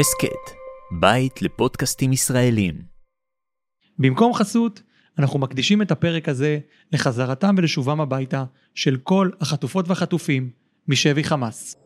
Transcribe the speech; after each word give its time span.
הסכת, 0.00 0.50
בית 1.00 1.42
לפודקאסטים 1.42 2.12
ישראלים. 2.12 2.74
במקום 3.98 4.34
חסות, 4.34 4.82
אנחנו 5.18 5.38
מקדישים 5.38 5.82
את 5.82 5.90
הפרק 5.90 6.28
הזה 6.28 6.58
לחזרתם 6.92 7.54
ולשובם 7.58 8.00
הביתה 8.00 8.44
של 8.74 8.96
כל 8.96 9.30
החטופות 9.40 9.88
והחטופים 9.88 10.50
משבי 10.88 11.24
חמאס. 11.24 11.76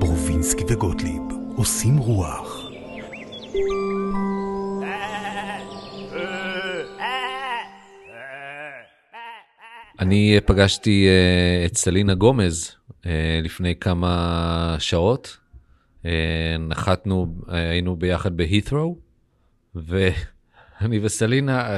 ברובינסקי 0.00 0.64
וגוטליב 0.68 1.22
עושים 1.56 1.96
רוח. 1.96 2.53
אני 10.04 10.38
פגשתי 10.46 11.08
אה, 11.08 11.70
את 11.70 11.76
סלינה 11.76 12.14
גומז 12.14 12.70
אה, 12.90 13.06
לפני 13.42 13.74
כמה 13.76 14.76
שעות. 14.78 15.36
נחתנו, 16.58 17.34
היינו 17.48 17.96
ביחד 17.96 18.36
בהית'רו, 18.36 18.98
ואני 19.74 20.98
וסלינה 21.02 21.68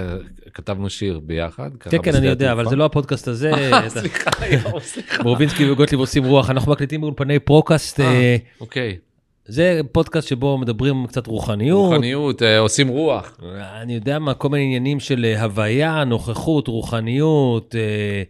כתבנו 0.55 0.91
שיר 0.91 1.21
ביחד. 1.21 1.71
כן, 1.80 2.02
כן, 2.02 2.15
אני 2.15 2.27
יודע, 2.27 2.52
אבל 2.52 2.69
זה 2.69 2.77
לא 2.77 2.85
הפודקאסט 2.85 3.29
הזה. 3.29 3.52
סליחה, 3.89 4.30
יואו, 4.47 4.80
סליחה. 4.80 5.23
ברובינסקי 5.23 5.71
וגוטליב 5.71 6.01
עושים 6.01 6.24
רוח, 6.24 6.51
אנחנו 6.51 6.73
מקליטים 6.73 7.01
באולפני 7.01 7.38
פרוקאסט. 7.38 8.01
אה, 8.01 8.37
אוקיי, 8.61 8.97
זה 9.49 9.81
פודקאסט 9.93 10.29
שבו 10.29 10.59
מדברים 10.59 11.07
קצת 11.07 11.27
רוחניות. 11.27 11.93
רוחניות, 11.93 12.43
אה, 12.43 12.59
עושים 12.59 12.89
רוח. 12.89 13.39
אני 13.83 13.95
יודע 13.95 14.19
מה, 14.19 14.35
כל 14.35 14.49
מיני 14.49 14.65
עניינים 14.65 15.01
של 15.01 15.25
אה, 15.25 15.43
הוויה, 15.43 16.05
נוכחות, 16.05 16.69
רוחניות, 16.69 17.75
אה, 17.79 18.23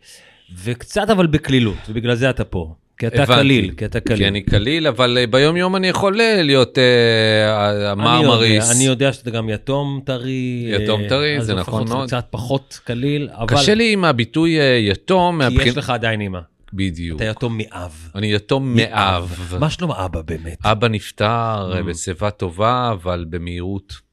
וקצת 0.65 1.11
אבל 1.11 1.27
בקלילות, 1.27 1.77
ובגלל 1.89 2.15
זה 2.15 2.31
אתה 2.31 2.45
פה. 2.45 2.75
כי 2.99 3.07
אתה. 3.07 3.27
קליל, 3.27 3.71
כי 3.77 3.85
אתה 3.85 4.01
קליל. 4.01 4.19
כי 4.19 4.29
אני 4.29 4.41
קליל, 4.43 4.87
אבל 4.87 5.19
אה, 5.21 5.27
ביום 5.27 5.57
יום 5.57 5.77
אני 5.77 5.89
יכול 5.89 6.17
להיות 6.43 6.79
אה, 6.79 7.67
אני 7.69 7.75
יודע, 7.75 7.91
המרמריס. 7.91 8.77
אני 8.77 8.85
יודע 8.85 9.13
שאתה 9.13 9.31
גם 9.31 9.49
יתום 9.49 10.01
טרי. 10.05 10.67
יתום 10.83 11.01
טרי, 11.09 11.39
אז 11.39 11.47
זה 11.47 11.55
נכון 11.55 11.83
לפחות 11.83 11.97
מאוד. 11.97 12.07
קצת 12.09 12.25
פחות 12.31 12.81
קליל, 12.85 13.29
אבל... 13.33 13.47
קשה 13.57 13.75
לי 13.75 13.93
עם 13.93 14.05
הביטוי 14.05 14.57
יתום, 14.91 15.43
כי 15.43 15.49
מהבחין- 15.57 15.69
יש 15.69 15.77
לך 15.77 15.91
עדיין 15.91 16.21
אימא. 16.21 16.39
בדיוק. 16.73 17.17
אתה 17.17 17.31
יתום 17.31 17.59
מאב. 17.59 17.93
אני 18.15 18.33
יתום 18.35 18.75
מאב. 18.75 19.57
מה 19.61 19.71
שלום 19.71 19.93
אבא 19.93 20.23
באמת? 20.23 20.59
אבא 20.65 20.89
נפטר 20.89 21.71
Mm. 21.73 21.77
אה, 21.77 21.83
בשיבה 21.83 22.31
טובה, 22.31 22.91
אבל 22.93 23.25
במהירות. 23.31 24.07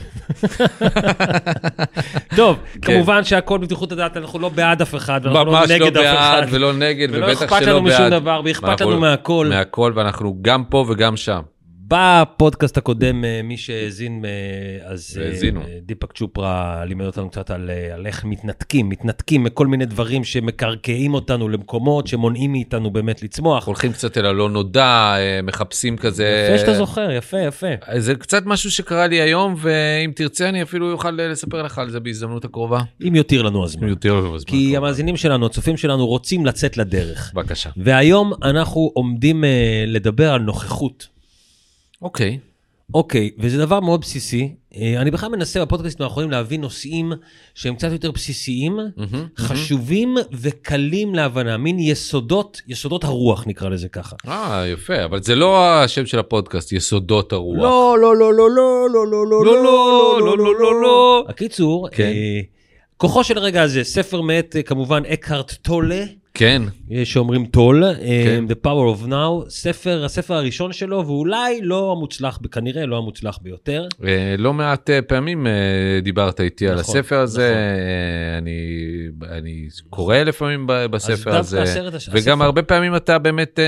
טוב, 2.36 2.58
כמובן 2.82 3.24
שהכל 3.24 3.58
בבטיחות 3.58 3.92
הדעת, 3.92 4.16
אנחנו 4.16 4.38
לא 4.38 4.48
בעד 4.48 4.82
אף 4.82 4.94
אחד, 4.94 5.20
ואנחנו 5.24 5.44
לא 5.44 5.52
ממש 5.52 5.70
לא 5.70 5.76
נגד 5.76 5.96
אף 5.96 6.16
אחד. 6.16 6.40
בעד 6.40 6.48
ולא 6.54 6.72
נגד, 6.72 7.08
ולא 7.10 7.26
ובטח 7.26 7.42
אכפת 7.42 7.56
שלא 7.62 7.72
לנו 7.72 7.82
משום 7.82 7.98
בעד. 7.98 8.12
דבר, 8.12 8.40
ואכפת 8.44 8.80
לנו 8.80 9.00
מהכל. 9.00 9.46
מהכל, 9.50 9.92
ואנחנו 9.96 10.38
גם 10.42 10.64
פה 10.64 10.86
וגם 10.88 11.16
שם. 11.16 11.40
בפודקאסט 11.90 12.76
הקודם, 12.76 13.24
אה, 13.24 13.40
מי 13.44 13.56
שהאזין, 13.56 14.24
אה, 14.24 14.90
אז 14.90 15.20
אה, 15.20 15.26
האזינו. 15.26 15.60
אה, 15.60 15.78
דיפק 15.82 16.12
צ'ופרה 16.12 16.84
לימד 16.84 17.06
אותנו 17.06 17.30
קצת 17.30 17.50
על, 17.50 17.70
על 17.94 18.06
איך 18.06 18.24
מתנתקים, 18.24 18.88
מתנתקים 18.88 19.44
מכל 19.44 19.66
מיני 19.66 19.86
דברים 19.86 20.24
שמקרקעים 20.24 21.14
אותנו 21.14 21.48
למקומות 21.48 22.06
שמונעים 22.06 22.52
מאיתנו 22.52 22.90
באמת 22.90 23.22
לצמוח. 23.22 23.66
הולכים 23.66 23.92
קצת 23.92 24.18
אל 24.18 24.26
הלא 24.26 24.48
נודע, 24.48 25.14
מחפשים 25.42 25.96
כזה... 25.96 26.48
יפה 26.48 26.58
שאתה 26.58 26.74
זוכר, 26.74 27.10
יפה, 27.10 27.38
יפה. 27.40 27.66
זה 27.96 28.14
קצת 28.14 28.46
משהו 28.46 28.70
שקרה 28.70 29.06
לי 29.06 29.20
היום, 29.20 29.54
ואם 29.58 30.12
תרצה 30.14 30.48
אני 30.48 30.62
אפילו 30.62 30.92
אוכל 30.92 31.10
לספר 31.10 31.62
לך 31.62 31.78
על 31.78 31.90
זה 31.90 32.00
בהזדמנות 32.00 32.44
הקרובה. 32.44 32.80
אם 33.08 33.14
יותיר 33.14 33.42
לנו 33.42 33.64
הזמן. 33.64 33.88
יותר 33.88 34.20
בזמן 34.20 34.38
כי 34.46 34.56
הקרוב. 34.56 34.84
המאזינים 34.84 35.16
שלנו, 35.16 35.46
הצופים 35.46 35.76
שלנו, 35.76 36.06
רוצים 36.06 36.46
לצאת 36.46 36.76
לדרך. 36.76 37.32
בבקשה. 37.34 37.70
והיום 37.76 38.32
אנחנו 38.42 38.90
עומדים 38.94 39.44
לדבר 39.86 40.32
על 40.32 40.40
נוכחות. 40.40 41.19
אוקיי. 42.02 42.38
אוקיי, 42.94 43.30
וזה 43.38 43.58
דבר 43.58 43.80
מאוד 43.80 44.00
בסיסי. 44.00 44.54
אה, 44.76 45.00
אני 45.00 45.10
בכלל 45.10 45.28
מנסה 45.28 45.64
בפודקאסטים 45.64 46.04
האחרונים 46.04 46.30
להביא 46.30 46.58
נושאים 46.58 47.12
שהם 47.54 47.74
קצת 47.74 47.92
יותר 47.92 48.10
בסיסיים, 48.10 48.76
מהמם, 48.76 49.26
חשובים 49.38 50.16
וקלים 50.32 51.14
להבנה, 51.14 51.56
מין 51.56 51.78
יסודות, 51.78 52.60
יסודות 52.68 53.04
הרוח 53.04 53.46
נקרא 53.46 53.68
לזה 53.68 53.88
ככה. 53.88 54.16
אה, 54.28 54.64
יפה, 54.72 55.04
אבל 55.04 55.22
זה 55.22 55.34
לא 55.34 55.64
השם 55.64 56.06
של 56.06 56.18
הפודקאסט, 56.18 56.72
יסודות 56.72 57.32
הרוח. 57.32 57.62
לא, 57.62 57.96
לא, 58.00 58.16
לא, 58.16 58.34
לא, 58.34 58.50
לא, 58.50 58.86
לא, 58.92 59.06
לא, 59.10 59.26
לא, 59.30 59.44
לא, 59.44 59.54
לא, 59.54 60.20
לא, 60.20 60.38
לא, 60.38 60.60
לא, 60.60 60.82
לא. 60.82 61.24
הקיצור, 61.28 61.88
כן. 61.88 62.04
אה, 62.04 62.40
כוחו 62.96 63.24
של 63.24 63.38
הרגע 63.38 63.62
הזה, 63.62 63.84
ספר 63.84 64.20
מאת 64.20 64.56
אה, 64.56 64.62
כמובן 64.62 65.02
אקהרט 65.12 65.52
טולה, 65.62 66.04
כן. 66.34 66.62
שאומרים 67.04 67.46
טול, 67.46 67.84
כן. 68.24 68.44
The 68.48 68.66
Power 68.66 68.98
of 68.98 69.08
Now, 69.08 69.48
ספר, 69.48 70.04
הספר 70.04 70.34
הראשון 70.34 70.72
שלו, 70.72 71.06
ואולי 71.06 71.60
לא 71.62 71.92
המוצלח, 71.92 72.38
כנראה 72.52 72.86
לא 72.86 72.98
המוצלח 72.98 73.38
ביותר. 73.42 73.86
לא 74.38 74.52
מעט 74.54 74.90
פעמים 75.06 75.46
דיברת 76.02 76.40
איתי 76.40 76.64
נכון, 76.64 76.74
על 76.74 76.80
הספר 76.80 77.18
הזה, 77.18 77.54
נכון. 77.54 78.38
אני, 78.38 79.38
אני 79.38 79.68
קורא 79.90 80.16
לפעמים 80.16 80.66
בספר 80.66 81.36
הזה, 81.36 81.62
הסרט, 81.62 81.94
וגם 82.12 82.38
הספר... 82.38 82.44
הרבה 82.44 82.62
פעמים 82.62 82.96
אתה 82.96 83.18
באמת 83.18 83.58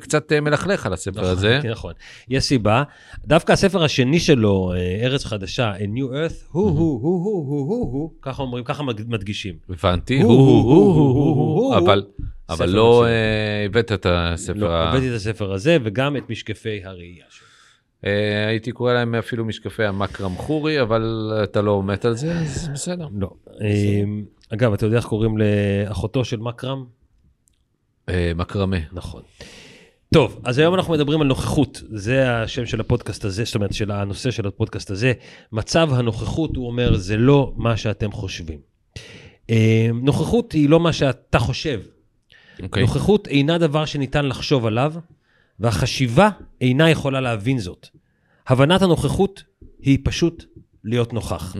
קצת 0.00 0.32
מלכלך 0.32 0.86
על 0.86 0.92
הספר 0.92 1.20
נכון, 1.20 1.32
הזה. 1.32 1.60
נכון, 1.70 1.92
יש 2.28 2.44
סיבה. 2.44 2.82
דווקא 3.26 3.52
הספר 3.52 3.84
השני 3.84 4.20
שלו, 4.20 4.72
ארץ 5.02 5.24
חדשה, 5.24 5.72
A 5.76 5.98
New 5.98 6.12
Earth, 6.12 6.48
הוא, 6.50 6.70
הוא, 6.70 6.78
הוא, 6.78 7.00
הוא, 7.02 7.46
הוא, 7.48 7.68
הוא, 7.68 7.92
הוא, 7.92 8.10
ככה 8.22 8.42
אומרים, 8.42 8.64
ככה 8.64 8.82
מדגישים. 9.08 9.54
הבנתי, 9.70 10.22
הוא, 10.22 10.32
הוא, 10.32 10.38
הוא, 10.38 10.62
הוא, 10.62 10.62
הוא, 10.62 10.94
הוא, 10.94 10.94
הוא, 10.94 11.02
הוא, 11.02 11.14
הוא, 11.14 11.14
הוא, 11.14 11.34
הוא, 11.34 11.36
הוא, 11.36 11.54
הוא, 11.54 11.74
הוא, 11.74 11.76
אבל... 11.76 12.01
אבל 12.48 12.68
לא. 12.68 13.04
אה, 13.06 13.64
הבאת 13.66 13.92
את 13.92 14.06
הספר, 14.10 14.58
לא, 14.58 14.70
ה- 14.70 14.88
הבאתי 14.90 15.08
את 15.10 15.14
הספר 15.14 15.52
הזה, 15.52 15.76
וגם 15.84 16.16
את 16.16 16.30
משקפי 16.30 16.84
הראייה 16.84 17.24
שלו. 17.30 17.46
אה, 18.06 18.46
הייתי 18.48 18.72
קורא 18.72 18.92
להם 18.92 19.14
אפילו 19.14 19.44
משקפי 19.44 19.84
המקרם 19.84 20.34
חורי, 20.36 20.80
אבל 20.82 21.32
אתה 21.44 21.62
לא 21.62 21.82
מת 21.82 22.04
על 22.04 22.14
זה, 22.16 22.32
אז 22.38 22.68
בסדר. 22.74 23.08
לא. 23.18 23.30
אה, 23.60 24.02
אגב, 24.54 24.72
אתה 24.72 24.86
יודע 24.86 24.96
איך 24.96 25.04
קוראים 25.06 25.34
לאחותו 25.38 26.24
של 26.24 26.36
מקרם? 26.36 26.84
אה, 28.08 28.32
מקרמה. 28.36 28.76
נכון. 28.92 29.22
טוב, 30.14 30.40
אז 30.44 30.58
היום 30.58 30.74
אנחנו 30.74 30.92
מדברים 30.94 31.20
על 31.20 31.26
נוכחות, 31.26 31.82
זה 31.90 32.36
השם 32.36 32.66
של 32.66 32.80
הפודקאסט 32.80 33.24
הזה, 33.24 33.44
זאת 33.44 33.54
אומרת, 33.54 33.72
של 33.74 33.90
הנושא 33.90 34.30
של 34.30 34.46
הפודקאסט 34.46 34.90
הזה. 34.90 35.12
מצב 35.52 35.88
הנוכחות, 35.92 36.56
הוא 36.56 36.66
אומר, 36.66 36.96
זה 36.96 37.16
לא 37.16 37.52
מה 37.56 37.76
שאתם 37.76 38.12
חושבים. 38.12 38.58
אה, 39.50 39.88
נוכחות 40.02 40.52
היא 40.52 40.68
לא 40.68 40.80
מה 40.80 40.92
שאתה 40.92 41.38
חושב. 41.38 41.80
אוקיי. 42.62 42.82
נוכחות 42.82 43.28
אינה 43.28 43.58
דבר 43.58 43.84
שניתן 43.84 44.26
לחשוב 44.26 44.66
עליו, 44.66 44.94
והחשיבה 45.60 46.28
אינה 46.60 46.90
יכולה 46.90 47.20
להבין 47.20 47.58
זאת. 47.58 47.88
הבנת 48.46 48.82
הנוכחות 48.82 49.42
היא 49.82 49.98
פשוט 50.04 50.44
להיות 50.84 51.12
נוכח. 51.12 51.52
Mm, 51.52 51.56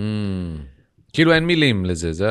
כאילו 1.12 1.32
אין 1.32 1.44
מילים 1.46 1.84
לזה, 1.84 2.12
זה 2.12 2.28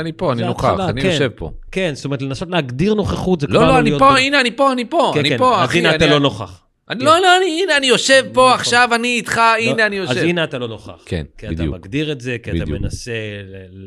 אני 0.00 0.12
פה, 0.12 0.32
אני 0.32 0.42
נוכח, 0.46 0.64
ההתחלה, 0.64 0.88
אני 0.88 1.00
כן. 1.02 1.08
יושב 1.08 1.30
פה. 1.36 1.50
כן, 1.72 1.90
זאת 1.94 2.04
אומרת, 2.04 2.22
לנסות 2.22 2.48
להגדיר 2.50 2.94
נוכחות 2.94 3.40
זה 3.40 3.46
כבר 3.46 3.56
לא, 3.60 3.66
לא, 3.66 3.78
אני 3.78 3.84
להיות 3.90 3.98
פה, 4.02 4.18
הנה, 4.18 4.40
אני 4.40 4.56
פה, 4.56 4.72
אני 4.72 4.84
פה, 4.90 5.10
כן, 5.14 5.20
אני 5.20 5.28
כן, 5.28 5.38
פה, 5.38 5.62
אז 5.62 5.68
אחי. 5.68 5.78
הנה 5.78 5.94
אתה 5.94 6.04
אני- 6.04 6.12
לא 6.12 6.20
נוכח. 6.20 6.62
אני- 6.90 7.04
לא, 7.04 7.18
לא, 7.20 7.36
אני- 7.36 7.62
הנה, 7.62 7.76
אני 7.76 7.86
יושב 7.86 8.24
פה 8.34 8.54
עכשיו, 8.54 8.88
אני 8.94 9.08
איתך, 9.08 9.40
הנה, 9.60 9.76
לא, 9.76 9.86
אני 9.86 9.96
יושב. 9.96 10.10
אז 10.10 10.16
הנה 10.16 10.44
אתה 10.44 10.58
לא 10.58 10.68
נוכח. 10.68 11.02
כן, 11.06 11.24
כי 11.38 11.46
אתה 11.46 11.54
בדיוק. 11.54 11.74
מגדיר 11.74 12.12
את 12.12 12.20
זה, 12.20 12.36
כי 12.42 12.50
אתה 12.50 12.58
בדיוק. 12.64 12.80
מנסה 12.80 13.12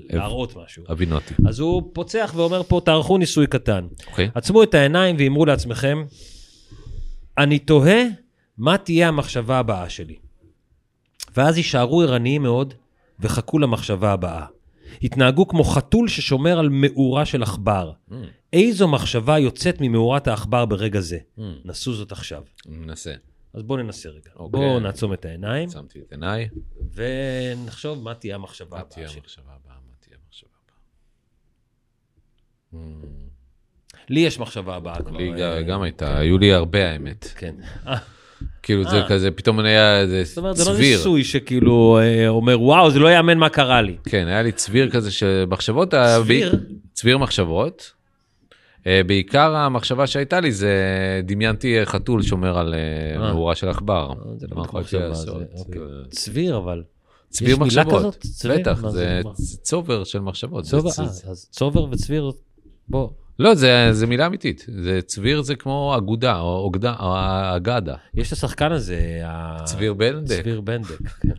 להראות 0.09 0.55
משהו. 0.65 0.83
הבינותי. 0.89 1.33
אז 1.47 1.59
הוא 1.59 1.83
פוצח 1.93 2.33
ואומר 2.35 2.63
פה, 2.63 2.81
תערכו 2.85 3.17
ניסוי 3.17 3.47
קטן. 3.47 3.87
אוקיי. 4.07 4.29
עצמו 4.35 4.63
את 4.63 4.73
העיניים 4.73 5.15
ואמרו 5.19 5.45
לעצמכם, 5.45 6.03
אני 7.37 7.59
תוהה 7.59 8.03
מה 8.57 8.77
תהיה 8.77 9.07
המחשבה 9.07 9.59
הבאה 9.59 9.89
שלי. 9.89 10.15
ואז 11.37 11.57
יישארו 11.57 12.01
ערניים 12.01 12.41
מאוד 12.43 12.73
וחכו 13.19 13.59
למחשבה 13.59 14.11
הבאה. 14.11 14.45
התנהגו 15.03 15.47
כמו 15.47 15.63
חתול 15.63 16.07
ששומר 16.07 16.59
על 16.59 16.69
מאורה 16.71 17.25
של 17.25 17.43
עכבר. 17.43 17.91
Mm, 18.09 18.13
איזו 18.53 18.87
מחשבה 18.87 19.39
יוצאת 19.39 19.77
ממאורת 19.81 20.27
העכבר 20.27 20.65
ברגע 20.65 20.99
זה? 20.99 21.17
mm, 21.37 21.41
נסו 21.65 21.93
זאת 21.93 22.11
עכשיו. 22.11 22.43
אני 22.67 22.77
מנסה. 22.77 23.13
אז 23.53 23.63
בואו 23.63 23.83
ננסה 23.83 24.09
רגע. 24.09 24.31
אוקיי. 24.35 24.59
בואו 24.59 24.79
נעצום 24.79 25.13
את 25.13 25.25
העיניים 25.25 25.69
שמתי 25.69 25.99
את 25.99 26.11
עיניי. 26.11 26.49
ונחשוב 26.93 28.03
מה 28.03 28.13
תהיה 28.13 28.35
המחשבה 28.35 28.77
מה 28.77 28.83
תהיה 28.83 29.05
הבאה. 29.05 29.17
המחשבה 29.17 29.43
הבאה? 29.43 29.75
מה 29.89 29.95
תהיה 29.99 30.17
המחשבה 30.25 30.49
הבאה? 32.73 32.83
Mm, 32.83 33.07
לי 34.09 34.19
יש 34.19 34.39
מחשבה 34.39 34.75
הבאה 34.75 35.01
כבר. 35.01 35.17
לי 35.17 35.63
גם 35.67 35.81
הייתה, 35.81 36.17
היו 36.17 36.37
לי 36.37 36.53
הרבה 36.53 36.91
האמת. 36.91 37.25
כן. 37.35 37.55
כאילו 38.63 38.83
זה 38.83 39.01
אה. 39.01 39.07
כזה, 39.07 39.31
פתאום 39.31 39.59
היה 39.59 40.01
איזה 40.01 40.23
זאת 40.23 40.37
אומרת, 40.37 40.55
זה 40.57 40.69
לא 40.69 40.75
צביר. 40.75 40.97
ניסוי 40.97 41.23
שכאילו 41.23 41.99
אה, 42.01 42.27
אומר, 42.27 42.61
וואו, 42.61 42.91
זה 42.91 42.99
לא 42.99 43.07
יאמן 43.07 43.37
מה 43.37 43.49
קרה 43.49 43.81
לי. 43.81 43.95
כן, 44.03 44.27
היה 44.27 44.41
לי 44.41 44.51
צביר 44.51 44.89
כזה 44.89 45.11
של 45.11 45.45
מחשבות. 45.47 45.93
צביר? 46.23 46.55
צביר 46.93 47.17
מחשבות. 47.17 47.91
אה, 48.87 49.01
בעיקר 49.07 49.55
המחשבה 49.55 50.07
שהייתה 50.07 50.39
לי 50.39 50.51
זה 50.51 50.75
דמיינתי 51.23 51.85
חתול 51.85 52.21
שומר 52.21 52.57
על. 52.57 52.75
מאורה 53.19 53.55
של 53.55 53.69
עכבר. 53.69 54.13
זה 54.37 54.47
לא 54.51 54.61
מחשבה, 54.61 55.11
אוקיי. 55.59 55.81
צביר, 56.09 56.57
אבל. 56.57 56.83
צביר 57.29 57.57
מחשבות. 57.57 58.17
צביר? 58.17 58.57
בטח, 58.59 58.89
זה? 58.89 59.21
צובר 59.61 60.03
של 60.03 60.19
מחשבות. 60.19 60.65
צובר 61.51 61.87
וצביר, 61.91 62.31
בוא. 62.87 63.09
לא, 63.41 63.55
זה, 63.55 63.87
זה 63.91 64.07
מילה 64.07 64.27
אמיתית. 64.27 64.65
זה 64.83 64.99
צביר 65.01 65.41
זה 65.41 65.55
כמו 65.55 65.93
אגודה, 65.97 66.39
או 66.39 66.57
אוגדה, 66.57 66.95
או 66.99 67.15
אגדה. 67.55 67.95
יש 68.13 68.27
את 68.27 68.33
השחקן 68.33 68.71
הזה, 68.71 69.21
צביר 69.63 69.93
בנדק. 69.93 70.41
צביר 70.41 70.61
בנדק. 70.61 70.99
כן. 71.21 71.29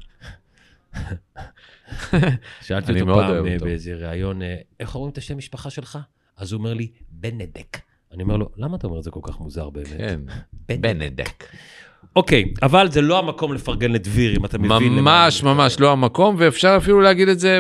שאלתי 2.63 3.01
אותו 3.01 3.15
פעם 3.15 3.47
אה. 3.47 3.57
באיזה 3.61 3.95
ראיון, 3.95 4.43
אה, 4.43 4.57
איך 4.81 4.95
אומרים 4.95 5.13
את 5.13 5.19
השם 5.19 5.39
משפחה 5.39 5.71
שלך? 5.71 5.99
אז 6.37 6.53
הוא 6.53 6.59
אומר 6.59 6.75
לי, 6.75 6.91
בנדק. 7.11 7.79
אני 8.13 8.23
אומר 8.23 8.37
לו, 8.37 8.49
למה 8.57 8.77
אתה 8.77 8.87
אומר 8.87 8.99
את 8.99 9.05
זה 9.05 9.11
כל 9.11 9.21
כך 9.23 9.41
מוזר 9.41 9.71
באמת? 9.71 9.89
כן, 9.99 10.21
בנדק. 10.81 11.45
אוקיי, 12.17 12.45
אבל 12.63 12.91
זה 12.91 13.01
לא 13.01 13.19
המקום 13.19 13.53
לפרגן 13.53 13.93
לדביר, 13.93 14.37
אם 14.37 14.45
אתה 14.45 14.59
מבין. 14.59 14.93
ממש 14.93 15.43
ממש. 15.43 15.81
לא 15.81 15.93
המקום, 15.93 16.35
ואפשר 16.39 16.75
אפילו 16.77 17.01
להגיד 17.01 17.29
את 17.29 17.39
זה 17.41 17.59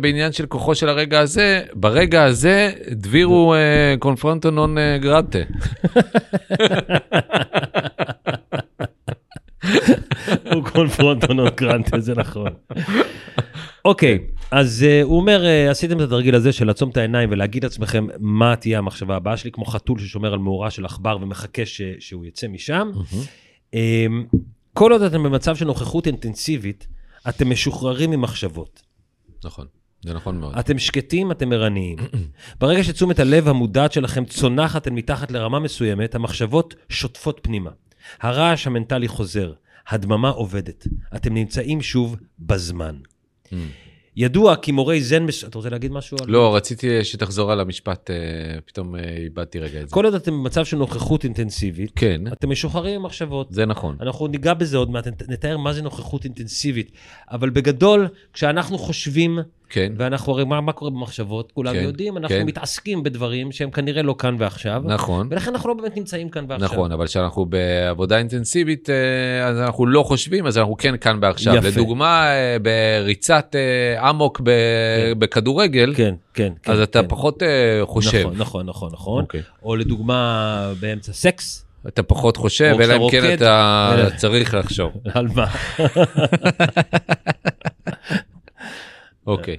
בעניין 0.00 0.32
של 0.32 0.46
כוחו 0.46 0.74
של 0.74 0.88
הרגע 0.88 1.20
הזה. 1.20 1.62
ברגע 1.74 2.24
הזה, 2.24 2.72
דביר 2.90 3.26
הוא 3.26 3.54
אה, 3.54 3.94
קונפרונטו 3.98 4.50
נון 4.50 4.78
אה, 4.78 4.98
גרטה. 4.98 5.38
הוא 10.52 10.64
קונפרונטו 10.72 11.34
נון 11.34 11.48
גרנטה, 11.56 12.00
זה 12.00 12.14
נכון. 12.14 12.50
אוקיי, 13.84 14.18
אז 14.50 14.86
uh, 14.86 15.04
הוא 15.04 15.16
אומר, 15.16 15.44
עשיתם 15.70 15.96
את 15.96 16.04
התרגיל 16.04 16.34
הזה 16.34 16.52
של 16.52 16.66
לעצום 16.66 16.90
את 16.90 16.96
העיניים 16.96 17.28
ולהגיד 17.32 17.64
לעצמכם 17.64 18.06
מה 18.18 18.56
תהיה 18.56 18.78
המחשבה 18.78 19.16
הבאה 19.16 19.36
שלי, 19.36 19.50
כמו 19.50 19.64
חתול 19.64 19.98
ששומר 19.98 20.32
על 20.32 20.38
מאורה 20.38 20.70
של 20.70 20.84
עכבר 20.84 21.18
ומחכה 21.20 21.62
שהוא 21.98 22.26
יצא 22.26 22.48
משם. 22.48 22.90
Um, 23.74 24.36
כל 24.72 24.92
עוד 24.92 25.02
אתם 25.02 25.22
במצב 25.22 25.56
של 25.56 25.64
נוכחות 25.64 26.06
אינטנסיבית, 26.06 26.86
אתם 27.28 27.50
משוחררים 27.50 28.10
ממחשבות. 28.10 28.82
נכון, 29.44 29.66
זה 30.04 30.14
נכון 30.14 30.40
מאוד. 30.40 30.58
אתם 30.58 30.78
שקטים, 30.78 31.30
אתם 31.30 31.52
ערניים. 31.52 31.98
ברגע 32.60 32.84
שתשומת 32.84 33.18
הלב 33.18 33.48
המודעת 33.48 33.92
שלכם 33.92 34.24
צונחת 34.24 34.88
אל 34.88 34.92
מתחת 34.92 35.30
לרמה 35.30 35.58
מסוימת, 35.58 36.14
המחשבות 36.14 36.74
שוטפות 36.88 37.40
פנימה. 37.42 37.70
הרעש 38.20 38.66
המנטלי 38.66 39.08
חוזר, 39.08 39.52
הדממה 39.88 40.28
עובדת. 40.28 40.86
אתם 41.16 41.34
נמצאים 41.34 41.82
שוב 41.82 42.16
בזמן. 42.38 42.96
ידוע 44.16 44.56
כי 44.56 44.72
מורי 44.72 45.00
זן... 45.02 45.22
מס... 45.22 45.44
אתה 45.44 45.58
רוצה 45.58 45.70
להגיד 45.70 45.92
משהו? 45.92 46.16
על- 46.20 46.30
לא, 46.30 46.56
רציתי 46.56 47.04
שתחזור 47.04 47.52
על 47.52 47.60
המשפט, 47.60 48.10
אה, 48.10 48.16
פתאום 48.66 48.96
אה, 48.96 49.00
איבדתי 49.16 49.58
רגע 49.58 49.80
את 49.82 49.88
זה. 49.88 49.94
כל 49.94 50.04
עוד 50.04 50.14
אתם 50.14 50.32
במצב 50.32 50.64
של 50.64 50.76
נוכחות 50.76 51.24
אינטנסיבית, 51.24 51.92
כן, 51.96 52.20
אתם 52.32 52.50
משוחררים 52.50 53.00
ממחשבות. 53.00 53.46
זה 53.50 53.66
נכון. 53.66 53.96
אנחנו 54.00 54.26
ניגע 54.26 54.54
בזה 54.54 54.76
עוד 54.76 54.90
מעט, 54.90 55.06
נת- 55.08 55.28
נתאר 55.28 55.56
מה 55.56 55.72
זה 55.72 55.82
נוכחות 55.82 56.24
אינטנסיבית. 56.24 56.90
אבל 57.30 57.50
בגדול, 57.50 58.08
כשאנחנו 58.32 58.78
חושבים, 58.78 59.38
כן, 59.70 59.92
ואנחנו 59.96 60.32
הרי, 60.32 60.44
מה, 60.44 60.60
מה 60.60 60.72
קורה 60.72 60.90
במחשבות? 60.90 61.52
כולם 61.52 61.72
כן, 61.72 61.82
יודעים, 61.82 62.16
אנחנו 62.16 62.36
כן. 62.36 62.46
מתעסקים 62.46 63.02
בדברים 63.02 63.52
שהם 63.52 63.70
כנראה 63.70 64.02
לא 64.02 64.14
כאן 64.18 64.36
ועכשיו, 64.38 64.82
נכון. 64.86 65.28
ולכן 65.30 65.50
אנחנו 65.50 65.68
לא 65.68 65.74
באמת 65.74 65.96
נמצאים 65.96 66.28
כאן 66.28 66.44
ועכשיו. 66.48 66.68
נכון, 66.68 66.92
אבל 66.92 67.06
כשאנחנו 67.06 67.46
בעבודה 67.46 68.18
אינטנסיבית, 68.18 68.90
אה, 68.90 69.46
אז 69.46 69.60
אנחנו 69.60 69.86
לא 69.86 70.02
חושבים, 70.02 70.46
אז 70.46 70.58
אנחנו 70.58 70.76
כן 70.76 70.96
כאן 70.96 71.18
ועכשיו. 71.22 71.56
יפה. 71.56 71.68
לדוגמה, 71.68 72.26
אה, 72.26 72.56
בריצת 73.02 73.56
אה, 73.56 74.10
אמוק 74.10 74.40
ב- 74.44 75.12
בכדורגל, 75.18 75.94
כן, 75.96 76.14
כן, 76.34 76.52
כן. 76.62 76.72
אז 76.72 76.80
אתה 76.80 77.02
כן. 77.02 77.08
פחות 77.08 77.42
חושב. 77.82 78.18
נכון, 78.18 78.34
נכון, 78.36 78.66
נכון, 78.66 78.90
נכון. 78.92 79.22
אוקיי. 79.22 79.42
או 79.62 79.76
לדוגמה, 79.76 80.72
באמצע 80.80 81.12
סקס, 81.12 81.64
אתה 81.88 82.02
פחות 82.02 82.36
חושב, 82.36 82.76
אלא 82.80 82.96
אם 82.96 83.10
כן. 83.10 83.34
אתה 83.34 84.08
צריך 84.16 84.54
לחשוב. 84.54 84.92
על 85.14 85.28
מה? 85.34 85.46
אוקיי. 89.26 89.56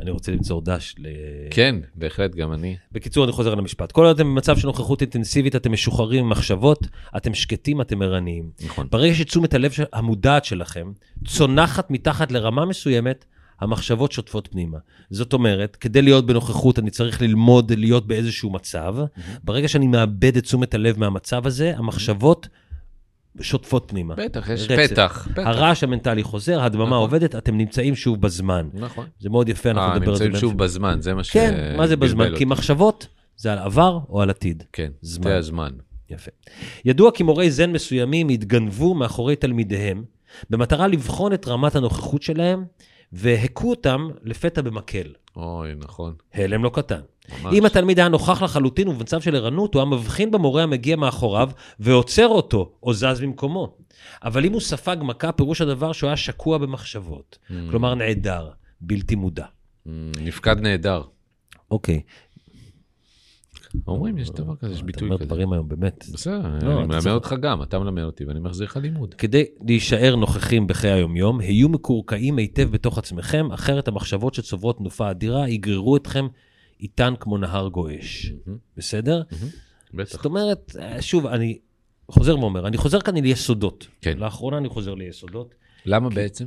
אני 0.00 0.10
רוצה 0.10 0.32
ליצור 0.32 0.62
דש 0.64 0.94
ל... 0.98 1.06
כן, 1.50 1.76
בהחלט, 1.94 2.34
גם 2.34 2.52
אני. 2.52 2.76
בקיצור, 2.92 3.24
אני 3.24 3.32
חוזר 3.32 3.52
על 3.52 3.58
המשפט. 3.58 3.92
כל 3.92 4.04
עוד 4.06 4.16
אתם 4.20 4.28
במצב 4.28 4.56
של 4.58 4.66
נוכחות 4.66 5.00
אינטנסיבית, 5.00 5.56
אתם 5.56 5.72
משוחררים 5.72 6.24
ממחשבות, 6.24 6.86
אתם 7.16 7.34
שקטים, 7.34 7.80
אתם 7.80 8.02
ערניים. 8.02 8.50
נכון. 8.64 8.86
ברגע 8.90 9.14
שתשומת 9.14 9.54
הלב 9.54 9.70
של- 9.70 9.84
המודעת 9.92 10.44
שלכם 10.44 10.92
צונחת 11.26 11.90
מתחת 11.90 12.32
לרמה 12.32 12.64
מסוימת, 12.66 13.24
המחשבות 13.60 14.12
שוטפות 14.12 14.48
פנימה. 14.52 14.78
זאת 15.10 15.32
אומרת, 15.32 15.76
כדי 15.76 16.02
להיות 16.02 16.26
בנוכחות, 16.26 16.78
אני 16.78 16.90
צריך 16.90 17.22
ללמוד 17.22 17.72
להיות 17.72 18.06
באיזשהו 18.06 18.50
מצב. 18.50 18.96
ברגע 19.44 19.68
שאני 19.68 19.86
מאבד 19.86 20.36
את 20.36 20.42
תשומת 20.44 20.74
הלב 20.74 20.98
מהמצב 20.98 21.46
הזה, 21.46 21.72
המחשבות 21.76 22.48
שוטפות 23.40 23.84
פנימה. 23.88 24.14
בטח, 24.14 24.48
יש 24.48 24.70
רצף. 24.70 24.92
פתח. 24.92 25.28
פתח. 25.32 25.42
הרעש 25.46 25.84
המנטלי 25.84 26.22
חוזר, 26.22 26.60
הדממה 26.62 26.86
נכון. 26.86 26.98
עובדת, 26.98 27.34
אתם 27.34 27.56
נמצאים 27.56 27.94
שוב 27.94 28.20
בזמן. 28.20 28.68
נכון. 28.74 29.06
זה 29.20 29.30
מאוד 29.30 29.48
יפה, 29.48 29.70
אנחנו 29.70 29.90
אה, 29.92 29.98
נדבר 29.98 30.10
על 30.10 30.16
זה 30.16 30.24
נמצאים. 30.24 30.40
שוב 30.40 30.58
בזמן, 30.58 30.98
זה 31.00 31.14
מה 31.14 31.24
ש... 31.24 31.30
כן, 31.30 31.74
מה 31.76 31.86
זה 31.86 31.96
בזמן? 31.96 32.36
כי. 32.36 32.44
מחשבות 32.44 33.06
זה 33.36 33.52
על 33.52 33.58
עבר 33.58 33.98
או 34.08 34.22
על 34.22 34.30
עתיד. 34.30 34.62
כן, 34.72 34.90
זמן. 35.00 35.22
זה 35.22 35.36
הזמן. 35.36 35.72
יפה. 36.10 36.30
ידוע 36.84 37.10
כי 37.10 37.22
מורי 37.22 37.50
זן 37.50 37.72
מסוימים 37.72 38.28
התגנבו 38.28 38.94
מאחורי 38.94 39.36
תלמידיהם, 39.36 40.04
במטרה 40.50 40.88
לבחון 40.88 41.32
את 41.32 41.48
רמת 41.48 41.76
הנוכחות 41.76 42.22
שלהם, 42.22 42.64
והכו 43.12 43.70
אותם 43.70 44.08
לפתע 44.22 44.60
במקל. 44.62 45.12
אוי, 45.36 45.74
נכון. 45.78 46.14
הלם 46.34 46.64
לא 46.64 46.70
קטן. 46.74 47.00
ממש. 47.30 47.54
אם 47.54 47.64
התלמיד 47.64 47.98
היה 47.98 48.08
נוכח 48.08 48.42
לחלוטין 48.42 48.88
ובמצב 48.88 49.20
של 49.20 49.36
ערנות, 49.36 49.74
הוא 49.74 49.82
היה 49.82 49.90
מבחין 49.90 50.30
במורה 50.30 50.62
המגיע 50.62 50.96
מאחוריו 50.96 51.50
ועוצר 51.80 52.28
אותו, 52.28 52.72
או 52.82 52.94
זז 52.94 53.20
במקומו. 53.22 53.76
אבל 54.24 54.44
אם 54.44 54.52
הוא 54.52 54.60
ספג 54.60 54.96
מכה, 55.00 55.32
פירוש 55.32 55.60
הדבר 55.60 55.92
שהוא 55.92 56.08
היה 56.08 56.16
שקוע 56.16 56.58
במחשבות. 56.58 57.38
Mm. 57.48 57.52
כלומר, 57.70 57.94
נעדר, 57.94 58.50
בלתי 58.80 59.14
מודע. 59.14 59.44
Mm, 59.86 59.90
נפקד 60.20 60.56
נהדר. 60.60 61.02
אוקיי. 61.70 62.00
אומרים, 63.86 64.18
יש 64.18 64.30
דבר 64.30 64.56
כזה, 64.56 64.72
יש 64.72 64.78
אתה 64.78 64.86
ביטוי 64.86 65.08
אומר 65.08 65.18
כזה. 65.18 65.26
דברים 65.26 65.52
היום, 65.52 65.68
באמת. 65.68 66.04
בסדר, 66.12 66.40
לא, 66.40 66.48
אני 66.48 66.58
אתה 66.58 66.86
מלמד 66.86 67.06
אותך 67.06 67.34
גם, 67.40 67.62
אתה 67.62 67.78
מלמד 67.78 68.02
אותי 68.02 68.24
ואני 68.24 68.40
מחזיר 68.40 68.66
לך 68.66 68.76
לימוד. 68.76 69.14
כדי 69.14 69.44
להישאר 69.66 70.16
נוכחים 70.16 70.66
בחיי 70.66 70.90
היומיום, 70.90 71.40
היו 71.40 71.68
מקורקעים 71.68 72.38
היטב 72.38 72.70
בתוך 72.70 72.98
עצמכם, 72.98 73.52
אחרת 73.52 73.88
המחשבות 73.88 74.34
שצוברות 74.34 74.78
תנופה 74.78 75.10
אדירה 75.10 75.48
יגררו 75.48 75.96
אתכם 75.96 76.26
איתן 76.82 77.14
כמו 77.20 77.38
נהר 77.38 77.68
גועש. 77.68 78.32
מהמם, 78.46 78.58
בסדר? 78.76 79.22
בטח. 79.94 80.12
זאת 80.12 80.24
אומרת, 80.24 80.76
אה, 80.78 81.02
שוב, 81.02 81.26
אני 81.26 81.58
חוזר 82.10 82.38
ואומר, 82.38 82.66
אני 82.66 82.76
חוזר 82.76 83.00
כאן 83.00 83.16
ליסודות. 83.16 83.86
כן. 84.00 84.18
לאחרונה 84.18 84.58
אני 84.58 84.68
חוזר 84.68 84.94
ליסודות, 84.94 85.54
למה 85.86 86.10
בעצם? 86.10 86.46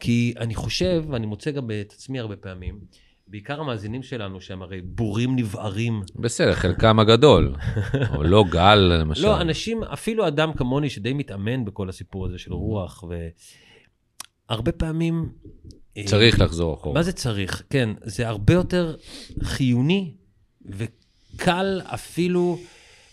כי 0.00 0.34
אני 0.38 0.54
חושב, 0.54 1.04
ואני 1.08 1.26
מוצא 1.26 1.50
גם 1.50 1.70
את 1.80 1.92
עצמי 1.92 2.20
הרבה 2.20 2.36
פעמים, 2.36 2.80
בעיקר 3.28 3.60
המאזינים 3.60 4.02
שלנו, 4.02 4.40
שהם 4.40 4.62
הרי 4.62 4.80
בורים 4.80 5.36
נבערים. 5.36 6.02
בסדר, 6.16 6.54
חלקם 6.54 6.98
הגדול. 6.98 7.54
או 8.16 8.22
לא 8.22 8.44
גל, 8.50 8.74
למשל. 8.74 9.22
לא, 9.22 9.40
אנשים, 9.40 9.84
אפילו 9.84 10.28
אדם 10.28 10.52
כמוני 10.52 10.90
שדי 10.90 11.12
מתאמן 11.12 11.64
בכל 11.64 11.88
הסיפור 11.88 12.26
הזה 12.26 12.38
של 12.38 12.52
רוח, 12.52 13.04
והרבה 14.48 14.72
פעמים... 14.72 15.32
צריך 16.04 16.40
לחזור 16.40 16.74
אחורה. 16.74 16.94
מה 16.94 17.02
זה 17.02 17.12
צריך? 17.12 17.62
כן, 17.70 17.88
זה 18.04 18.28
הרבה 18.28 18.52
יותר 18.54 18.96
חיוני 19.42 20.14
וקל 20.66 21.80
אפילו 21.84 22.58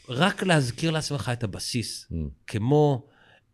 רק 0.10 0.44
להזכיר 0.44 0.92
לעצמך 0.92 1.32
את 1.34 1.44
הבסיס, 1.44 2.08
Mm. 2.12 2.16
כמו 2.48 3.06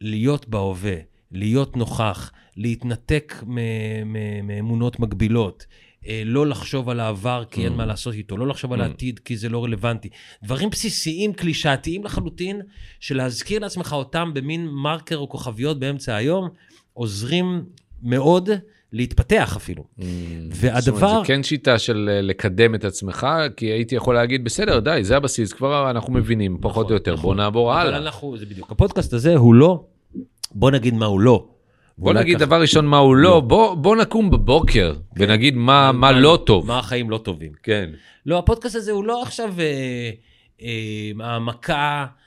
להיות 0.01 0.49
בהווה, 0.49 0.95
להיות 1.31 1.77
נוכח, 1.77 2.31
להתנתק 2.57 3.43
מאמונות 4.43 4.99
מגבילות. 4.99 5.65
אה, 6.07 6.21
לא 6.25 6.47
לחשוב 6.47 6.89
על 6.89 6.99
העבר 6.99 7.43
כי 7.51 7.63
אין 7.65 7.73
Mm. 7.73 7.75
מה 7.75 7.85
לעשות 7.85 8.13
איתו, 8.13 8.37
לא 8.37 8.47
לחשוב 8.47 8.73
על 8.73 8.81
Mm. 8.81 8.83
העתיד 8.83 9.19
כי 9.19 9.37
זה 9.37 9.49
לא 9.49 9.63
רלוונטי. 9.63 10.09
דברים 10.43 10.69
בסיסיים, 10.69 11.33
קלישאתיים 11.33 12.03
לחלוטין, 12.03 12.61
שלהזכיר 12.99 13.59
לעצמך 13.59 13.93
אותם 13.93 14.31
במין 14.33 14.67
מרקר 14.67 15.17
או 15.17 15.29
כוכביות 15.29 15.79
באמצע 15.79 16.15
היום, 16.15 16.49
עוזרים 16.93 17.65
מאוד 18.03 18.49
להתפתח 18.93 19.53
אפילו. 19.57 19.83
Mm, 19.99 20.03
והדבר- 20.51 20.79
זאת 20.79 21.03
אומרת, 21.03 21.21
זה 21.21 21.27
כן 21.27 21.43
שיטה 21.43 21.79
של 21.79 22.09
אה, 22.13 22.21
לקדם 22.21 22.75
את 22.75 22.85
עצמך, 22.85 23.27
כי 23.57 23.65
הייתי 23.65 23.95
יכול 23.95 24.15
להגיד, 24.15 24.43
בסדר, 24.43 24.79
די, 24.79 24.99
זה 25.01 25.17
הבסיס, 25.17 25.53
כבר 25.53 25.89
אנחנו 25.89 26.13
מבינים, 26.13 26.57
פחות 26.61 26.89
או 26.89 26.93
יותר, 26.93 27.15
בוא 27.15 27.35
נעבור 27.35 27.73
אבל 27.73 27.87
הלאה. 27.87 27.97
אנחנו, 27.99 28.37
זה 28.37 28.45
בדיוק. 28.45 28.71
הפודקאסט 28.71 29.13
הזה 29.13 29.35
הוא 29.35 29.53
לא, 29.53 29.83
בוא 30.51 30.71
נגיד 30.71 30.93
מה 30.93 31.05
הוא 31.05 31.19
לא. 31.19 31.47
בוא 31.97 32.13
נגיד 32.13 32.35
ככה- 32.37 32.45
דבר 32.45 32.61
ראשון 32.61 32.85
מה 32.85 32.97
הוא 32.97 33.15
לא, 33.15 33.39
בוא 33.39 33.75
בוא 33.75 33.95
נקום 33.95 34.29
בבוקר 34.29 34.93
ונגיד 35.17 35.55
מה 35.55 35.91
מה 35.91 36.11
לא 36.11 36.39
טוב. 36.45 36.67
מה 36.67 36.79
החיים 36.79 37.09
לא 37.09 37.17
טובים. 37.17 37.51
כן. 37.63 37.89
לא, 38.25 38.37
הפודקאסט 38.39 38.75
הזה 38.75 38.91
הוא 38.91 39.03
לא 39.05 39.21
עכשיו 39.23 39.53
אה, 39.59 40.09
אה, 40.61 41.11
העמקה, 41.25 41.75
אה, 41.75 42.05
ב- 42.05 42.18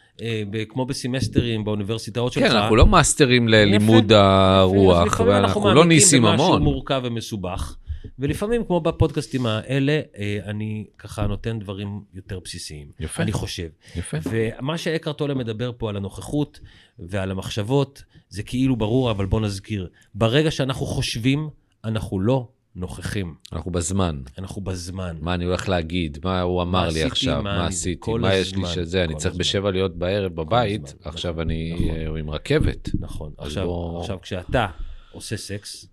כמו 0.69 0.87
בסמסטרים 0.87 1.65
באוניברסיטאות 1.65 2.33
שלך. 2.33 2.45
כן, 2.45 2.57
אנחנו 2.57 2.77
לא 2.77 2.87
מאסטרים 2.87 3.49
ללימוד 3.49 4.05
יפה, 4.05 4.15
אז 4.15 4.71
הרוח, 4.71 5.07
לפעמים 5.07 5.33
ואנחנו 5.33 5.61
לא 5.61 5.67
מעמיקים 5.67 5.89
ניסים 5.89 6.23
במשהו 6.23 6.47
המון. 6.47 6.63
מורכב 6.63 7.03
ומסובך, 7.05 7.77
ולפעמים, 8.19 8.65
כמו 8.65 8.81
בפודקאסטים 8.81 9.47
האלה, 9.47 10.01
אה, 10.19 10.39
אני 10.45 10.87
ככה 10.99 11.27
נותן 11.27 11.59
דברים 11.59 12.01
יותר 12.15 12.41
בסיסיים. 12.45 12.87
יפה. 13.01 13.23
אני 13.23 13.33
חושב. 13.33 13.69
יפה. 13.97 14.17
ומה 14.31 14.79
שאקרט 14.79 15.19
טולה 15.19 15.35
מדבר 15.35 15.73
פה 15.79 15.91
על 15.91 15.97
הנוכחות 15.97 16.61
ועל 16.99 17.31
המחשבות, 17.31 18.03
זה 18.29 18.43
כאילו 18.43 18.77
ברור, 18.77 19.11
אבל 19.11 19.27
בוא 19.27 19.41
נזכיר. 19.41 19.89
ברגע 20.15 20.51
שאנחנו 20.51 20.87
חושבים, 20.87 21.49
אנחנו 21.85 22.21
לא 22.21 22.49
נוכחים. 22.77 23.35
אנחנו 23.53 23.71
בזמן. 23.71 24.23
אנחנו 24.39 24.63
בזמן. 24.63 25.17
מה 25.21 25.35
אני 25.35 25.45
הולך 25.45 25.69
להגיד, 25.69 26.19
מה 26.25 26.41
הוא 26.41 26.63
אמר 26.63 26.83
לי 26.83 26.89
עשיתי, 26.89 27.07
עכשיו, 27.07 27.43
מה 27.43 27.59
מה 27.59 27.67
עשיתי, 27.67 28.11
מה 28.13 28.35
יש 28.35 28.53
לי 28.53 28.59
הזמן, 28.63 28.69
שזה, 28.75 29.05
אני 29.05 29.15
צריך 29.17 29.27
הזמן. 29.33 29.39
בשבע 29.41 29.71
להיות 29.71 29.97
בערב 29.99 30.33
בבית, 30.35 30.85
הזמן, 30.87 30.99
עכשיו 31.05 31.33
נכון, 31.33 31.43
אני 31.43 31.73
נכון. 31.75 31.91
אה, 32.15 32.19
עם 32.21 32.31
רכבת. 32.31 32.89
נכון. 33.01 33.33
עכשיו, 33.39 33.67
בוא- 33.67 34.01
עכשיו, 34.01 34.19
כשאתה 34.23 34.67
עושה 35.13 35.37
סקס, 35.37 35.87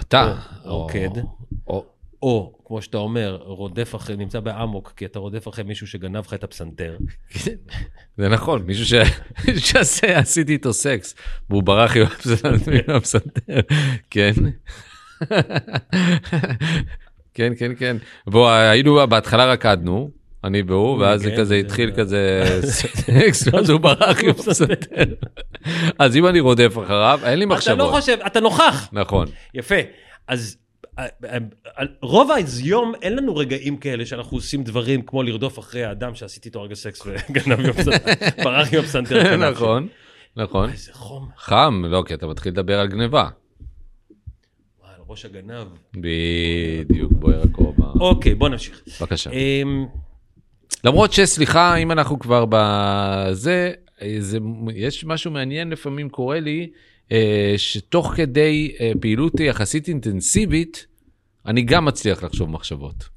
אתה, 0.00 0.38
או 0.64 0.78
רוקד. 0.82 1.08
או- 1.66 1.86
או, 2.22 2.58
כמו 2.64 2.82
שאתה 2.82 2.96
אומר, 2.98 3.38
רודף 3.42 3.94
אחרי, 3.94 4.16
נמצא 4.16 4.40
באמוק, 4.40 4.92
כי 4.96 5.04
אתה 5.06 5.18
רודף 5.18 5.48
אחרי 5.48 5.64
מישהו 5.64 5.86
שגנב 5.86 6.16
לך 6.26 6.34
את 6.34 6.44
הפסנתר. 6.44 6.96
זה 8.16 8.28
נכון, 8.28 8.62
מישהו 8.62 8.86
ש- 8.86 8.94
מישהו 9.48 9.60
שעשה, 9.68 10.18
עשיתי 10.18 10.52
איתו 10.52 10.72
סקס, 10.72 11.14
והוא 11.50 11.62
ברח 11.62 11.96
עם 11.96 12.02
הפסנתר, 12.88 13.60
כן. 14.10 14.32
כן, 17.34 17.52
כן, 17.58 17.72
כן. 17.78 17.96
בוא, 18.26 18.50
היינו, 18.50 19.06
בהתחלה 19.08 19.44
רקדנו, 19.52 20.10
אני 20.44 20.62
והוא, 20.66 20.98
ואז 20.98 21.20
זה 21.22 21.30
כן, 21.30 21.36
כזה 21.36 21.44
זה- 21.44 21.54
התחיל 21.54 21.90
כזה 21.96 22.42
סקס, 22.66 23.48
ואז 23.52 23.70
הוא 23.70 23.80
ברח 23.80 24.20
עם 24.22 24.30
הפסנתר. 24.38 25.04
אז 25.98 26.16
אם 26.16 26.26
אני 26.26 26.40
רודף 26.40 26.74
אחריו, 26.84 27.20
אין 27.24 27.38
לי 27.38 27.44
אתה 27.44 27.50
לא 27.50 27.56
מחשבות. 27.56 27.90
חושב, 27.90 28.16
אתה 28.26 28.40
נוכח. 28.40 28.88
נכון. 28.92 29.26
יפה. 29.54 29.74
אז 30.28 30.56
אה, 30.98 31.06
אה, 31.24 31.38
אה, 31.78 31.84
רוב 32.02 32.30
היום 32.64 32.92
אין 33.02 33.16
לנו 33.16 33.36
רגעים 33.36 33.76
כאלה 33.76 34.06
שאנחנו 34.06 34.36
עושים 34.36 34.62
דברים 34.64 35.02
כמו 35.02 35.22
לרדוף 35.22 35.58
אחרי 35.58 35.84
האדם 35.84 36.14
שעשיתי 36.14 36.48
איתו 36.48 36.62
רגע 36.62 36.74
סקס 36.74 37.02
וגנב 37.06 37.60
הפסנתר, 37.68 38.12
ברח 38.44 38.74
עם 38.74 38.80
הפסנתר. 38.80 39.36
נכון, 39.36 39.88
נכון. 40.36 40.70
איזה 40.70 40.92
חום. 40.94 41.28
חם, 41.38 41.82
לא, 41.86 42.02
כי 42.06 42.14
אתה 42.14 42.26
מתחיל 42.26 42.52
לדבר 42.52 42.80
על 42.80 42.86
גניבה. 42.86 43.28
ראש 45.08 45.24
הגנב. 45.24 45.66
בדיוק, 45.94 47.12
בוער 47.12 47.42
הכובע. 47.42 47.86
אוקיי, 48.00 48.34
בוא 48.34 48.48
נמשיך. 48.48 48.82
בבקשה. 49.00 49.30
אמ, 49.30 49.86
למרות 50.84 51.12
שסליחה, 51.12 51.76
אם 51.76 51.92
אנחנו 51.92 52.18
כבר 52.18 52.44
בזה, 52.48 53.72
אה, 54.02 54.16
זה, 54.18 54.38
יש 54.74 55.04
משהו 55.04 55.30
מעניין 55.30 55.70
לפעמים 55.70 56.08
קורה 56.08 56.40
לי, 56.40 56.70
אה, 57.12 57.54
שתוך 57.56 58.12
כדי 58.16 58.76
אה, 58.80 58.92
פעילות 59.00 59.40
יחסית 59.40 59.88
אינטנסיבית, 59.88 60.86
אני 61.46 61.62
גם 61.62 61.84
מצליח 61.84 62.22
לחשוב 62.22 62.50
מחשבות. 62.50 63.15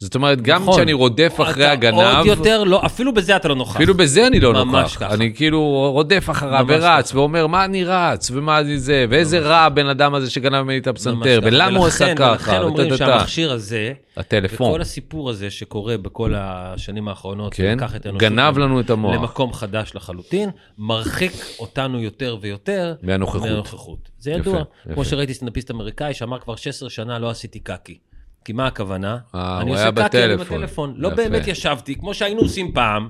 זאת 0.00 0.14
אומרת, 0.14 0.42
גם 0.42 0.62
נכון. 0.62 0.74
כשאני 0.74 0.92
רודף 0.92 1.36
אחרי 1.42 1.66
הגנב, 1.66 2.16
עוד 2.16 2.26
יותר 2.26 2.64
לא, 2.64 2.86
אפילו 2.86 3.14
בזה 3.14 3.36
אתה 3.36 3.48
לא 3.48 3.54
נוכח. 3.54 3.76
אפילו 3.76 3.94
בזה 3.94 4.26
אני 4.26 4.40
לא 4.40 4.52
ממש 4.52 4.92
נוכח. 4.92 5.04
ככה. 5.04 5.14
אני 5.14 5.34
כאילו 5.34 5.90
רודף 5.92 6.30
אחריו 6.30 6.64
ממש 6.64 6.82
ורץ, 6.82 7.08
ככה. 7.10 7.18
ואומר, 7.18 7.46
מה 7.46 7.64
אני 7.64 7.84
רץ, 7.84 8.30
ומה 8.30 8.58
אני 8.58 8.78
זה, 8.78 9.06
ואיזה 9.10 9.38
רע 9.38 9.56
הבן 9.56 9.86
אדם 9.86 10.14
הזה 10.14 10.30
שגנב 10.30 10.62
ממני 10.62 10.78
את 10.78 10.88
ממש 10.88 10.96
הפסנתר. 10.96 11.40
ולמה 11.42 11.78
הוא 11.78 11.86
עשה 11.86 12.14
ככה, 12.14 12.30
ולכן 12.32 12.62
אומרים. 12.62 12.96
שהמכשיר 12.96 13.52
הזה, 13.52 13.92
הטלפון, 14.16 14.70
וכל 14.70 14.80
הסיפור 14.80 15.30
הזה 15.30 15.50
שקורה 15.50 15.96
בכל 15.96 16.34
השנים 16.36 17.08
האחרונות, 17.08 17.54
כן, 17.54 17.76
גנב 18.16 18.58
לנו 18.58 18.80
את 18.80 18.90
המוח. 18.90 19.14
למקום 19.14 19.52
חדש 19.52 19.92
לחלוטין, 19.94 20.50
מרחיק 20.78 21.32
אותנו 21.58 22.00
יותר 22.00 22.36
ויותר 22.40 22.94
מהנוכחות. 23.02 23.42
מהנוכחות. 23.42 24.10
זה 24.18 24.30
יפה, 24.30 24.40
ידוע. 24.40 24.60
יפה. 24.84 24.94
כמו 24.94 25.04
שראיתי 25.04 25.34
סטנדאפיסט 25.34 25.70
אמריקאי 25.70 26.14
שאמר 26.14 26.38
כבר 26.38 26.56
16 26.56 26.90
שנה 26.90 27.18
לא 27.18 27.30
עשיתי 27.30 27.58
קקי. 27.58 27.98
כי 28.44 28.52
מה 28.52 28.66
הכוונה? 28.66 29.18
אה, 29.34 29.60
הוא 29.60 29.70
עושה 29.70 29.82
היה 29.82 30.08
קקי, 30.08 30.24
אני 30.24 30.34
בטלפון. 30.36 30.58
בטלפון. 30.58 30.94
לא. 30.96 31.10
באמת 31.10 31.46
ישבתי, 31.46 31.94
כמו 31.94 32.14
שהיינו 32.14 32.40
עושים 32.40 32.72
פעם. 32.72 33.08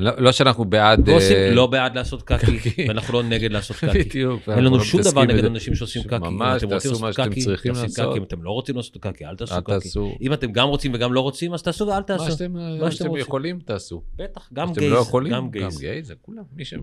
לא- 0.00 0.12
לא 0.18 0.32
שאנחנו 0.32 0.64
בעד... 0.64 1.08
לא 1.08 1.14
עושים- 1.16 1.36
אה, 1.36 1.50
לא 1.54 1.66
בעד 1.66 1.94
לעשות 1.96 2.22
קקי. 2.22 2.58
ואנחנו 2.88 3.12
לא 3.14 3.22
נגד 3.22 3.52
לעשות 3.52 3.76
קקי. 3.76 3.98
בדיוק. 4.04 4.48
אין 4.48 4.64
לנו 4.64 4.78
לא 4.78 4.84
שום 4.84 5.00
דבר 5.00 5.24
נגד. 5.24 5.44
אנשים 5.44 5.74
שעושים 5.74 6.02
קקי. 6.02 6.18
ממש, 6.18 6.62
תעשו 6.68 7.00
מה 7.00 7.12
שאתם 7.12 7.34
צריכים 7.34 7.72
לעשות. 7.74 8.16
אם 8.16 8.22
אתם 8.22 8.42
לא 8.42 8.50
רוצים 8.50 8.76
לעשות 8.76 8.96
קקי, 8.96 9.26
אל 9.26 9.36
תעשו 9.36 9.54
קקי. 9.64 9.88
אם 10.20 10.32
אתם 10.32 10.52
גם 10.52 10.68
רוצים 10.68 10.94
וגם 10.94 11.12
לא 11.12 11.20
רוצים, 11.20 11.54
אז 11.54 11.62
תעשו 11.62 11.86
ואל 11.86 12.02
תעשו. 12.02 12.24
מה 12.24 12.30
שאתם 12.30 12.52
מה 12.80 12.90
שאתם. 12.90 13.16
יכולים, 13.16 13.58
תעשו. 13.64 14.02
בטח, 14.16 14.48
גם 14.52 14.72
גייז. 14.72 14.92
לא 14.92 14.98
יכולים, 14.98 15.32
גם 15.32 15.50
גייז. 15.50 15.78
גייז, 15.78 16.06
זה 16.06 16.14
כולם, 16.22 16.42
מי 16.56 16.64
ש... 16.64 16.74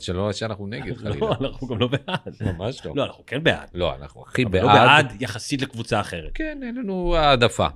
שלא 0.00 0.32
שאנחנו 0.32 0.66
נגד, 0.66 0.96
חלילה. 0.96 1.16
לא, 1.20 1.34
אנחנו 1.40 1.66
גם 1.68 1.78
לא 1.78 1.86
בעד. 1.86 2.34
ממש 2.40 2.86
לא. 2.86 2.92
לא, 2.96 3.04
אנחנו 3.04 3.24
כן 3.26 3.42
בעד. 3.44 3.68
לא, 3.74 3.94
אנחנו 4.02 4.24
הכי 4.28 4.44
אבל 4.44 4.60
לא 4.60 4.66
בעד. 4.66 4.76
בעד 5.06 5.22
יחסית 5.22 5.62
לקבוצה 5.62 6.00
אחרת. 6.00 6.30
כן, 6.34 6.60
אין 6.62 6.74
לנו 6.74 7.16
העדפה. 7.16 7.66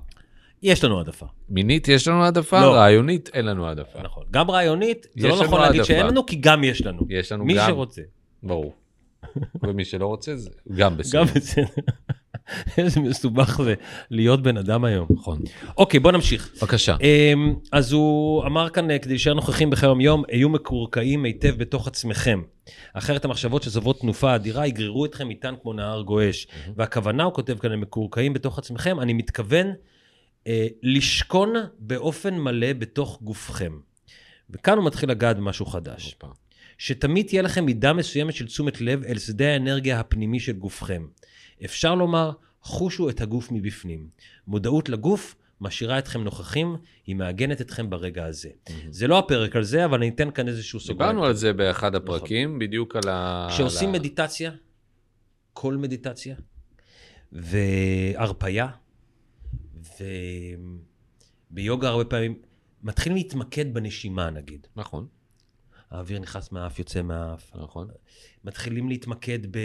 יש 0.63 0.83
לנו 0.83 0.97
העדפה. 0.97 1.25
מינית 1.49 1.87
יש 1.87 2.07
לנו 2.07 2.23
העדפה, 2.23 2.61
לא. 2.61 2.75
רעיונית 2.75 3.29
אין 3.33 3.45
לנו 3.45 3.67
העדפה. 3.67 4.01
נכון. 4.03 4.23
גם 4.31 4.51
רעיונית, 4.51 5.07
זה 5.17 5.27
לא 5.27 5.43
נכון 5.43 5.61
להגיד. 5.61 5.83
שאין 5.83 6.07
לנו, 6.07 6.25
כי 6.25 6.35
גם 6.35 6.63
יש 6.63 6.85
לנו. 6.85 7.05
יש 7.09 7.31
לנו 7.31 7.45
מי 7.45 7.53
גם, 7.53 7.67
שרוצה. 7.67 8.01
ברור. 8.43 8.73
ומי 9.63 9.85
שלא 9.85 10.05
רוצה, 10.05 10.35
זה 10.35 10.49
גם 10.75 10.97
בסדר. 10.97 11.19
גם 11.19 11.25
בסדר. 11.25 11.65
איזה 12.77 12.99
מסובך 12.99 13.61
זה 13.63 13.73
להיות 14.09 14.43
בן 14.43 14.57
אדם 14.57 14.85
היום. 14.85 15.07
נכון. 15.09 15.39
אוקיי, 15.77 15.99
בוא 15.99 16.11
נמשיך. 16.11 16.51
בבקשה. 16.61 16.95
אמ, 17.01 17.55
אז 17.71 17.91
הוא 17.91 18.43
אמר 18.45 18.69
כאן, 18.69 18.91
אה, 18.91 18.99
כדי 18.99 19.09
להישאר 19.09 19.33
נוכחים 19.33 19.69
בחיי 19.69 19.87
היום-יום, 19.87 20.23
היו 20.27 20.49
מקורקעים 20.49 21.23
היטב 21.23 21.55
בתוך 21.57 21.87
עצמכם. 21.87 22.41
אחרת 22.93 23.25
המחשבות 23.25 23.63
שזוות 23.63 23.99
תנופה 23.99 24.35
אדירה 24.35 24.67
יגררו 24.67 25.05
אתכם 25.05 25.29
איתן 25.29 25.53
כמו 25.61 25.73
נהר 25.73 26.01
גועש. 26.01 26.47
והכוונה, 26.75 27.23
הוא 27.23 27.33
כותב 27.33 27.57
כאן, 27.57 27.71
הם 27.71 27.81
מקורקעים 27.81 28.33
בתוך 28.33 28.57
עצמכם, 28.59 28.99
אני 28.99 29.13
מתכוון 29.13 29.73
לשכון 30.83 31.53
באופן 31.79 32.37
מלא 32.37 32.73
בתוך 32.73 33.21
גופכם. 33.21 33.79
וכאן 34.49 34.77
הוא 34.77 34.85
מתחיל 34.85 35.11
לגעת 35.11 35.37
במשהו 35.37 35.65
חדש. 35.65 36.15
שתמיד 36.77 37.27
תהיה 37.27 37.41
לכם 37.41 37.65
מידה 37.65 37.93
מסוימת 37.93 38.33
של 38.33 38.47
תשומת 38.47 38.81
לב 38.81 39.03
אל 39.03 39.17
שדה 39.17 39.53
האנרגיה 39.53 39.99
הפנימי 39.99 40.39
של 40.39 40.51
גופכם. 40.51 41.07
אפשר 41.65 41.95
לומר, 41.95 42.31
חושו 42.61 43.09
את 43.09 43.21
הגוף 43.21 43.51
מבפנים. 43.51 44.07
מודעות 44.47 44.89
לגוף 44.89 45.35
משאירה 45.61 45.99
אתכם 45.99 46.23
נוכחים, 46.23 46.75
היא 47.05 47.15
מעגנת 47.15 47.61
אתכם 47.61 47.89
ברגע 47.89 48.25
הזה. 48.25 48.49
זה 48.89 49.07
לא 49.07 49.19
הפרק 49.19 49.55
על 49.55 49.63
זה, 49.63 49.85
אבל 49.85 49.97
אני 49.97 50.09
אתן 50.09 50.31
כאן 50.31 50.47
איזשהו 50.47 50.79
סוגריים. 50.79 51.11
דיברנו 51.11 51.25
על 51.25 51.33
זה 51.33 51.53
באחד 51.53 51.95
הפרקים, 51.95 52.59
בדיוק 52.59 52.95
על 52.95 53.09
ה... 53.09 53.47
כשעושים 53.51 53.89
על 53.89 53.95
מדיטציה, 53.95 54.51
כל 55.53 55.77
מדיטציה, 55.77 56.35
והרפייה, 57.31 58.67
וביוגה 61.51 61.89
הרבה 61.89 62.05
פעמים, 62.05 62.39
מתחילים 62.83 63.17
להתמקד 63.17 63.73
בנשימה 63.73 64.29
נגיד. 64.29 64.67
נכון, 64.75 65.07
האוויר 65.91 66.19
נכנס 66.19 66.51
מהאף, 66.51 66.79
יוצא 66.79 67.01
מהאף. 67.01 67.51
נכון. 67.55 67.87
מתחילים 68.43 68.89
להתמקד 68.89 69.39
ב... 69.51 69.59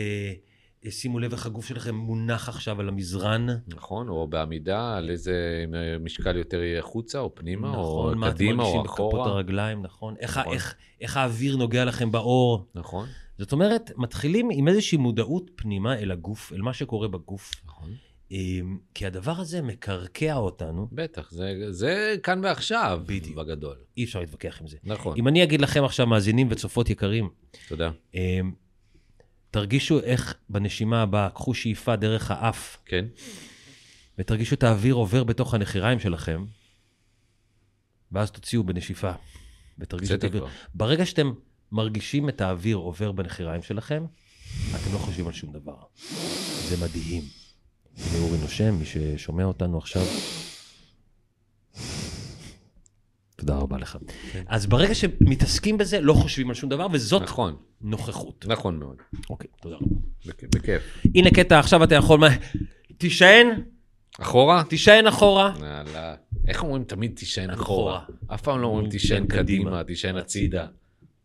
שימו 0.91 1.19
לב 1.19 1.33
איך 1.33 1.47
הגוף 1.47 1.67
שלכם 1.67 1.95
מונח 1.95 2.49
עכשיו 2.49 2.81
על 2.81 2.89
המזרן. 2.89 3.47
נכון, 3.67 4.09
או 4.09 4.29
בעמידה, 4.29 4.97
על 4.97 5.11
איזה 5.11 5.65
משקל 6.01 6.37
יותר 6.37 6.63
יהיה 6.63 6.79
החוצה, 6.79 7.19
או 7.19 7.35
פנימה, 7.35 7.69
או 7.69 7.83
נכון, 7.83 8.19
מה 8.19 8.29
אתם 8.29 8.35
קדימה, 8.35 8.55
מרגישים 8.55 8.79
או 8.79 8.85
בכפות 8.85 9.15
אחורה. 9.15 9.31
הרגליים, 9.31 9.83
נכון? 9.83 10.15
איך, 10.21 10.39
נכון. 10.39 10.53
איך, 10.53 10.75
איך 11.01 11.17
האוויר 11.17 11.57
נוגע 11.57 11.85
לכם 11.85 12.13
בעור. 12.13 12.67
נכון, 12.75 13.09
זאת 13.39 13.53
אומרת, 13.53 13.91
מתחילים 13.97 14.49
עם 14.53 14.69
איזושהי 14.69 14.99
מודעות 14.99 15.51
פנימה 15.55 15.99
אל 15.99 16.11
הגוף, 16.11 16.53
אל 16.53 16.63
מה 16.63 16.73
שקורה 16.73 17.09
בגוף. 17.09 17.53
נכון. 17.65 17.91
כי 18.95 19.07
הדבר 19.07 19.41
הזה 19.41 19.63
מקרקע 19.63 20.35
אותנו, 20.35 20.89
בטח, 20.93 21.31
זה, 21.31 21.73
זה 21.73 22.17
כאן 22.23 22.41
ועכשיו, 22.45 23.01
בדיוק. 23.07 23.37
בגדול. 23.37 23.77
אי 23.97 24.05
אפשר 24.05 24.21
להתווכח 24.21 24.61
עם 24.61 24.67
זה. 24.67 24.77
נכון, 24.85 25.17
אם 25.19 25.29
אני 25.29 25.43
אגיד 25.43 25.61
לכם 25.61 25.85
עכשיו, 25.85 26.07
מאזינים 26.07 26.49
וצופות 26.51 26.91
יקרים, 26.91 27.29
תודה. 27.69 27.91
אמ, 28.15 28.53
תרגישו 29.51 30.01
איך 30.01 30.35
בנשימה 30.49 31.03
הבאה, 31.03 31.31
קחו 31.31 31.55
שאיפה 31.55 31.97
דרך 31.97 32.31
האף, 32.31 32.79
כן, 32.85 33.05
ותרגישו 34.19 34.55
את 34.55 34.63
האוויר 34.63 34.95
עובר 34.95 35.25
בתוך 35.25 35.55
הנחיריים 35.55 36.01
שלכם, 36.01 36.45
ואז 38.13 38.31
תוציאו 38.31 38.65
בנשיפה, 38.65 39.13
ותרגישו 39.79 40.15
את 40.15 40.25
האוויר. 40.25 40.41
כבר. 40.41 40.51
ברגע 40.75 41.07
שאתם 41.07 41.33
מרגישים 41.73 42.29
את 42.29 42.41
האוויר 42.41 42.77
עובר 42.77 43.13
בנחיריים 43.13 43.63
שלכם, 43.63 44.05
אתם 44.71 44.93
לא 44.93 44.99
חושבים 44.99 45.27
על 45.27 45.33
שום 45.33 45.53
דבר. 45.53 45.77
זה 46.69 46.85
מדהים. 46.85 47.44
הנה 47.97 48.23
אורי 48.25 48.39
נושם, 48.39 48.75
מי 48.75 48.85
ששומע 48.85 49.45
אותנו 49.45 49.79
עכשיו. 49.79 50.03
תודה 53.37 53.55
רבה 53.57 53.79
לך. 53.79 53.99
אז 54.47 54.67
ברגע 54.67 54.95
שמתעסקים 54.95 55.79
בזה, 55.79 56.01
לא 56.01 56.13
חושבים 56.13 56.49
על 56.49 56.55
שום 56.55 56.71
דבר, 56.71 56.87
וזאת 56.93 57.23
נכון, 57.23 57.57
נוכחות. 57.81 58.45
נכון 58.49 58.79
מאוד. 58.79 58.97
אוקיי, 59.31 59.51
תודה 59.61 59.77
רבה. 59.77 59.87
בכ- 60.27 60.45
בכיף. 60.57 60.83
הנה 61.15 61.31
קטע, 61.31 61.59
עכשיו 61.59 61.85
אתה 61.85 61.95
יכול... 61.95 62.21
מה- 62.21 62.29
תישען, 62.99 63.47
אחורה? 64.21 64.65
תישען 64.69 65.07
אחורה. 65.07 65.55
יאללה. 65.61 66.15
איך 66.49 66.63
אומרים 66.63 66.85
תמיד 66.85 67.13
תישען 67.17 67.51
אחורה. 67.51 67.99
אחורה? 67.99 68.35
אף 68.35 68.43
פעם 68.43 68.61
לא 68.61 68.67
אומרים 68.67 68.91
תישען 68.91 69.27
קדימה, 69.27 69.85
תישען 69.85 70.17
הצידה. 70.17 70.67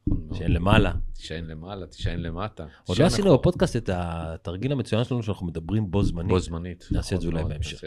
נכון 0.10 0.24
מאוד. 0.28 0.38
תישען 0.38 0.52
למעלה. 0.52 0.92
תישען 1.14 1.46
למעלה, 1.46 1.86
תישען 1.86 2.20
למטה. 2.20 2.66
עוד 2.86 2.98
לא 2.98 3.06
עשינו. 3.06 3.34
בפודקאסט 3.34 3.76
את 3.76 3.90
התרגיל 3.94 4.72
המצוין 4.72 5.04
שלנו 5.04 5.24
שאנחנו 5.24 5.48
מדברים 5.48 5.92
בו 5.92 6.04
זמנית. 6.04 6.30
בו 6.30 6.40
זמנית. 6.40 6.84
נכון. 6.84 6.98
נעשה 6.98 7.16
את 7.16 7.22
זה 7.22 7.28
אולי 7.28 7.44
בהמשך. 7.44 7.82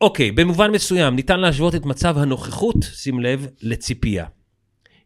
אוקיי, 0.00 0.32
במובן 0.32 0.70
מסוים 0.70 1.16
ניתן 1.16 1.40
להשוות 1.40 1.74
את 1.74 1.86
מצב 1.86 2.18
הנוכחות, 2.18 2.76
שים 2.82 3.20
לב, 3.20 3.46
לציפייה. 3.62 4.26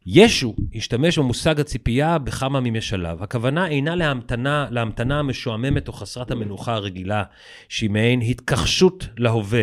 ישו 0.06 0.54
השתמש 0.74 1.18
במושג 1.18 1.60
הציפייה 1.60 2.18
בכמה 2.18 2.60
ממשליו. 2.60 3.18
הכוונה 3.20 3.66
אינה 3.66 3.94
להמתנה, 3.94 4.66
להמתנה 4.70 5.18
המשועממת 5.18 5.88
או 5.88 5.92
חסרת 5.92 6.30
המנוחה 6.30 6.74
הרגילה, 6.74 7.24
שהיא 7.68 7.90
מעין 7.90 8.20
התכחשות 8.20 9.06
להווה, 9.16 9.62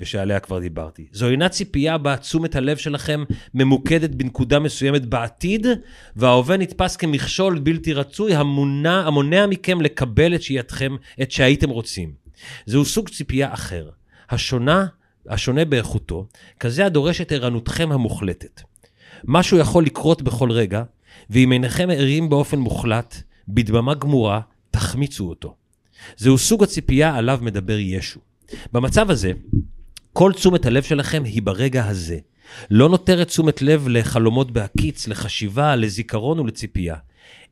ושעליה 0.00 0.40
כבר 0.40 0.58
דיברתי. 0.58 1.06
זו 1.12 1.28
אינה 1.28 1.48
ציפייה 1.48 1.98
בה 1.98 2.16
תשומת 2.16 2.56
הלב 2.56 2.76
שלכם 2.76 3.24
ממוקדת 3.54 4.10
בנקודה 4.10 4.58
מסוימת 4.58 5.06
בעתיד, 5.06 5.66
וההווה 6.16 6.56
נתפס 6.56 6.96
כמכשול 6.96 7.58
בלתי 7.58 7.92
רצוי 7.92 8.34
המונע, 8.34 9.02
המונע 9.06 9.46
מכם 9.46 9.80
לקבל 9.80 10.34
את 10.34 10.42
שהייתכם, 10.42 10.96
את 11.22 11.30
שהייתם 11.30 11.70
רוצים. 11.70 12.12
זהו 12.66 12.84
סוג 12.84 13.08
ציפייה 13.08 13.54
אחר, 13.54 13.88
השונה, 14.30 14.86
השונה 15.28 15.64
באיכותו, 15.64 16.26
כזה 16.60 16.86
הדורש 16.86 17.20
את 17.20 17.32
ערנותכם 17.32 17.92
המוחלטת. 17.92 18.62
משהו 19.24 19.58
יכול 19.58 19.84
לקרות 19.84 20.22
בכל 20.22 20.50
רגע, 20.50 20.82
ואם 21.30 21.52
אינכם 21.52 21.90
ערים 21.90 22.30
באופן 22.30 22.58
מוחלט, 22.58 23.22
בדממה 23.48 23.94
גמורה, 23.94 24.40
תחמיצו 24.70 25.28
אותו. 25.28 25.54
זהו 26.16 26.38
סוג 26.38 26.62
הציפייה 26.62 27.16
עליו 27.16 27.38
מדבר 27.42 27.78
ישו. 27.78 28.20
במצב 28.72 29.10
הזה, 29.10 29.32
כל 30.12 30.32
תשומת 30.32 30.66
הלב 30.66 30.82
שלכם 30.82 31.24
היא 31.24 31.42
ברגע 31.42 31.86
הזה. 31.86 32.18
לא 32.70 32.88
נותרת 32.88 33.26
תשומת 33.26 33.62
לב 33.62 33.88
לחלומות 33.88 34.50
בהקיץ, 34.50 35.08
לחשיבה, 35.08 35.76
לזיכרון 35.76 36.40
ולציפייה. 36.40 36.96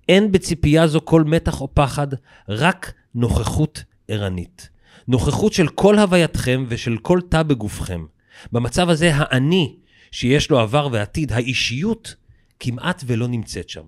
אין 0.09 0.33
בציפייה 0.33 0.87
זו 0.87 1.01
כל 1.05 1.25
מתח 1.25 1.61
או 1.61 1.69
פחד, 1.75 2.07
רק 2.49 2.93
נוכחות 3.15 3.85
ערנית. 4.09 4.69
נוכחות 5.09 5.53
של 5.53 5.69
כל 5.69 5.99
הווייתכם 5.99 6.65
ושל 6.69 6.97
כל 7.03 7.21
תא 7.29 7.43
בגופכם. 7.43 8.05
במצב 8.53 8.91
הזה, 8.91 9.11
האני, 9.15 9.77
שיש 10.11 10.51
לו 10.51 10.61
עבר 10.61 10.89
ועתיד, 10.93 11.33
האישיות, 11.33 12.15
כמעט 12.61 13.05
ולא 13.07 13.29
נמצאת 13.29 13.69
שם. 13.69 13.85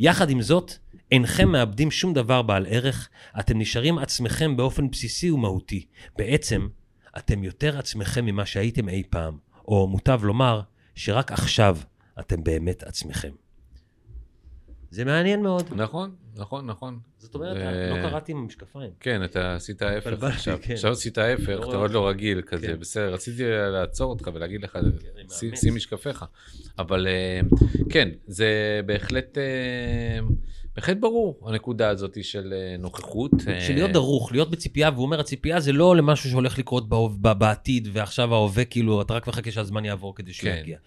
יחד 0.00 0.30
עם 0.30 0.42
זאת, 0.42 0.72
אינכם 1.12 1.48
מאבדים 1.48 1.90
שום 1.90 2.14
דבר 2.14 2.42
בעל 2.42 2.66
ערך, 2.68 3.08
אתם 3.40 3.58
נשארים 3.58 3.98
עצמכם 3.98 4.56
באופן 4.56 4.90
בסיסי 4.90 5.30
ומהותי. 5.30 5.86
בעצם, 6.18 6.66
אתם 7.18 7.44
יותר 7.44 7.78
עצמכם 7.78 8.24
ממה 8.24 8.46
שהייתם 8.46 8.88
אי 8.88 9.02
פעם, 9.10 9.38
או 9.68 9.86
מוטב 9.86 10.20
לומר, 10.24 10.60
שרק 10.94 11.32
עכשיו 11.32 11.78
אתם 12.20 12.44
באמת 12.44 12.82
עצמכם. 12.82 13.30
זה 14.90 15.04
מעניין 15.04 15.42
מאוד. 15.42 15.64
נכון, 15.76 16.14
נכון, 16.36 16.66
נכון. 16.66 16.98
זאת 17.18 17.34
אומרת, 17.34 17.56
ו- 17.56 17.96
לא 17.96 18.08
קראתי 18.10 18.32
עם 18.32 18.38
המשקפיים. 18.38 18.90
כן, 19.00 19.24
אתה 19.24 19.54
עשית 19.54 19.82
ההפך 19.82 20.22
עכשיו. 20.22 20.58
כן. 20.62 20.72
עכשיו 20.74 20.92
עשית 20.92 21.18
ההפך, 21.18 21.48
לא 21.48 21.68
אתה 21.68 21.76
עוד 21.76 21.90
לא. 21.90 22.08
רגיל 22.08 22.42
כזה, 22.46 22.66
כן. 22.66 22.80
בסדר, 22.80 23.12
רציתי 23.14 23.42
לעצור 23.72 24.10
אותך 24.10 24.30
ולהגיד 24.34 24.62
לך, 24.62 24.76
אני 24.76 24.90
"שים- 25.30 25.48
מאמץ. 25.48 25.60
שים 25.60 25.74
משקפיך. 25.74 26.24
אבל 26.78 27.06
אה, 27.06 27.40
כן, 27.90 28.08
זה 28.26 28.46
בהחלט, 28.86 29.38
אה, 29.38 30.18
בהחלט 30.76 30.96
ברור, 31.00 31.40
הנקודה 31.46 31.88
הזאת 31.88 32.24
של 32.24 32.54
אה, 32.56 32.76
נוכחות. 32.78 33.32
אה, 33.48 33.60
של 33.60 33.74
להיות 33.74 33.90
דרוך, 33.90 34.32
להיות 34.32 34.50
בציפייה, 34.50 34.90
והוא 34.90 35.04
אומר, 35.04 35.20
הציפייה 35.20 35.60
זה 35.60 35.72
לא 35.72 35.96
למשהו 35.96 36.30
שהולך 36.30 36.58
לקרות 36.58 36.88
בעתיד, 37.18 37.88
ועכשיו 37.92 38.34
ההווה, 38.34 38.64
כאילו, 38.64 39.02
אתה 39.02 39.14
רק 39.14 39.26
מחכה 39.26 39.50
שהזמן 39.50 39.84
יעבור 39.84 40.14
כדי 40.14 40.32
שהוא 40.32 40.50
כן. 40.50 40.58
יגיע. 40.60 40.78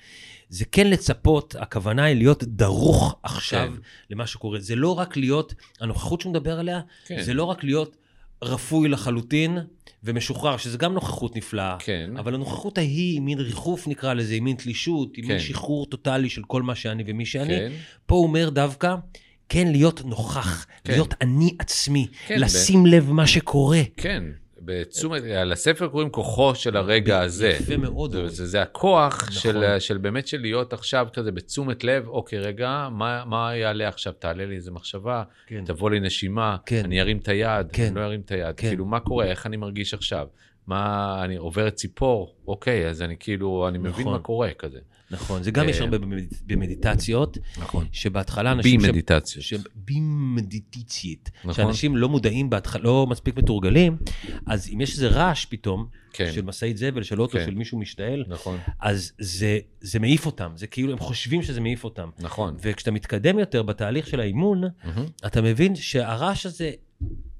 זה 0.50 0.66
כן 0.66 0.88
לצפות, 0.90 1.56
הכוונה 1.60 2.04
היא 2.04 2.16
להיות 2.16 2.44
דרוך 2.44 3.16
עכשיו 3.24 3.68
כן. 3.74 3.82
למה 4.10 4.28
שקורה. 4.28 4.60
זה 4.60 4.76
לא 4.76 5.00
רק 5.00 5.18
להיות, 5.18 5.54
הנוכחות 5.80 6.22
שהוא 6.22 6.32
מדבר 6.32 6.60
עליה, 6.60 6.82
כן. 7.06 7.22
זה 7.22 7.34
לא 7.34 7.44
רק 7.44 7.64
להיות 7.64 7.96
רפוי 8.44 8.90
לחלוטין 8.90 9.58
ומשוחרר, 10.04 10.58
שזה 10.58 10.78
גם 10.78 10.94
נוכחות 10.94 11.36
נפלאה. 11.36 11.78
כן. 11.80 12.12
אבל 12.18 12.34
הנוכחות 12.34 12.78
ההיא 12.78 13.14
היא 13.14 13.22
מין 13.22 13.40
ריחוף 13.40 13.88
נקרא 13.88 14.14
לזה, 14.14 14.34
היא 14.34 14.42
מין 14.42 14.56
תלישות, 14.56 15.16
היא 15.16 15.26
מין 15.26 15.38
כן. 15.38 15.44
שחרור 15.44 15.86
טוטאלי 15.86 16.30
של 16.30 16.42
כל 16.44 16.62
מה 16.62 16.76
שאני 16.76 17.04
ומי 17.08 17.26
שאני. 17.26 17.58
כן. 17.58 17.72
פה 18.06 18.16
הוא 18.16 18.24
אומר 18.24 18.50
דווקא, 18.50 18.96
כן 19.50 19.68
להיות 19.68 20.06
נוכח, 20.06 20.66
כן. 20.84 20.94
להיות 20.94 21.14
אני 21.22 21.56
עצמי, 21.60 22.08
כן, 22.28 22.40
לשים 22.40 22.86
לב 22.86 23.12
מה 23.12 23.28
שקורה. 23.28 23.82
כן, 23.98 24.24
בתשומת, 24.62 25.24
לספר 25.26 25.88
קוראים 25.88 26.10
כוחו 26.10 26.56
של 26.56 26.78
הרגע 26.78 27.20
הזה. 27.20 27.50
יפה 27.50 27.78
מאוד. 27.78 28.12
זה, 28.12 28.28
זה, 28.28 28.46
זה 28.46 28.62
הכוח 28.62 29.24
נכון. 29.24 29.34
של, 29.34 29.80
של 29.80 29.98
באמת 29.98 30.28
של 30.28 30.42
להיות 30.42 30.74
עכשיו 30.74 31.08
כזה 31.14 31.32
בתשומת 31.32 31.84
לב, 31.84 32.08
אוקיי, 32.08 32.40
רגע, 32.40 32.88
מה, 32.92 33.26
מה 33.26 33.56
יעלה 33.56 33.88
עכשיו? 33.88 34.14
תעלה 34.14 34.46
לי 34.46 34.56
איזה 34.56 34.72
מחשבה, 34.72 35.24
כן. 35.48 35.64
תבוא 35.66 35.90
לי 35.90 36.00
נשימה, 36.00 36.58
כן. 36.66 36.82
אני 36.86 37.02
ארים 37.02 37.18
את 37.18 37.28
היד, 37.28 37.68
כן. 37.72 37.86
אני 37.86 37.96
לא 37.96 38.02
ארים 38.02 38.22
את 38.26 38.32
היד, 38.32 38.56
כן. 38.58 38.68
כאילו, 38.68 38.86
מה 38.86 39.00
קורה, 39.00 39.26
איך 39.26 39.46
אני 39.46 39.58
מרגיש 39.58 39.94
עכשיו? 39.94 40.28
מה, 40.68 41.22
אני 41.24 41.36
עוברת 41.36 41.74
ציפור, 41.74 42.36
אוקיי, 42.48 42.88
אז 42.90 43.02
אני 43.02 43.16
כאילו, 43.20 43.68
אני 43.68 43.78
מבין 43.78 43.92
נכון. 43.92 44.14
מה 44.14 44.20
קורה 44.20 44.50
כזה. 44.60 44.80
נכון, 45.12 45.44
זה 45.44 45.52
גם 45.52 45.70
יש 45.70 45.78
אה, 45.80 45.84
הרבה 45.84 45.98
במד- 45.98 46.34
במדיטציות, 46.46 47.38
נכון. 47.58 47.88
שבהתחלה 47.92 48.52
אנשים... 48.52 48.82
בי-מדיטציות. 48.82 49.46
ש- 49.46 49.54
במדיטיציות. 49.86 51.30
נכון. 51.40 51.54
שאנשים 51.54 51.98
לא 51.98 52.10
מודעים 52.10 52.50
בהתחלה, 52.50 52.84
לא 52.84 53.08
מספיק 53.10 53.38
מתורגלים, 53.38 53.98
אז 54.46 54.70
אם 54.74 54.82
יש 54.82 54.92
איזה 54.94 55.08
רעש 55.08 55.46
פתאום, 55.46 55.88
כן. 56.14 56.32
של 56.34 56.42
משאית 56.42 56.78
זבל, 56.78 57.04
של 57.04 57.22
אוטו, 57.22 57.38
כן. 57.38 57.46
של 57.46 57.56
מישהו 57.56 57.78
משתעל, 57.80 58.24
נכון, 58.28 58.58
אז 58.80 59.12
זה, 59.20 59.60
זה 59.82 60.00
מעיף 60.00 60.26
אותם, 60.26 60.52
זה 60.56 60.68
כאילו, 60.68 60.92
הם 60.92 61.00
חושבים 61.00 61.42
שזה 61.44 61.62
מעיף 61.62 61.84
אותם. 61.84 62.10
נכון. 62.20 62.56
וכשאתה 62.62 62.92
מתקדם 62.92 63.40
יותר 63.40 63.64
בתהליך 63.64 64.08
של 64.08 64.20
האימון, 64.20 64.62
מהמם. 64.84 65.06
אתה 65.26 65.42
מבין 65.42 65.76
שהרעש 65.76 66.46
הזה, 66.46 66.72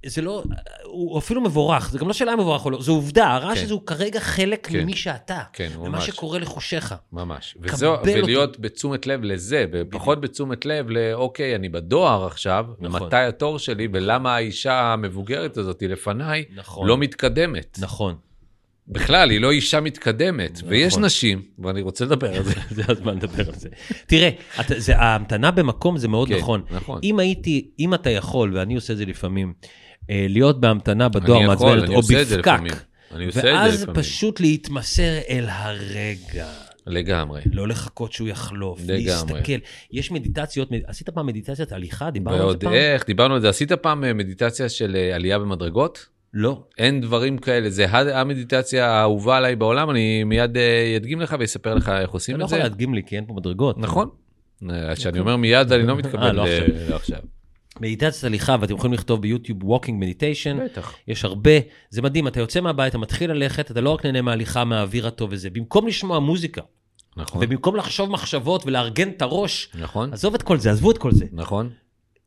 זה 0.06 0.22
לא, 0.22 0.44
הוא 0.84 1.20
אפילו 1.20 1.42
מבורך, 1.42 1.90
זה 1.92 2.00
גם 2.00 2.08
לא 2.08 2.14
שאלה 2.14 2.34
אם 2.34 2.40
מבורך 2.40 2.66
או 2.66 2.72
לא, 2.72 2.82
זו 2.82 2.92
עובדה, 2.92 3.28
הרעש 3.28 3.58
כן. 3.58 3.64
הזה 3.64 3.74
הוא 3.74 3.86
כרגע 3.86 4.20
חלק 4.20 4.68
כן. 4.68 4.80
ממי 4.80 4.96
שאתה. 4.96 5.40
כן, 5.54 5.70
ממש. 5.80 6.08
שקורה 6.08 6.40
לחושיך. 6.40 6.96
ממש. 7.14 7.58
וזו, 7.62 7.92
אותו. 7.92 8.04
ולהיות 8.04 8.60
בתשומת 8.60 9.08
לב 9.08 9.24
לזה, 9.24 9.66
ופחות 9.72 10.22
בתשומת 10.22 10.66
לב 10.66 10.90
לאוקיי, 10.90 11.56
אני 11.56 11.70
בדואר 11.70 12.26
עכשיו, 12.26 12.66
נכון. 12.80 13.02
ומתי 13.02 13.16
התור 13.16 13.60
שלי, 13.60 13.88
ולמה 13.94 14.36
האישה 14.36 14.94
המבוגרת 14.94 15.58
הזאת 15.58 15.84
לפניי 15.84 16.46
נכון. 16.56 16.88
לא 16.88 16.98
מתקדמת. 16.98 17.78
נכון. 17.82 18.16
בכלל, 18.90 19.30
היא 19.30 19.42
לא 19.42 19.52
אישה 19.52 19.82
מתקדמת. 19.82 20.58
נכון. 20.58 20.70
ויש 20.70 20.98
נשים, 20.98 21.42
ואני 21.60 21.82
רוצה 21.82 22.06
לדבר 22.06 22.38
על 22.38 22.44
זה. 22.44 22.54
זה 22.76 22.84
הזמן 22.88 23.16
לדבר 23.16 23.48
על 23.48 23.56
זה. 23.56 23.70
תראה, 24.08 24.30
אתה, 24.60 24.80
זה, 24.80 24.98
ההמתנה 24.98 25.52
במקום 25.52 25.98
זה 25.98 26.08
מאוד 26.08 26.28
כן, 26.28 26.38
נכון. 26.38 26.62
נכון. 26.72 27.00
אם 27.04 27.20
הייתי, 27.20 27.70
אם 27.80 27.94
אתה 27.94 28.10
יכול, 28.10 28.58
ואני 28.58 28.76
עושה 28.76 28.94
את 28.94 28.98
זה 28.98 29.06
לפעמים, 29.06 29.54
אה, 30.10 30.26
להיות 30.30 30.62
בהמתנה 30.62 31.10
בדואר 31.10 31.48
מעצבנת, 31.48 31.90
או 31.90 32.00
את 32.00 32.06
בפקק, 32.06 32.72
את 33.30 33.36
ואז. 33.36 33.86
פשוט 33.94 34.40
להתמסר 34.40 35.18
אל 35.30 35.46
הרגע. 35.50 36.48
לגמרי. 36.88 37.42
לא 37.52 37.68
לחכות 37.68 38.14
שהוא 38.14 38.28
יחלוף, 38.28 38.80
לגמרי. 38.84 39.04
להסתכל. 39.06 39.58
יש 39.92 40.12
מדיטציות, 40.12 40.70
עשית 40.88 41.10
פעם 41.10 41.26
מדיטציית 41.26 41.72
הליכה? 41.72 42.12
דיברנו 42.12 42.36
על 42.36 42.42
זה 42.42 42.46
ועוד 42.46 42.64
פעם? 42.64 42.74
איך, 42.74 43.06
דיברנו 43.06 43.34
על 43.34 43.42
זה. 43.42 43.50
עשית 43.50 43.72
פעם 43.72 44.04
אה, 44.04 44.14
מדיטציה 44.14 44.70
של 44.70 44.96
אה, 44.96 45.16
עלייה 45.16 45.40
במדרגות? 45.40 46.08
לא. 46.34 46.64
אין 46.78 47.02
דברים 47.02 47.38
כאלה, 47.38 47.70
זה 47.70 47.86
המדיטציה 47.92 48.92
האהובה 48.92 49.38
עליי 49.38 49.56
בעולם, 49.56 49.90
אני 49.90 50.24
מיד 50.24 50.58
אה, 50.58 50.94
אדגים 50.98 51.22
לך 51.22 51.36
ואספר 51.40 51.74
לך 51.74 51.90
איך 51.90 52.10
אתה 52.10 52.14
עושים 52.18 52.36
לא 52.38 52.44
את 52.44 52.48
יכול 52.48 52.58
זה. 52.58 52.64
להדגים 52.64 52.94
לי, 52.94 53.02
כי 53.06 53.16
אין 53.16 53.26
פה 53.26 53.34
מדרגות. 53.34 53.78
נכון. 53.78 54.10
אה, 54.70 54.96
כשאני 54.96 55.20
אומר 55.20 55.36
מיד, 55.36 55.72
אני 55.74 55.84
לא 55.88 55.96
מתכוון 55.98 56.24
אה, 56.24 56.32
לא 56.34 56.46
ל- 56.46 56.48
עכשיו. 56.48 56.76
לא 56.90 56.96
עכשיו. 56.96 57.20
מדיטציית 57.82 58.24
הליכה, 58.24 58.56
ואתם 58.62 58.76
יכולים 58.76 58.94
לכתוב 58.94 59.22
ביוטיוב 59.22 59.60
Walking 59.64 59.88
Meditation. 60.04 60.64
בטח. 60.66 60.94
יש 61.08 61.26
הרבה, 61.26 61.52
זה 61.90 62.02
מדהים, 62.02 62.28
אתה 62.28 62.40
יוצא 62.40 62.62
מהבית, 62.62 62.90
אתה 62.90 62.98
מתחיל 62.98 63.32
ללכת, 63.32 63.72
אתה 63.72 63.82
לא 63.82 63.90
רק 63.90 64.06
נהנה 64.06 64.22
מההליכה, 64.22 64.64
מהאוויר 64.64 65.08
הטוב 65.08 65.30
וזה. 65.34 65.50
במקום 65.50 65.88
לשמוע 65.88 66.20
מוזיקה, 66.20 66.62
נכון. 67.18 67.44
ובמקום 67.44 67.76
לחשוב 67.76 68.12
מחשבות 68.12 68.66
ולארגן 68.66 69.10
את 69.10 69.22
הראש, 69.22 69.70
נכון. 69.80 70.14
עזוב 70.14 70.36
את 70.36 70.42
כל 70.44 70.58
זה, 70.58 70.72
עזבו 70.72 70.92
את 70.92 70.98
כל 70.98 71.12
זה. 71.12 71.26
נכון. 71.32 71.70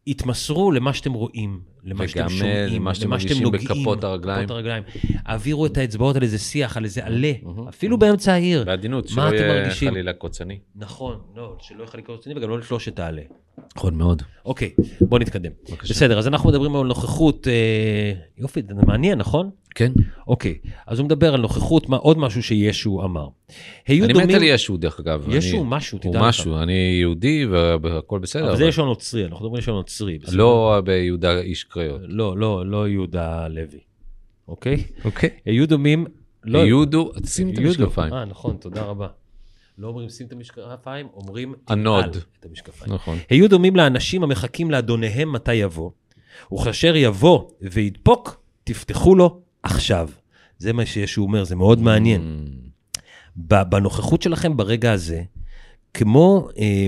התמסרו 0.07 0.73
למה 0.73 0.93
שאתם 0.93 1.13
רואים, 1.13 1.61
למה 1.85 2.09
שאתם 2.09 2.21
וגם, 2.21 2.29
אה, 2.33 2.37
שומעים, 2.39 2.83
למה 2.83 2.95
שאתם 2.95 3.07
למה 3.07 3.21
שאתם 3.21 3.35
מרגישים 3.35 3.43
נוגעים. 3.43 3.65
בכפות 3.65 4.05
הרגליים. 4.05 4.39
בכפות 4.39 4.57
הרגליים. 4.57 4.83
העבירו 5.25 5.67
את 5.67 5.77
האצבעות 5.79 6.17
על 6.17 6.23
איזה 6.23 6.39
שיח, 6.39 6.77
על 6.77 6.85
איזה 6.85 7.05
עלה, 7.05 7.33
מהמם. 7.43 7.69
אפילו 7.69 7.99
באמצע 7.99 8.33
העיר. 8.33 8.65
בעדינות, 8.65 9.09
שלא 9.09 9.23
יהיה 9.23 9.63
מרגישים? 9.63 9.91
חלילה 9.91 10.13
קוצני. 10.13 10.59
נכון, 10.77 11.19
לא, 11.37 11.57
שלא 11.61 11.83
יוכל 11.83 11.99
לקרוא 11.99 12.17
רציני 12.17 12.35
וגם 12.39 12.51
לא 12.51 12.59
לתלוש 12.59 12.89
את 12.89 12.99
העלה. 12.99 13.23
נכון 13.77 13.95
מאוד. 13.95 14.23
אוקיי, 14.45 14.71
בוא 15.01 15.19
נתקדם. 15.19 15.53
בבקשה. 15.71 15.95
בסדר, 15.95 16.19
אז 16.19 16.29
אנחנו 16.29 16.49
מדברים 16.49 16.77
על 16.77 16.87
נוכחות, 16.87 17.49
אה, 17.49 18.13
יופי, 18.39 18.63
זה 18.69 18.75
מעניין, 18.87 19.19
נכון? 19.19 19.51
כן. 19.75 19.93
אוקיי, 20.27 20.59
אז 20.87 20.99
הוא 20.99 21.05
מדבר 21.05 21.35
על 21.35 21.41
נוכחות, 21.41 21.89
מה 21.89 21.97
עוד 21.97 22.19
משהו 22.19 22.43
שישו 22.43 23.03
אמר. 23.05 23.29
היו 23.87 24.05
אני 24.05 24.13
מת 24.13 24.21
דומים... 24.21 24.37
על 24.37 24.43
ישו, 24.43 24.77
דרך 24.77 25.01
אגב. 25.01 25.27
ישו 25.31 25.49
אני- 25.49 25.59
הוא 25.59 25.67
משהו, 25.67 25.99
תדע 25.99 26.09
הוא 26.09 26.17
לך. 26.17 26.23
משהו, 26.23 26.57
אני 26.59 26.97
יהודי 27.01 27.47
והכל 27.83 28.19
בסדר. 28.19 28.49
אבל 28.49 28.57
זה 28.57 28.65
ישו 28.65 28.83
הנוצרי, 28.83 29.25
אנחנו 29.25 29.37
מדברים 29.37 29.55
על 29.55 29.59
ישו 29.61 29.71
הנוצרי. 29.73 30.19
בסדר? 30.19 30.37
לא 30.37 30.81
ביהודה 30.85 31.41
איש 31.41 31.65
קריות. 31.65 32.01
לא, 32.05 32.37
לא, 32.39 32.67
לא 32.67 32.89
יהודה 32.89 33.49
לוי, 33.49 33.79
אוקיי? 34.49 34.85
אוקיי. 35.05 35.31
היו 35.47 35.69
דומים... 35.69 36.07
לא, 36.45 36.59
יהודו, 36.59 37.13
שים 37.27 37.49
את 37.49 37.59
יודו. 37.59 37.69
המשקפיים. 37.85 38.13
אה, 38.15 38.25
נכון, 38.25 38.57
תודה 38.57 38.83
רבה. 38.83 39.07
לא 39.79 39.89
אומרים 39.89 40.09
שים 40.09 40.27
את 40.27 40.33
המשקפיים, 40.33 41.07
אומרים. 41.15 41.55
תנעל 41.65 42.11
את 42.41 42.47
המשקפיים. 42.49 42.93
נכון. 42.95 43.19
היו 43.31 43.49
דומים 43.49 43.77
לאנשים 43.77 44.23
המחכים 44.23 44.71
לאדוניהם 44.71 45.33
מתי 45.33 45.55
יבוא, 45.55 45.91
וכאשר 46.55 46.97
יבוא 46.97 47.51
וידפוק, 47.63 48.43
תפתחו 48.65 49.15
לו 49.15 49.41
עכשיו. 49.63 50.09
זה 50.59 50.73
מה 50.73 50.87
שישו 50.87 51.23
אומר, 51.23 51.45
זה 51.45 51.57
מאוד 51.57 51.83
מעניין. 51.83 52.47
בנוכחות 53.37 54.23
שלכם 54.23 54.57
ברגע 54.57 54.93
הזה, 54.93 55.23
כמו 55.95 56.49
אה, 56.59 56.87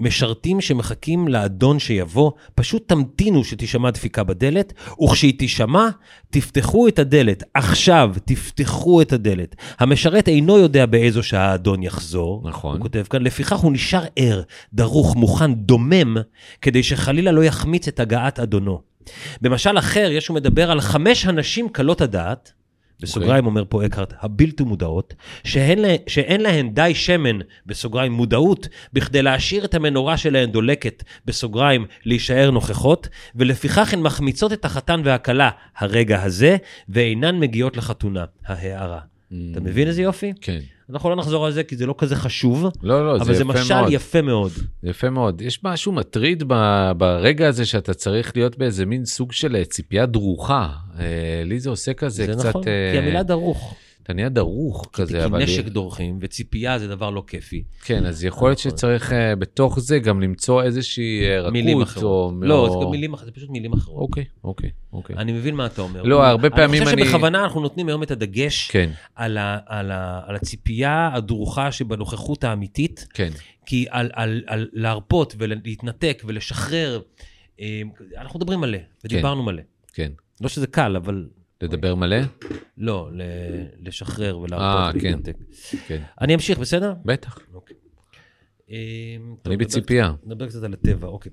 משרתים 0.00 0.60
שמחכים 0.60 1.28
לאדון 1.28 1.78
שיבוא, 1.78 2.32
פשוט 2.54 2.88
תמתינו 2.88 3.44
שתישמע 3.44 3.90
דפיקה 3.90 4.24
בדלת, 4.24 4.72
וכשהיא 5.02 5.38
תישמע, 5.38 5.88
תפתחו 6.30 6.88
את 6.88 6.98
הדלת. 6.98 7.42
עכשיו, 7.54 8.14
תפתחו 8.24 9.02
את 9.02 9.12
הדלת. 9.12 9.56
המשרת 9.78 10.28
אינו 10.28 10.58
יודע 10.58 10.86
באיזו 10.86 11.22
שעה 11.22 11.50
האדון 11.50 11.82
יחזור. 11.82 12.42
נכון. 12.48 12.76
הוא 12.76 12.82
כותב 12.82 13.04
כאן, 13.10 13.22
לפיכך 13.22 13.58
הוא 13.58 13.72
נשאר 13.72 14.04
ער, 14.16 14.42
דרוך, 14.74 15.16
מוכן, 15.16 15.54
דומם, 15.54 16.16
כדי 16.62 16.82
שחלילה 16.82 17.32
לא 17.32 17.44
יחמיץ 17.44 17.88
את 17.88 18.00
הגעת 18.00 18.40
אדונו. 18.40 18.87
במשל 19.42 19.78
אחר, 19.78 20.08
יש 20.12 20.28
הוא 20.28 20.34
מדבר 20.34 20.70
על 20.70 20.80
חמש 20.80 21.26
הנשים 21.26 21.68
קלות 21.68 22.00
הדעת, 22.00 22.52
בסוגריים 23.00 23.46
אומר 23.46 23.64
פה 23.68 23.86
אקהרט, 23.86 24.14
הבלתי 24.20 24.62
מודעות, 24.62 25.14
שאין, 25.44 25.78
לה, 25.78 25.96
שאין 26.06 26.40
להן 26.40 26.74
די 26.74 26.94
שמן, 26.94 27.38
בסוגריים 27.66 28.12
מודעות, 28.12 28.68
בכדי 28.92 29.22
להשאיר 29.22 29.64
את 29.64 29.74
המנורה 29.74 30.16
שלהן 30.16 30.50
דולקת, 30.50 31.02
בסוגריים 31.24 31.86
להישאר 32.04 32.50
נוכחות, 32.50 33.08
ולפיכך 33.34 33.92
הן 33.92 34.00
מחמיצות 34.02 34.52
את 34.52 34.64
החתן 34.64 35.00
והכלה 35.04 35.50
הרגע 35.76 36.22
הזה, 36.22 36.56
ואינן 36.88 37.38
מגיעות 37.38 37.76
לחתונה, 37.76 38.24
ההערה. 38.46 39.00
אתה 39.52 39.60
מבין 39.60 39.88
איזה 39.88 40.02
יופי? 40.02 40.32
כן. 40.40 40.58
אנחנו 40.92 41.10
לא 41.10 41.16
נחזור 41.16 41.46
על 41.46 41.52
זה 41.52 41.64
כי 41.64 41.76
זה 41.76 41.86
לא 41.86 41.94
כזה 41.98 42.16
חשוב, 42.16 42.66
לא, 42.82 43.06
לא, 43.06 43.16
אבל 43.16 43.24
זה 43.24 43.34
זה 43.34 43.42
יפה 43.42 43.52
משל 43.52 43.74
מאוד. 43.74 43.92
יפה 43.92 44.20
מאוד. 44.20 44.50
זה 44.82 44.88
יפה 44.88 45.10
מאוד. 45.10 45.40
יש 45.40 45.64
משהו 45.64 45.92
מטריד 45.92 46.44
ב- 46.46 46.92
ברגע 46.96 47.48
הזה 47.48 47.66
שאתה 47.66 47.94
צריך 47.94 48.36
להיות 48.36 48.58
באיזה 48.58 48.86
מין 48.86 49.04
סוג 49.04 49.32
של 49.32 49.56
אה, 49.56 49.64
ציפייה 49.64 50.06
דרוכה. 50.06 50.68
אה, 50.98 51.04
לי 51.44 51.60
זה 51.60 51.70
עושה 51.70 51.92
כזה 51.92 52.26
זה 52.26 52.32
קצת... 52.32 52.48
נכון, 52.48 52.62
אה, 52.66 52.90
כי 52.92 52.98
המילה 52.98 53.22
דרוך. 53.22 53.74
אתה 54.08 54.14
נהיה 54.16 54.28
דרוך 54.28 54.88
כזה, 54.92 55.18
כי 55.18 55.24
אבל... 55.24 55.42
נשק 55.42 55.64
דורכים, 55.68 56.18
וציפייה 56.20 56.78
זה 56.78 56.88
דבר 56.88 57.10
לא 57.10 57.24
כיפי. 57.26 57.62
כן, 57.84 58.06
אז 58.06 58.24
יכול 58.24 58.48
להיות 58.50 58.58
נכון. 58.58 58.70
שצריך 58.70 59.12
אה, 59.12 59.36
בתוך 59.36 59.80
זה 59.80 59.98
גם 59.98 60.20
למצוא 60.20 60.62
איזושהי 60.62 61.24
אה, 61.24 61.50
מילים 61.50 61.78
רכות. 61.78 61.88
אחרות. 61.96 62.32
או- 62.34 62.42
לא, 62.42 62.66
או- 62.66 62.80
זה 62.82 62.88
מילים 62.90 63.14
אחרות, 63.14 63.26
זה 63.26 63.32
פשוט 63.32 63.50
מילים 63.50 63.72
אחרות. 63.72 64.00
אוקיי, 64.00 64.24
אוקיי, 64.44 64.70
אוקיי. 64.92 65.16
אני 65.16 65.32
מבין 65.32 65.54
מה 65.54 65.66
אתה 65.66 65.82
אומר. 65.82 66.02
לא, 66.02 66.26
הרבה 66.26 66.50
פעמים 66.50 66.82
אני 66.82 66.90
אני- 66.90 67.02
חושב 67.02 67.06
שבכוונה 67.06 67.42
אנחנו 67.44 67.60
נותנים 67.60 67.88
היום 67.88 68.02
את 68.02 68.10
הדגש 68.10 68.70
כן, 68.70 68.90
על, 69.14 69.38
ה, 69.38 69.58
על, 69.66 69.90
ה, 69.90 70.20
על 70.26 70.36
הציפייה 70.36 71.10
הדרוכה 71.14 71.72
שבנוכחות 71.72 72.44
האמיתית, 72.44 73.06
כן. 73.14 73.30
כי 73.66 73.86
על, 73.90 74.10
על, 74.14 74.42
על 74.46 74.68
להרפות 74.72 75.34
ולהתנתק 75.38 76.22
ולשחרר, 76.26 77.00
אה, 77.60 77.82
אנחנו 78.18 78.38
מדברים 78.38 78.60
מלא, 78.60 78.78
ודיברנו 79.04 79.42
מלא. 79.42 79.62
כן. 79.92 80.12
לא 80.40 80.48
שזה 80.48 80.66
קל, 80.66 80.96
אבל 80.96 81.26
לדבר 81.62 81.94
מלא? 81.94 82.16
לא, 82.78 83.10
לשחרר 83.82 84.34
אה, 84.34 84.38
ולהרפות 84.38 85.02
כן. 85.02 85.08
ולהתנתק. 85.08 85.36
כן. 85.86 86.02
אני 86.20 86.34
אמשיך, 86.34 86.58
בסדר? 86.58 86.94
בטח. 87.04 87.38
אוקיי. 87.54 87.76
אה, 88.70 88.76
טוב, 89.42 89.52
אני 89.52 89.56
בציפייה. 89.56 90.12
נדבר 90.26 90.46
קצת 90.46 90.62
על 90.62 90.72
הטבע, 90.72 91.08
אוקיי. 91.08 91.32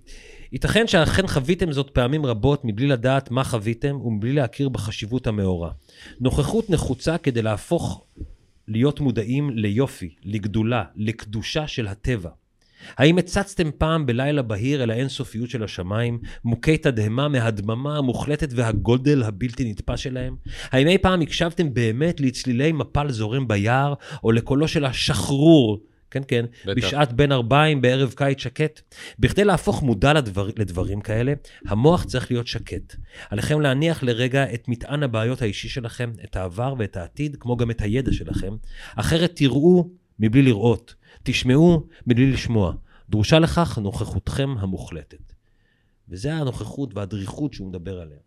ייתכן 0.51 0.87
שאכן 0.87 1.27
חוויתם 1.27 1.71
זאת 1.71 1.89
פעמים 1.89 2.25
רבות 2.25 2.65
מבלי 2.65 2.87
לדעת 2.87 3.31
מה 3.31 3.43
חוויתם 3.43 4.01
ומבלי 4.01 4.33
להכיר 4.33 4.69
בחשיבות 4.69 5.27
המאורע. 5.27 5.71
נוכחות 6.19 6.69
נחוצה 6.69 7.17
כדי 7.17 7.41
להפוך 7.41 8.05
להיות 8.67 8.99
מודעים 8.99 9.49
ליופי, 9.49 10.15
לגדולה, 10.23 10.83
לקדושה 10.95 11.67
של 11.67 11.87
הטבע. 11.87 12.29
האם 12.97 13.17
הצצתם 13.17 13.69
פעם 13.77 14.05
בלילה 14.05 14.41
בהיר 14.41 14.83
אל 14.83 14.91
האינסופיות 14.91 15.49
של 15.49 15.63
השמיים, 15.63 16.19
מוכי 16.43 16.77
תדהמה 16.77 17.27
מהדממה 17.27 17.97
המוחלטת 17.97 18.49
והגודל 18.51 19.23
הבלתי 19.23 19.69
נתפס 19.71 19.99
שלהם? 19.99 20.35
האם 20.71 20.87
אי 20.87 20.97
פעם 20.97 21.21
הקשבתם 21.21 21.73
באמת 21.73 22.19
לצלילי 22.19 22.71
מפל 22.71 23.11
זורם 23.11 23.47
ביער, 23.47 23.93
או 24.23 24.31
לקולו 24.31 24.67
של 24.67 24.85
השחרור, 24.85 25.79
כן 26.11 26.21
כן, 26.27 26.45
בטח. 26.65 26.73
בשעת 26.75 27.13
בין 27.13 27.31
ארבעים 27.31 27.81
בערב 27.81 28.13
קיץ 28.17 28.39
שקט? 28.39 28.81
בכדי 29.19 29.43
להפוך 29.43 29.83
מודע 29.83 30.13
לדבר, 30.13 30.49
לדברים 30.57 31.01
כאלה, 31.01 31.33
המוח 31.67 32.03
צריך 32.03 32.31
להיות 32.31 32.47
שקט. 32.47 32.95
עליכם 33.29 33.61
להניח 33.61 34.03
לרגע 34.03 34.53
את 34.53 34.67
מטען 34.67 35.03
הבעיות 35.03 35.41
האישי 35.41 35.69
שלכם, 35.69 36.11
את 36.23 36.35
העבר 36.35 36.73
ואת 36.77 36.97
העתיד, 36.97 37.37
כמו 37.39 37.57
גם 37.57 37.71
את 37.71 37.81
הידע 37.81 38.11
שלכם, 38.13 38.55
אחרת 38.95 39.31
תראו 39.35 39.89
מבלי 40.19 40.41
לראות, 40.41 40.95
תשמעו 41.25 41.83
מבלי 42.07 42.31
לשמוע. 42.31 42.73
דרושה 43.09 43.39
לכך 43.39 43.77
נוכחותכם 43.77 44.55
המוחלטת. 44.59 45.33
וזה 46.09 46.33
הנוכחות 46.33 46.93
והדריכות 46.93 47.53
שהוא 47.53 47.67
מדבר 47.67 48.01
עליה. 48.01 48.17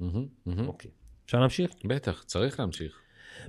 אוקיי. 0.67 0.91
אפשר 1.27 1.41
להמשיך? 1.41 1.71
בטח, 1.85 2.23
צריך 2.27 2.61
להמשיך. 2.61 2.93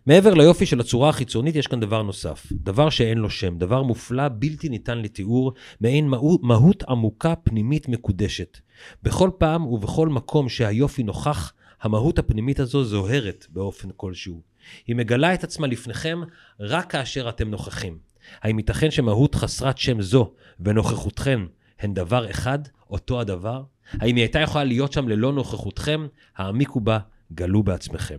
מעבר 0.05 0.33
ליופי 0.33 0.65
של 0.65 0.79
הצורה 0.79 1.09
החיצונית, 1.09 1.55
יש 1.55 1.67
כאן 1.67 1.79
דבר 1.79 2.03
נוסף. 2.03 2.47
דבר 2.51 2.89
שאין 2.89 3.17
לו 3.17 3.29
שם, 3.29 3.57
דבר 3.57 3.83
מופלא, 3.83 4.27
בלתי 4.27 4.69
ניתן 4.69 4.97
לתיאור, 4.97 5.53
מעין 5.81 6.07
מהות, 6.07 6.43
מהות 6.43 6.83
עמוקה 6.83 7.35
פנימית 7.35 7.87
מקודשת. 7.87 8.57
בכל 9.03 9.29
פעם 9.37 9.65
ובכל 9.65 10.09
מקום 10.09 10.49
שהיופי 10.49 11.03
נוכח, 11.03 11.53
המהות 11.81 12.19
הפנימית 12.19 12.59
הזו 12.59 12.83
זוהרת 12.83 13.47
באופן 13.49 13.89
כלשהו. 13.95 14.41
היא 14.87 14.95
מגלה 14.95 15.33
את 15.33 15.43
עצמה 15.43 15.67
לפניכם 15.67 16.21
רק 16.59 16.91
כאשר 16.91 17.29
אתם 17.29 17.49
נוכחים. 17.49 17.97
האם 18.41 18.59
ייתכן 18.59 18.91
שמהות 18.91 19.35
חסרת 19.35 19.77
שם 19.77 20.01
זו 20.01 20.31
ונוכחותכם 20.59 21.45
הן 21.79 21.93
דבר 21.93 22.29
אחד, 22.29 22.59
אותו 22.89 23.21
הדבר? 23.21 23.63
האם 23.93 24.15
היא 24.15 24.23
הייתה 24.23 24.39
יכולה 24.39 24.63
להיות 24.63 24.93
שם 24.93 25.07
ללא 25.07 25.33
נוכחותכם? 25.33 26.07
העמיקו 26.37 26.79
בה, 26.79 26.99
גלו 27.33 27.63
בעצמכם. 27.63 28.17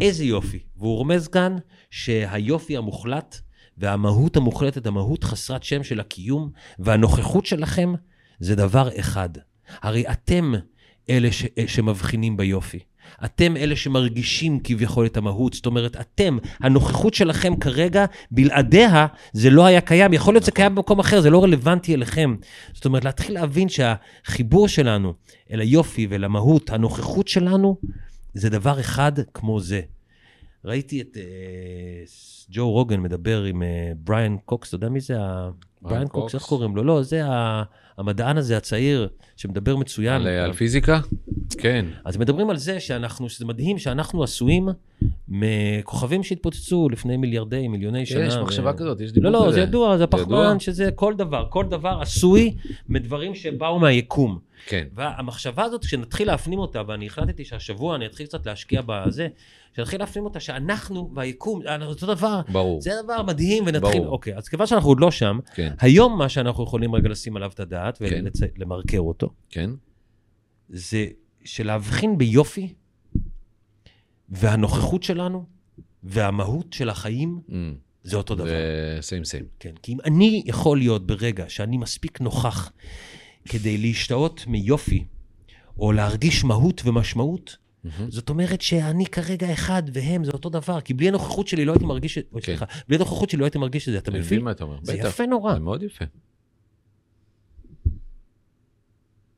איזה 0.00 0.24
יופי. 0.24 0.58
והוא 0.76 0.96
רומז 0.96 1.28
כאן 1.28 1.56
שהיופי 1.90 2.76
המוחלט 2.76 3.40
והמהות 3.78 4.36
המוחלטת, 4.36 4.86
המהות 4.86 5.24
חסרת 5.24 5.62
שם 5.62 5.82
של 5.82 6.00
הקיום 6.00 6.50
והנוכחות 6.78 7.46
שלכם 7.46 7.92
זה 8.38 8.54
דבר 8.54 8.88
אחד. 9.00 9.28
הרי 9.82 10.04
אתם 10.10 10.52
אלה 11.10 11.32
ש... 11.32 11.44
שמבחינים 11.66 12.36
ביופי. 12.36 12.78
אתם 13.24 13.56
אלה 13.56 13.76
שמרגישים 13.76 14.60
כביכול 14.60 15.06
את 15.06 15.16
המהות. 15.16 15.52
זאת 15.54 15.66
אומרת, 15.66 15.96
אתם, 16.00 16.38
הנוכחות 16.60 17.14
שלכם 17.14 17.56
כרגע, 17.56 18.04
בלעדיה 18.30 19.06
זה 19.32 19.50
לא 19.50 19.66
היה 19.66 19.80
קיים. 19.80 20.12
יכול 20.12 20.34
להיות 20.34 20.44
זה 20.44 20.50
קיים 20.52 20.74
במקום 20.74 20.98
אחר, 20.98 21.20
זה 21.20 21.30
לא 21.30 21.44
רלוונטי 21.44 21.94
אליכם. 21.94 22.36
זאת 22.72 22.84
אומרת, 22.84 23.04
להתחיל 23.04 23.34
להבין 23.34 23.68
שהחיבור 23.68 24.68
שלנו 24.68 25.14
אל 25.52 25.60
היופי 25.60 26.06
ואל 26.10 26.24
המהות, 26.24 26.70
הנוכחות 26.70 27.28
שלנו, 27.28 27.76
זה 28.34 28.50
דבר 28.50 28.80
אחד 28.80 29.12
כמו 29.34 29.60
זה. 29.60 29.80
ראיתי 30.64 31.00
את 31.00 31.16
אה, 31.16 31.22
ג'ו 32.50 32.70
רוגן 32.70 33.00
מדבר 33.00 33.42
עם 33.42 33.62
אה, 33.62 33.92
בריאן 33.96 34.36
קוקס, 34.44 34.68
אתה 34.68 34.74
יודע 34.76 34.88
מי 34.88 35.00
זה? 35.00 35.14
בריאן 35.82 36.06
קוקס, 36.08 36.34
איך? 36.34 36.42
קוראים 36.42 36.76
לו? 36.76 36.84
לא, 36.84 37.02
זה 37.02 37.26
ה- 37.26 37.62
המדען 37.98 38.36
הזה 38.36 38.56
הצעיר 38.56 39.08
שמדבר 39.36 39.76
מצוין. 39.76 40.14
על, 40.14 40.26
על 40.28 40.52
פיזיקה? 40.52 41.00
כן. 41.58 41.86
אז 42.04 42.16
מדברים 42.16 42.50
על 42.50 42.56
זה 42.56 42.80
שאנחנו, 42.80 43.28
שזה 43.28 43.44
מדהים 43.44 43.78
שאנחנו 43.78 44.22
עשויים 44.22 44.68
מכוכבים 45.28 46.22
שהתפוצצו 46.22 46.88
לפני 46.88 47.16
מיליארדי, 47.16 47.68
מיליוני 47.68 48.06
שנה. 48.06 48.26
יש 48.26 48.34
ו- 48.34 48.42
מחשבה 48.42 48.72
כזאת, 48.72 49.00
יש 49.00 49.10
לא, 49.10 49.14
דיבור 49.14 49.30
כזה. 49.30 49.46
לא, 49.46 49.52
זה 49.52 49.60
ידוע, 49.60 49.96
זה? 49.96 50.04
הפחמן, 50.04 50.60
שזה 50.60 50.90
כל 50.94 51.14
דבר, 51.14 51.46
כל 51.50 51.64
דבר 51.64 51.98
עשוי 52.00 52.54
מדברים 52.88 53.34
שבאו 53.34 53.78
מהיקום. 53.78 54.38
כן. 54.66 54.86
והמחשבה 54.94 55.64
הזאת, 55.64 55.84
כשנתחיל 55.84 56.26
להפנים 56.26 56.58
אותה, 56.58 56.82
ואני 56.86 57.06
החלטתי 57.06 57.44
שהשבוע 57.44 57.96
אני 57.96 58.06
אתחיל 58.06 58.26
קצת 58.26 58.46
להשקיע 58.46 58.82
בזה, 58.86 59.28
שנתחיל 59.76 60.00
להפנים 60.00 60.24
אותה 60.24 60.40
שאנחנו 60.40 61.10
והיקום, 61.14 61.62
אנחנו 61.62 61.86
אותו 61.92 62.06
דבר, 62.06 62.40
ברור. 62.52 62.80
זה 62.80 62.90
דבר 63.04 63.22
מדהים, 63.22 63.64
ונתחיל, 63.66 64.00
ברור. 64.00 64.06
אוקיי, 64.06 64.36
אז 64.36 64.48
כיוון 64.48 64.66
שאנחנו 64.66 64.88
עוד 64.88 65.00
לא 65.00 65.10
שם, 65.10 65.38
כן, 65.54 65.74
היום 65.80 66.18
מה 66.18 66.28
שאנחנו 66.28 66.64
יכולים 66.64 66.94
רגע 66.94 67.08
לשים 67.08 67.36
עליו 67.36 67.50
את 67.54 67.60
הדעת 67.60 67.98
כן. 67.98 68.24
ולמרקר 68.56 69.00
אותו, 69.00 69.30
כן. 69.50 69.70
זה 70.68 71.06
שלהבחין 71.44 72.18
ביופי 72.18 72.74
והנוכחות 74.28 75.02
שלנו 75.02 75.44
והמהות 76.02 76.72
של 76.72 76.88
החיים, 76.88 77.40
Mm, 77.48 77.52
זה 78.06 78.16
אותו 78.16 78.34
דבר. 78.34 78.46
זה 78.46 78.98
סיים 79.00 79.24
סיים. 79.24 79.44
כן, 79.60 79.72
כי 79.82 79.92
אם 79.92 79.98
אני 80.04 80.42
יכול 80.46 80.78
להיות 80.78 81.06
ברגע 81.06 81.44
שאני 81.48 81.76
מספיק 81.76 82.20
נוכח 82.20 82.72
כדי 83.48 83.78
להשתאות 83.78 84.44
מיופי, 84.46 85.04
או 85.78 85.92
להרגיש 85.92 86.44
מהות 86.44 86.82
ומשמעות, 86.84 87.56
זאת 88.08 88.28
אומרת 88.28 88.60
שאני 88.60 89.06
כרגע 89.06 89.52
אחד 89.52 89.82
והם 89.92 90.24
זה 90.24 90.30
אותו 90.30 90.48
דבר, 90.48 90.80
כי 90.80 90.94
בלי 90.94 91.08
הנוכחות 91.08 91.48
שלי 91.48 91.64
לא 91.64 91.72
הייתי 91.72 91.84
מרגיש 91.84 92.18
את... 92.18 92.26
אוי, 92.32 92.40
כן. 92.42 92.46
סליחה, 92.46 92.64
בלי 92.88 92.96
הנוכחות 92.96 93.30
שלי 93.30 93.38
לא 93.40 93.44
הייתי 93.44 93.58
מרגיש 93.58 93.88
את 93.88 93.92
זה, 93.92 93.98
אתה 93.98 94.10
אני 94.10 94.18
מבין? 94.18 94.26
מבין 94.38 94.44
מה 94.44 94.50
אתה 94.50 94.64
אומר. 94.64 94.76
זה 94.82 94.92
בטח. 94.96 95.08
יפה 95.08 95.26
נורא. 95.26 95.54
זה 95.54 95.60
מאוד 95.60 95.82
יפה. 95.82 96.04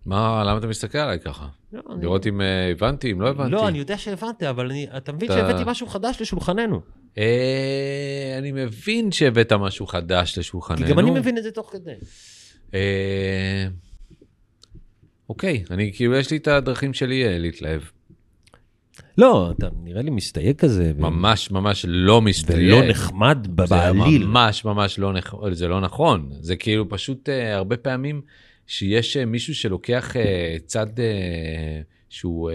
מה, 0.07 0.45
למה 0.47 0.59
אתה 0.59 0.67
מסתכל 0.67 0.99
עליי 0.99 1.21
ככה? 1.21 1.49
לא, 1.73 1.83
אני- 1.91 2.03
לראות 2.03 2.27
אם 2.27 2.41
אה, 2.41 2.71
הבנתי, 2.71 3.13
אם 3.13 3.21
לא 3.21 3.29
הבנתי. 3.29 3.51
לא, 3.51 3.69
אני 3.69 3.79
יודע 3.79 3.99
שהבנת, 3.99 4.43
אבל 4.43 4.71
אני- 4.71 4.87
אתה 4.97 5.13
מבין 5.13 5.31
אתה- 5.33 5.39
שהבאתי 5.41 5.63
משהו 5.71 5.87
חדש 5.87 6.21
לשולחננו. 6.21 6.81
אה, 7.19 8.35
אני 8.39 8.53
מבין 8.53 9.13
שהבאת 9.13 9.53
משהו 9.53 9.87
חדש 9.87 10.39
לשולחננו. 10.39 10.79
כי 10.87 10.91
גם 10.93 10.99
אני 10.99 11.11
מבין 11.11 11.39
את 11.39 11.43
זה 11.43 11.51
תוך 11.51 11.73
כדי. 11.73 11.93
אה, 12.75 13.67
אוקיי, 15.29 15.65
אני 15.71 15.93
כאילו, 15.95 16.17
יש 16.17 16.31
לי 16.31 16.37
את 16.37 16.49
הדרכים 16.49 16.95
שלי 16.95 17.25
אה, 17.25 17.39
להתלהב. 17.39 17.81
לא, 19.19 19.51
אתה 19.59 19.69
נראה 19.83 20.03
לי 20.03 20.11
מסתייג 20.11 20.57
כזה. 20.57 20.93
ו- 20.97 21.01
ממש 21.01 21.51
ממש 21.51 21.87
לא 21.89 22.23
מסתייג. 22.23 22.73
ולא 22.73 22.89
נחמד 22.89 23.47
ב- 23.55 23.67
זה 23.67 23.75
בעליל. 23.75 24.27
ממש 24.27 24.65
ממש 24.65 24.99
לא 24.99 25.13
נכון, 25.13 25.55
זה 25.55 25.69
לא 25.69 25.81
נכון. 25.81 26.29
זה 26.41 26.57
כאילו 26.57 26.89
פשוט 26.89 27.29
uh, 27.29 27.33
הרבה 27.33 27.77
פעמים 27.77 28.21
שיש 28.67 29.17
uh, 29.17 29.25
מישהו 29.25 29.55
שלוקח 29.55 30.17
uh, 30.17 30.19
צד 30.67 30.87
uh, 30.97 31.01
שהוא 32.09 32.51
uh, 32.51 32.55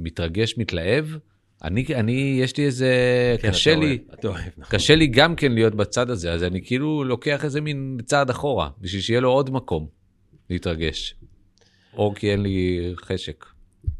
מתרגש, 0.00 0.58
מתלהב. 0.58 1.06
אני, 1.64 1.84
אני, 1.94 2.38
יש 2.42 2.56
לי 2.56 2.64
איזה, 2.64 2.94
כן, 3.42 3.50
קשה 3.50 3.74
לי, 3.74 3.86
אוהב, 3.86 4.18
אתה 4.18 4.28
אוהב, 4.28 4.40
נכון. 4.58 4.78
קשה 4.78 4.94
לי 4.94 5.06
גם 5.06 5.36
כן 5.36 5.52
להיות 5.52 5.74
בצד 5.74 6.10
הזה, 6.10 6.32
אז 6.32 6.44
אני 6.44 6.64
כאילו 6.64 7.04
לוקח 7.04 7.44
איזה 7.44 7.60
מין 7.60 7.98
צעד 8.04 8.30
אחורה, 8.30 8.68
בשביל 8.80 9.02
שיהיה 9.02 9.20
לו 9.20 9.30
עוד 9.30 9.50
מקום 9.50 9.86
להתרגש. 10.50 11.14
או 11.94 12.12
כי 12.14 12.30
אין 12.32 12.42
לי 12.42 12.78
חשק. 13.04 13.44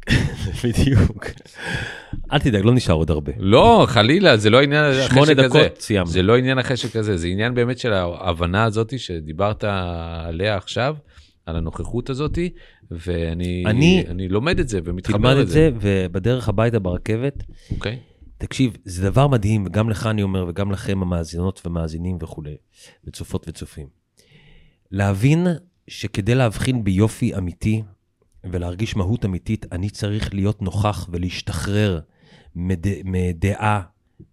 בדיוק. 0.63 1.25
אל 2.31 2.39
תדאג, 2.39 2.63
לא 2.65 2.73
נשאר 2.73 2.95
עוד 2.95 3.11
הרבה. 3.11 3.31
לא, 3.37 3.85
חלילה, 3.89 4.37
זה 4.37 4.49
לא 4.49 4.61
עניין 4.61 4.83
החשק 4.85 4.99
הזה. 4.99 5.13
שמונה 5.13 5.33
דקות, 5.33 5.81
סיימנו. 5.81 6.07
זה 6.11 6.21
לא 6.21 6.37
עניין 6.37 6.57
החשק 6.57 6.95
הזה, 6.95 7.17
זה 7.17 7.27
עניין 7.27 7.53
באמת 7.53 7.79
של 7.79 7.93
ההבנה 7.93 8.63
הזאת 8.63 8.99
שדיברת 8.99 9.63
עליה 9.63 10.55
עכשיו, 10.57 10.95
על 11.45 11.55
הנוכחות 11.55 12.09
הזאת, 12.09 12.37
ואני 12.91 13.63
אני- 13.65 14.03
אני 14.07 14.27
לומד 14.27 14.59
את 14.59 14.69
זה 14.69 14.79
ומתחבר 14.83 15.17
תלמד 15.17 15.31
את 15.37 15.43
לזה. 15.43 15.53
זה, 15.53 15.69
ובדרך 15.81 16.49
הביתה 16.49 16.79
ברכבת, 16.79 17.43
אוקיי? 17.71 17.99
תקשיב, 18.37 18.77
זה 18.85 19.09
דבר 19.09 19.27
מדהים, 19.27 19.63
וגם 19.65 19.89
לך 19.89 20.07
אני 20.07 20.23
אומר, 20.23 20.45
וגם 20.49 20.71
לכם 20.71 21.01
המאזינות 21.01 21.61
ומאזינים 21.65 22.17
וכולי, 22.21 22.55
וצופות 23.05 23.45
וצופים. 23.47 23.87
להבין 24.91 25.47
שכדי 25.89 26.35
להבחין 26.35 26.83
ביופי 26.83 27.35
אמיתי 27.37 27.83
ולהרגיש 28.43 28.95
מהות 28.95 29.25
אמיתית, 29.25 29.65
אני 29.71 29.89
צריך 29.89 30.33
להיות 30.33 30.61
נוכח 30.61 31.07
ולהשתחרר 31.11 31.99
מד... 32.55 32.85
מדעה, 33.03 33.81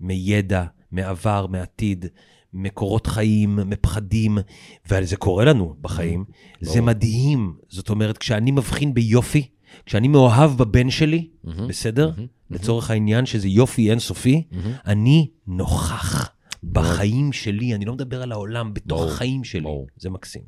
מידע, 0.01 0.65
מעבר, 0.93 1.47
מעתיד, 1.47 2.05
מקורות 2.53 3.07
חיים, 3.07 3.57
מפחדים, 3.57 4.39
וזה 4.91 5.17
קורה 5.17 5.45
לנו 5.45 5.77
בחיים. 5.81 6.25
זה 6.61 6.81
מדהים. 6.81 7.55
זאת 7.69 7.91
אומרת, 7.91 8.19
כשאני 8.19 8.51
מבחין 8.51 8.95
ביופי, 8.95 9.49
כשאני 9.87 10.09
מאוהב 10.09 10.59
בבן 10.59 10.91
שלי. 10.91 11.29
בסדר? 11.69 12.13
לצורך 12.51 12.91
העניין 12.91 13.27
שזה 13.27 13.49
יופי 13.49 13.91
אינסופי. 13.91 14.43
אני 14.87 15.29
נוכח 15.47 16.31
בחיים 16.65 17.33
שלי, 17.33 17.75
אני 17.75 17.85
לא 17.85 17.93
מדבר 17.93 18.23
על 18.23 18.33
העולם, 18.33 18.75
בתוך 18.75 18.99
ברור, 19.01 19.13
החיים 19.13 19.45
שלי. 19.45 19.61
ברור. 19.61 19.87
זה 19.97 20.11
מקסים. 20.11 20.43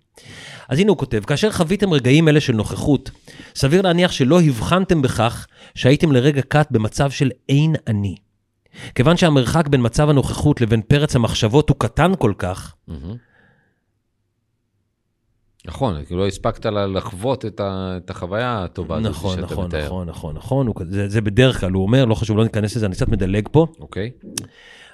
אז 0.68 0.78
הנה 0.78 0.90
הוא 0.90 0.98
כותב, 0.98 1.22
כאשר 1.26 1.50
חוויתם 1.52 1.92
רגעים 1.92 2.28
אלה 2.28 2.40
של 2.40 2.52
נוכחות, 2.52 3.10
סביר 3.54 3.82
להניח 3.82 4.12
שלא 4.12 4.40
הבחנתם 4.40 5.02
בכך 5.02 5.46
שהייתם 5.74 6.12
לרגע 6.12 6.42
קט 6.48 6.68
במצב 6.70 7.10
של 7.10 7.30
אין 7.48 7.74
אני. 7.86 8.16
כיוון 8.94 9.16
שהמרחק 9.16 9.68
בין 9.68 9.80
מצב 9.84 10.08
הנוכחות 10.10 10.60
לבין 10.60 10.82
פרץ 10.82 11.16
המחשבות 11.16 11.68
הוא 11.68 11.76
קטן 11.78 12.12
כל 12.18 12.32
כך. 12.38 12.74
נכון, 15.66 16.04
כאילו 16.04 16.20
לא 16.20 16.26
הספקת 16.26 16.66
לחוות 16.66 17.44
את 17.46 17.60
ה- 17.60 17.96
את 18.04 18.10
החוויה 18.10 18.64
הטובה 18.64 18.96
הזאת 18.96 19.10
נכון, 19.10 19.36
שאתה 19.36 19.52
נכון, 19.52 19.66
מתאר. 19.66 19.84
נכון, 19.86 20.08
נכון, 20.08 20.36
נכון, 20.36 20.72
כ- 20.74 20.82
זה, 20.90 21.08
זה 21.08 21.20
בדרך 21.20 21.60
כלל, 21.60 21.72
הוא 21.72 21.82
אומר, 21.82 22.04
לא 22.04 22.14
חשוב, 22.14 22.36
לא 22.36 22.44
ניכנס 22.44 22.76
לזה, 22.76 22.86
אני 22.86 22.94
קצת 22.94 23.08
מדלג 23.08 23.48
פה. 23.52 23.66
אוקיי? 23.80 24.10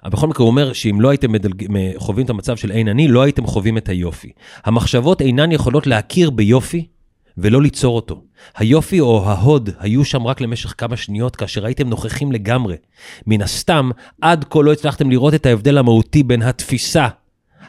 אבל 0.05 0.13
בכל 0.13 0.27
מקרה 0.27 0.45
הוא 0.45 0.51
אומר 0.51 0.73
שאם 0.73 1.01
לא 1.01 1.11
הייתם 1.11 1.33
מדלג... 1.33 1.67
חווים 1.97 2.25
את 2.25 2.31
המצב 2.31 2.57
של 2.57 2.71
אין 2.73 2.89
אני, 2.89 3.09
לא 3.09 3.23
הייתם 3.23 3.47
חווים 3.47 3.79
את 3.79 3.89
היופי. 3.89 4.33
המחשבות 4.65 5.21
אינן 5.21 5.53
יכולות 5.53 5.87
להכיר 5.87 6.31
ביופי 6.31 6.87
ולא 7.39 7.63
ליצור 7.63 7.97
אותו. 7.97 8.23
היופי 8.57 9.01
או 9.01 9.31
ההוד 9.31 9.71
היו 9.79 10.05
שם 10.05 10.27
רק 10.27 10.41
למשך 10.41 10.75
כמה 10.79 10.97
שניות 10.97 11.37
כאשר 11.37 11.67
הייתם 11.67 11.89
נוכחים 11.89 12.33
לגמרי. 12.33 12.77
מן 13.27 13.43
הסתם, 13.43 13.91
עד 14.21 14.45
כה 14.51 14.63
לא 14.63 14.73
הצלחתם 14.73 15.11
לראות 15.11 15.35
את 15.35 15.47
ההבדל 15.47 15.79
המהותי 15.79 16.23
בין 16.23 16.43
התפיסה, 16.43 17.09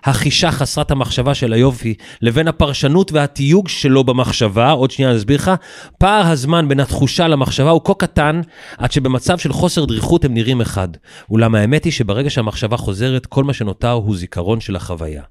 החישה 0.06 0.52
חסרת 0.52 0.92
המחשבה 0.92 1.34
של 1.34 1.54
היופי, 1.54 1.94
לבין 2.22 2.48
הפרשנות 2.48 3.12
והתיוג 3.12 3.68
שלו 3.68 4.04
במחשבה, 4.04 4.72
עוד 4.72 4.92
שנייה 4.92 5.12
אני 5.12 5.18
אסביר 5.18 5.38
לך, 5.38 5.52
פער 5.98 6.28
הזמן 6.28 6.68
בין 6.68 6.80
התחושה 6.80 7.28
למחשבה 7.28 7.70
הוא 7.70 7.82
כה 7.84 7.94
קטן, 7.94 8.42
עד 8.78 8.92
שבמצב 8.92 9.38
של 9.38 9.54
חוסר 9.54 9.86
דריכות 9.86 10.26
הם 10.26 10.34
נראים 10.34 10.62
אחד. 10.62 10.88
אולם 11.30 11.56
האמת 11.56 11.84
היא 11.84 11.94
שברגע 11.94 12.30
שהמחשבה 12.30 12.78
חוזרת, 12.78 13.26
כל 13.26 13.44
מה 13.44 13.54
שנותר 13.54 13.92
הוא 13.92 14.18
זיכרון 14.18 14.62
של 14.62 14.76
החוויה. 14.76 15.24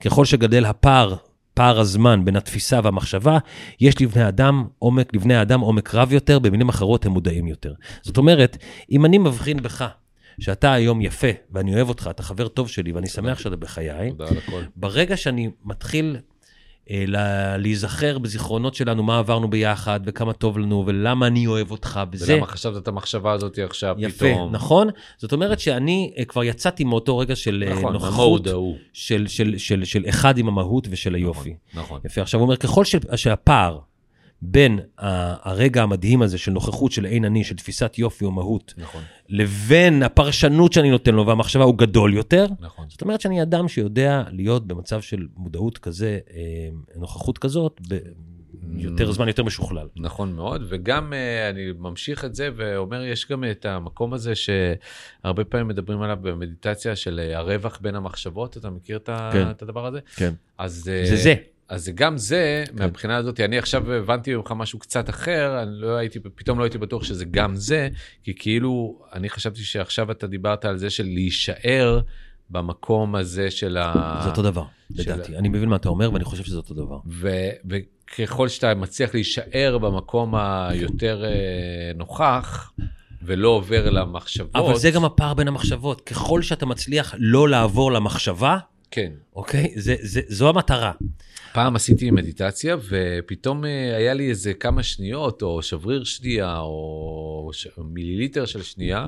ככל 0.00 0.24
שגדל 0.24 0.64
הפער, 0.64 1.14
פער 1.54 1.80
הזמן 1.80 2.24
בין 2.24 2.36
התפיסה 2.36 2.80
והמחשבה, 2.82 3.38
יש 3.80 4.00
לבני 4.00 4.28
אדם 4.28 4.64
עומק, 4.78 5.14
לבני 5.14 5.34
האדם 5.34 5.60
עומק 5.60 5.94
רב 5.94 6.12
יותר, 6.12 6.38
במילים 6.38 6.68
אחרות 6.68 7.06
הם 7.06 7.12
מודעים 7.12 7.46
יותר. 7.46 7.72
זאת 8.02 8.16
אומרת, 8.16 8.56
אם 8.92 9.04
אני 9.04 9.18
מבחין 9.18 9.62
בך, 9.62 9.88
שאתה 10.40 10.72
היום 10.72 11.00
יפה, 11.00 11.28
ואני 11.50 11.74
אוהב 11.74 11.88
אותך, 11.88 12.06
אתה 12.10 12.22
חבר 12.22 12.48
טוב 12.48 12.68
שלי, 12.68 12.92
ואני 12.92 13.08
שמח 13.08 13.38
שאתה 13.38 13.56
בחיי, 13.56 14.10
תודה 14.10 14.28
על 14.30 14.38
הכל. 14.38 14.62
ברגע 14.76 15.16
שאני 15.16 15.50
מתחיל 15.64 16.16
אה, 16.90 17.04
לה, 17.06 17.56
להיזכר 17.56 18.18
בזיכרונות 18.18 18.74
שלנו, 18.74 19.02
מה 19.02 19.18
עברנו 19.18 19.50
ביחד, 19.50 20.00
וכמה 20.06 20.32
טוב 20.32 20.58
לנו, 20.58 20.84
ולמה 20.86 21.26
אני 21.26 21.46
אוהב 21.46 21.70
אותך, 21.70 22.00
וזה 22.12 22.34
ולמה 22.34 22.46
חשבת 22.46 22.82
את 22.82 22.88
המחשבה 22.88 23.32
הזאת 23.32 23.58
עכשיו 23.58 23.96
יפה, 23.98 24.26
פתאום? 24.26 24.52
נכון? 24.52 24.88
זאת 25.16 25.32
אומרת 25.32 25.60
שאני 25.60 26.12
אה, 26.18 26.24
כבר 26.24 26.44
יצאתי 26.44 26.84
מאותו 26.84 27.18
רגע 27.18 27.36
של 27.36 27.64
אה, 27.66 27.74
נכון, 27.74 27.92
נוכחות. 27.92 28.46
של, 28.92 29.26
של, 29.26 29.58
של, 29.58 29.84
של 29.84 30.04
אחד 30.08 30.38
עם 30.38 30.48
המהות 30.48 30.86
ושל 30.90 31.14
היופי. 31.14 31.54
נכון. 31.74 32.00
יפה, 32.04 32.20
עכשיו 32.20 32.40
הוא 32.40 32.44
אומר, 32.44 32.56
ככל 32.56 32.84
שהפער 33.16 33.78
בין 34.44 34.80
הרגע 34.98 35.82
המדהים 35.82 36.22
הזה 36.22 36.38
של 36.38 36.52
נוכחות 36.52 36.92
של 36.92 37.06
אין 37.06 37.24
אני, 37.24 37.44
של 37.44 37.56
תפיסת 37.56 37.98
יופי 37.98 38.24
או 38.24 38.30
מהות, 38.30 38.74
נכון, 38.76 39.02
לבין 39.28 40.02
הפרשנות 40.02 40.72
שאני 40.72 40.90
נותן 40.90 41.14
לו 41.14 41.26
והמחשבה 41.26 41.64
הוא 41.64 41.78
גדול 41.78 42.14
יותר, 42.14 42.46
נכון. 42.60 42.86
זאת 42.88 43.02
אומרת 43.02 43.20
שאני 43.20 43.42
אדם 43.42 43.68
שיודע 43.68 44.22
להיות 44.30 44.66
במצב 44.66 45.00
של 45.00 45.26
מודעות 45.36 45.78
כזה, 45.78 46.18
אה, 46.34 46.40
נוכחות 46.96 47.38
כזאת, 47.38 47.80
ביותר 48.62 49.12
זמן, 49.12 49.28
יותר 49.28 49.44
משוכלל. 49.44 49.88
נכון 49.96 50.32
מאוד, 50.32 50.64
וגם 50.68 51.12
אה, 51.12 51.48
אני 51.50 51.72
ממשיך 51.78 52.24
את 52.24 52.34
זה 52.34 52.48
ואומר, 52.56 53.04
יש 53.04 53.28
גם 53.30 53.44
את 53.50 53.66
המקום 53.66 54.14
הזה 54.14 54.32
שהרבה 54.34 55.44
פעמים 55.44 55.68
מדברים 55.68 56.02
עליו 56.02 56.18
במדיטציה 56.22 56.96
של 56.96 57.20
אה, 57.20 57.38
הרווח 57.38 57.78
בין 57.82 57.94
המחשבות, 57.94 58.56
אתה 58.56 58.70
מכיר 58.70 58.96
את 58.96 59.10
כן. 59.32 59.50
את 59.50 59.62
הדבר 59.62 59.86
הזה? 59.86 59.98
כן. 60.16 60.32
אז 60.58 60.90
זה 61.04 61.16
זה. 61.16 61.34
אז 61.68 61.90
גם 61.94 62.18
זה, 62.18 62.64
מהבחינה 62.72 63.16
הזאת, 63.16 63.40
אני 63.40 63.58
עכשיו 63.58 63.92
הבנתי 63.92 64.34
ממך 64.34 64.52
משהו 64.56 64.78
קצת 64.78 65.10
אחר, 65.10 65.62
אני 65.62 65.70
לא 65.72 65.96
הייתי, 65.96 66.18
פתאום 66.34 66.58
לא 66.58 66.64
הייתי 66.64 66.78
בטוח 66.78 67.04
שזה 67.04 67.24
גם 67.24 67.56
זה, 67.56 67.88
כי 68.24 68.32
כאילו, 68.38 68.98
אני 69.12 69.28
חשבתי 69.30 69.60
שעכשיו 69.64 70.10
אתה 70.10 70.26
דיברת 70.26 70.64
על 70.64 70.78
זה 70.78 70.90
של 70.90 71.04
להישאר 71.04 72.00
במקום 72.50 73.14
הזה 73.14 73.50
של 73.50 73.76
ה... 73.76 74.20
זה 74.22 74.28
אותו 74.28 74.42
דבר, 74.42 74.64
של- 74.96 75.12
לדעתי. 75.12 75.36
אני 75.36 75.48
מבין 75.48 75.68
מה 75.68 75.76
אתה 75.76 75.88
אומר 75.88 76.12
ואני 76.12 76.24
חושב 76.24 76.44
שזה 76.44 76.56
אותו 76.56 76.74
דבר. 76.74 76.98
ו- 77.06 77.50
וככל 77.70 78.48
שאתה 78.48 78.74
מצליח 78.74 79.14
להישאר 79.14 79.78
במקום 79.78 80.34
היותר 80.34 81.24
אה, 81.24 81.30
נוכח, 81.94 82.72
ולא 83.22 83.48
עובר 83.48 83.90
למחשבות... 83.90 84.56
אבל 84.56 84.76
זה 84.76 84.90
גם 84.90 85.04
הפער 85.04 85.34
בין 85.34 85.48
המחשבות. 85.48 86.00
ככל 86.00 86.42
שאתה 86.42 86.66
מצליח 86.66 87.14
לא 87.18 87.48
לעבור 87.48 87.92
למחשבה, 87.92 88.58
כן. 88.90 89.12
אוקיי? 89.36 89.72
זה, 89.76 89.94
זה, 90.00 90.20
זו 90.28 90.48
המטרה. 90.48 90.92
פעם 91.52 91.76
עשיתי 91.76 92.10
מדיטציה, 92.10 92.76
ופתאום 92.88 93.64
אה, 93.64 93.96
היה 93.96 94.14
לי 94.14 94.30
איזה 94.30 94.54
כמה 94.54 94.82
שניות, 94.82 95.42
או 95.42 95.62
שבריר 95.62 96.04
שנייה, 96.04 96.58
או 96.58 97.50
ש... 97.52 97.68
מיליליטר 97.84 98.46
של 98.46 98.62
שנייה, 98.62 99.06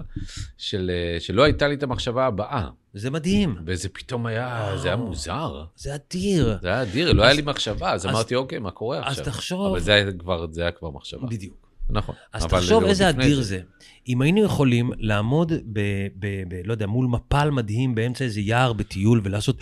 של, 0.58 0.90
אה, 0.94 1.20
שלא 1.20 1.42
הייתה 1.42 1.68
לי 1.68 1.74
את 1.74 1.82
המחשבה 1.82 2.26
הבאה. 2.26 2.68
זה 2.94 3.10
מדהים. 3.10 3.56
וזה 3.66 3.88
פתאום 3.88 4.26
היה, 4.26 4.72
זה 4.76 4.88
היה 4.88 4.96
מוזר. 4.96 5.64
זה 5.76 5.94
אדיר. 5.94 6.58
זה 6.62 6.68
היה 6.68 6.82
אדיר, 6.82 7.12
לא 7.12 7.22
היה 7.22 7.32
לי 7.32 7.42
מחשבה, 7.42 7.92
אז 7.92 8.06
אז- 8.06 8.10
אמרתי, 8.10 8.34
אוקיי, 8.34 8.58
מה 8.58 8.70
קורה 8.70 8.98
אז 8.98 9.04
עכשיו? 9.18 9.24
תחשוב- 9.24 9.66
אבל 9.70 9.80
זה 9.80 9.92
היה 9.94 10.12
כבר, 10.12 10.46
זה 10.52 10.62
היה 10.62 10.70
כבר 10.70 10.90
מחשבה. 10.90 11.26
בדיוק. 11.26 11.54
נכון. 11.90 12.14
אז 12.32 12.46
תחשוב 12.46 12.84
איזה 12.84 13.08
אדיר 13.10 13.42
זה. 13.42 13.60
אם 14.08 14.22
היינו 14.22 14.44
יכולים 14.44 14.90
לעמוד 14.98 15.52
ב, 15.72 15.80
ב, 16.18 16.26
ב... 16.48 16.54
לא 16.64 16.72
יודע, 16.72 16.86
מול 16.86 17.06
מפל 17.06 17.50
מדהים 17.50 17.94
באמצע 17.94 18.24
איזה 18.24 18.40
יער 18.40 18.72
בטיול 18.72 19.20
ולעשות... 19.24 19.60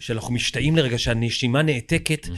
שאנחנו 0.00 0.34
משתאים 0.34 0.76
לרגע 0.76 0.98
שהנשימה 0.98 1.62
נעתקת, 1.62 2.28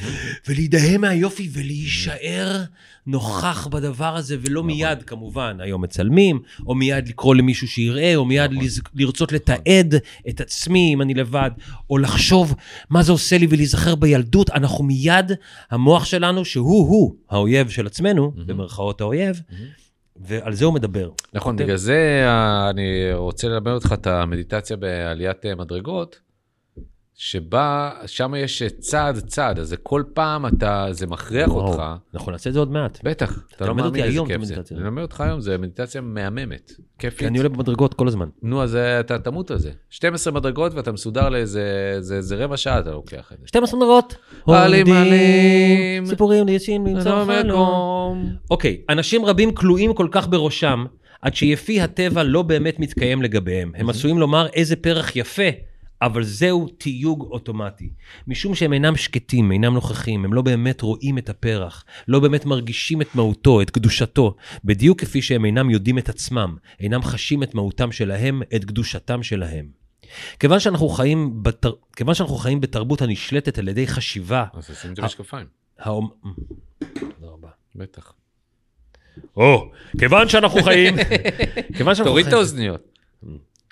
ולהידהם 0.49 1.01
מהיופי 1.01 1.49
ולהישאר 1.53 2.63
נוכח 3.07 3.67
בדבר 3.67 4.17
הזה, 4.17 4.37
ולא 4.41 4.63
מיד, 4.65 5.03
כמובן, 5.03 5.57
היום 5.61 5.83
מצלמים, 5.83 6.41
או 6.67 6.75
מיד 6.75 7.09
לקרוא 7.09 7.35
למישהו 7.35 7.69
שיראה, 7.69 8.17
או 8.17 8.25
מיד 8.25 8.53
נכון. 8.53 8.69
לרצות 8.95 9.33
לתעד 9.33 9.95
את 10.29 10.41
עצמי 10.41 10.95
אם 10.95 11.03
אני 11.03 11.15
לבד, 11.15 11.51
או 11.91 11.99
לחשוב 11.99 12.55
מה 12.91 13.03
זה 13.03 13.13
עושה 13.13 13.39
לי 13.39 13.47
ולהיזכר 13.51 13.95
בילדות. 13.95 14.51
אנחנו 14.51 14.85
מיד, 14.85 15.33
המוח 15.71 16.05
שלנו, 16.05 16.45
שהוא-הוא 16.45 17.15
האויב 17.31 17.69
של 17.69 17.87
עצמנו, 17.87 18.33
במרכאות 18.47 19.01
האויב, 19.01 19.41
ועל 20.17 20.55
זה 20.55 20.65
הוא 20.65 20.75
מדבר. 20.75 21.11
נכון, 21.33 21.57
בגלל 21.57 21.77
זה 21.77 22.23
אה, 22.27 22.71
אני 22.71 23.13
רוצה 23.13 23.49
ללמד 23.49 23.73
אותך 23.73 23.93
את 23.93 24.07
המדיטציה 24.07 24.77
בעליית 24.77 25.47
אה, 25.47 25.55
מדרגות, 25.55 26.21
שבה, 27.19 27.91
שם 28.07 28.35
יש 28.39 28.63
צעד 28.79 29.19
צעד, 29.19 29.59
אז 29.59 29.77
כל 29.83 30.03
פעם 30.15 30.47
אתה, 30.47 30.87
זה 30.91 31.07
מכריח 31.07 31.49
וואו, 31.49 31.69
אותך. 31.69 31.83
אנחנו 32.15 32.33
נעשה 32.33 32.51
את 32.51 32.55
זה 32.55 32.61
עוד 32.61 32.73
מעט. 32.73 32.99
בטח, 33.05 33.39
אתה 33.57 33.65
לא 33.65 33.71
תלמד 33.71 33.85
אותי 33.85 33.99
מאמין 33.99 34.43
איזה 34.43 34.55
כיף 34.55 34.65
זה. 34.65 34.75
אני 34.75 34.85
אלמד 34.85 35.03
אותך 35.03 35.21
היום, 35.21 35.41
זה 35.41 35.59
מדיטציה 35.59 36.01
מהממת, 36.01 36.73
כיפית. 36.99 37.19
כי 37.19 37.27
אני 37.27 37.39
עולה 37.39 37.49
במדרגות 37.49 37.95
כל 37.95 38.09
הזמן. 38.09 38.29
נו, 38.43 38.63
אז 38.63 38.77
אה, 38.77 39.01
אתה 39.01 39.19
תמות 39.19 39.51
על 39.51 39.59
זה. 39.59 39.71
12 39.91 40.33
מדרגות 40.33 40.75
ואתה 40.75 40.93
מסודר 40.93 41.29
לאיזה 41.29 41.97
זה, 42.01 42.21
זה 42.21 42.37
רבע 42.37 42.57
שעה 42.57 42.79
אתה 42.79 42.91
לוקח 42.91 43.33
את 43.33 43.39
זה. 43.41 43.47
12 43.47 43.81
מדרגות. 43.81 44.17
עלים, 44.47 44.87
עומדים, 44.87 45.07
עלים. 45.07 46.07
סיפורים 46.07 46.45
ניסים 46.45 46.87
למצוא 46.87 47.11
לא 47.11 47.25
חלום. 47.25 48.37
אוקיי, 48.51 48.81
אנשים 48.89 49.25
רבים 49.25 49.55
כלואים 49.55 49.95
כל 49.95 50.09
כך 50.11 50.29
בראשם, 50.29 50.85
עד 51.23 51.35
שיפי 51.35 51.81
הטבע 51.81 52.23
לא 52.23 52.43
באמת 52.43 52.79
מתקיים 52.79 53.23
לגביהם. 53.23 53.73
הם 53.75 53.91
עשויים 53.91 54.19
לומר 54.19 54.47
איזה 54.47 54.77
פרח 54.77 55.17
יפה, 55.17 55.49
אבל 56.03 56.25
זהו 56.25 56.69
תיוג 56.69 57.23
אוטומטי. 57.23 57.91
משום 58.27 58.55
שהם 58.55 58.73
אינם 58.73 58.97
שקטים, 58.97 59.53
אינם 59.53 59.75
נוכחים, 59.75 60.25
הם 60.25 60.35
לא 60.35 60.43
באמת 60.43 60.81
רואים 60.81 61.19
את 61.19 61.29
הפרח, 61.29 61.85
לא 62.09 62.21
באמת 62.21 62.45
מרגישים 62.45 63.03
את 63.03 63.15
מהותו, 63.15 63.63
את 63.63 63.71
קדושתו, 63.71 64.37
בדיוק 64.65 65.01
כפי 65.01 65.23
שהם 65.23 65.45
אינם 65.45 65.71
יודעים 65.71 65.99
את 65.99 66.09
עצמם, 66.09 66.57
אינם 66.81 67.03
חשים 67.03 67.43
את 67.43 67.55
מהותם 67.55 67.93
שלהם, 67.93 68.43
את 68.57 68.65
קדושתם 68.65 69.23
שלהם. 69.23 69.67
כיוון 70.41 70.61
שאנחנו 70.61 70.89
חיים, 70.89 71.43
בתר... 71.43 71.73
כיוון 71.97 72.15
שאנחנו 72.15 72.37
חיים 72.37 72.61
בתרבות 72.61 73.03
הנשלטת 73.03 73.59
על 73.59 73.69
ידי 73.69 73.87
חשיבה, 73.87 74.45
אז 74.55 74.71
שים 74.83 74.93
את 74.93 74.99
המשקפיים, 74.99 75.47
האומ... 75.79 76.09
תודה 76.81 77.27
רבה. 77.33 77.49
בטח. 77.75 78.13
או, 79.37 79.71
כיוון 79.99 80.29
שאנחנו 80.29 80.63
חיים... 80.63 80.95
כיוון 81.77 81.95
שאנחנו 81.95 82.05
תוריד 82.11 82.27
את 82.27 82.31
חיים- 82.31 82.39
האוזניות. 82.39 82.99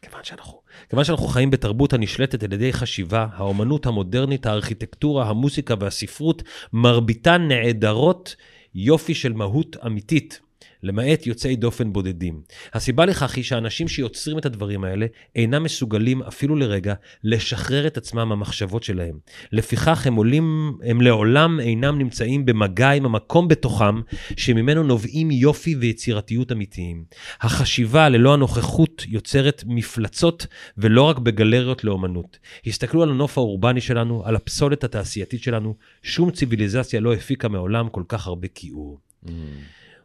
כיוון 0.05 0.25
שאנחנו, 0.25 0.61
כיוון 0.91 1.05
שאנחנו 1.05 1.27
חיים 1.27 1.51
בתרבות 1.51 1.93
הנשלטת 1.93 2.43
על 2.43 2.53
ידי 2.53 2.73
חשיבה, 2.73 3.27
האומנות 3.33 3.87
המודרנית, 3.87 4.47
הארכיטקטורה, 4.47 5.29
המוסיקה 5.29 5.75
והספרות, 5.81 6.43
מרביתן 6.73 7.49
נעדרות 7.49 8.37
יופי 8.75 9.15
של 9.15 9.33
מהות 9.33 9.77
אמיתית. 9.87 10.41
למעט 10.85 11.27
יוצאי 11.27 11.57
דופן 11.57 11.93
בודדים. 11.93 12.41
הסיבה 12.75 13.05
לכך 13.05 13.37
היא 13.37 13.45
שאנשים 13.45 13.89
שיוצרים 13.89 14.39
את 14.39 14.47
הדברים 14.47 14.85
האלה 14.85 15.07
אינם 15.37 15.63
מסוגלים 15.63 16.23
אפילו 16.23 16.57
לרגע 16.57 16.95
לשחרר 17.25 17.87
את 17.87 17.97
עצמם 17.97 18.29
מהמחשבות 18.29 18.83
שלהם. 18.83 19.19
לפיכך 19.53 20.07
הם 20.07 20.15
עולים, 20.15 20.73
הם 20.83 21.01
לעולם 21.01 21.61
אינם 21.61 21.99
נמצאים 21.99 22.45
במגע 22.45 22.91
עם 22.91 23.05
המקום 23.05 23.49
בתוכם 23.49 24.01
שממנו 24.37 24.83
נובעים 24.83 25.31
יופי 25.31 25.77
ויצירתיות 25.77 26.53
אמיתיים. 26.53 27.05
החשיבה 27.41 28.09
ללא 28.09 28.35
הנוכחות 28.35 29.05
יוצרת 29.09 29.65
מפלצות 29.67 30.47
ולא 30.79 31.03
רק 31.03 31.19
בגלריות 31.19 31.85
לאומנות. 31.85 32.39
הסתכלו 32.67 33.03
על 33.03 33.11
הנוף 33.11 33.39
האורבני 33.39 33.81
שלנו, 33.81 34.23
על 34.27 34.37
הפסולת 34.37 34.85
התעשייתית 34.85 35.43
שלנו, 35.43 35.75
שום 36.03 36.31
ציוויליזציה 36.31 37.01
לא 37.01 37.15
הפיקה 37.15 37.49
מעולם 37.49 37.89
כל 37.89 38.03
כך 38.09 38.27
הרבה 38.27 38.49
כיעור. 38.49 38.99
Mm, 39.27 39.29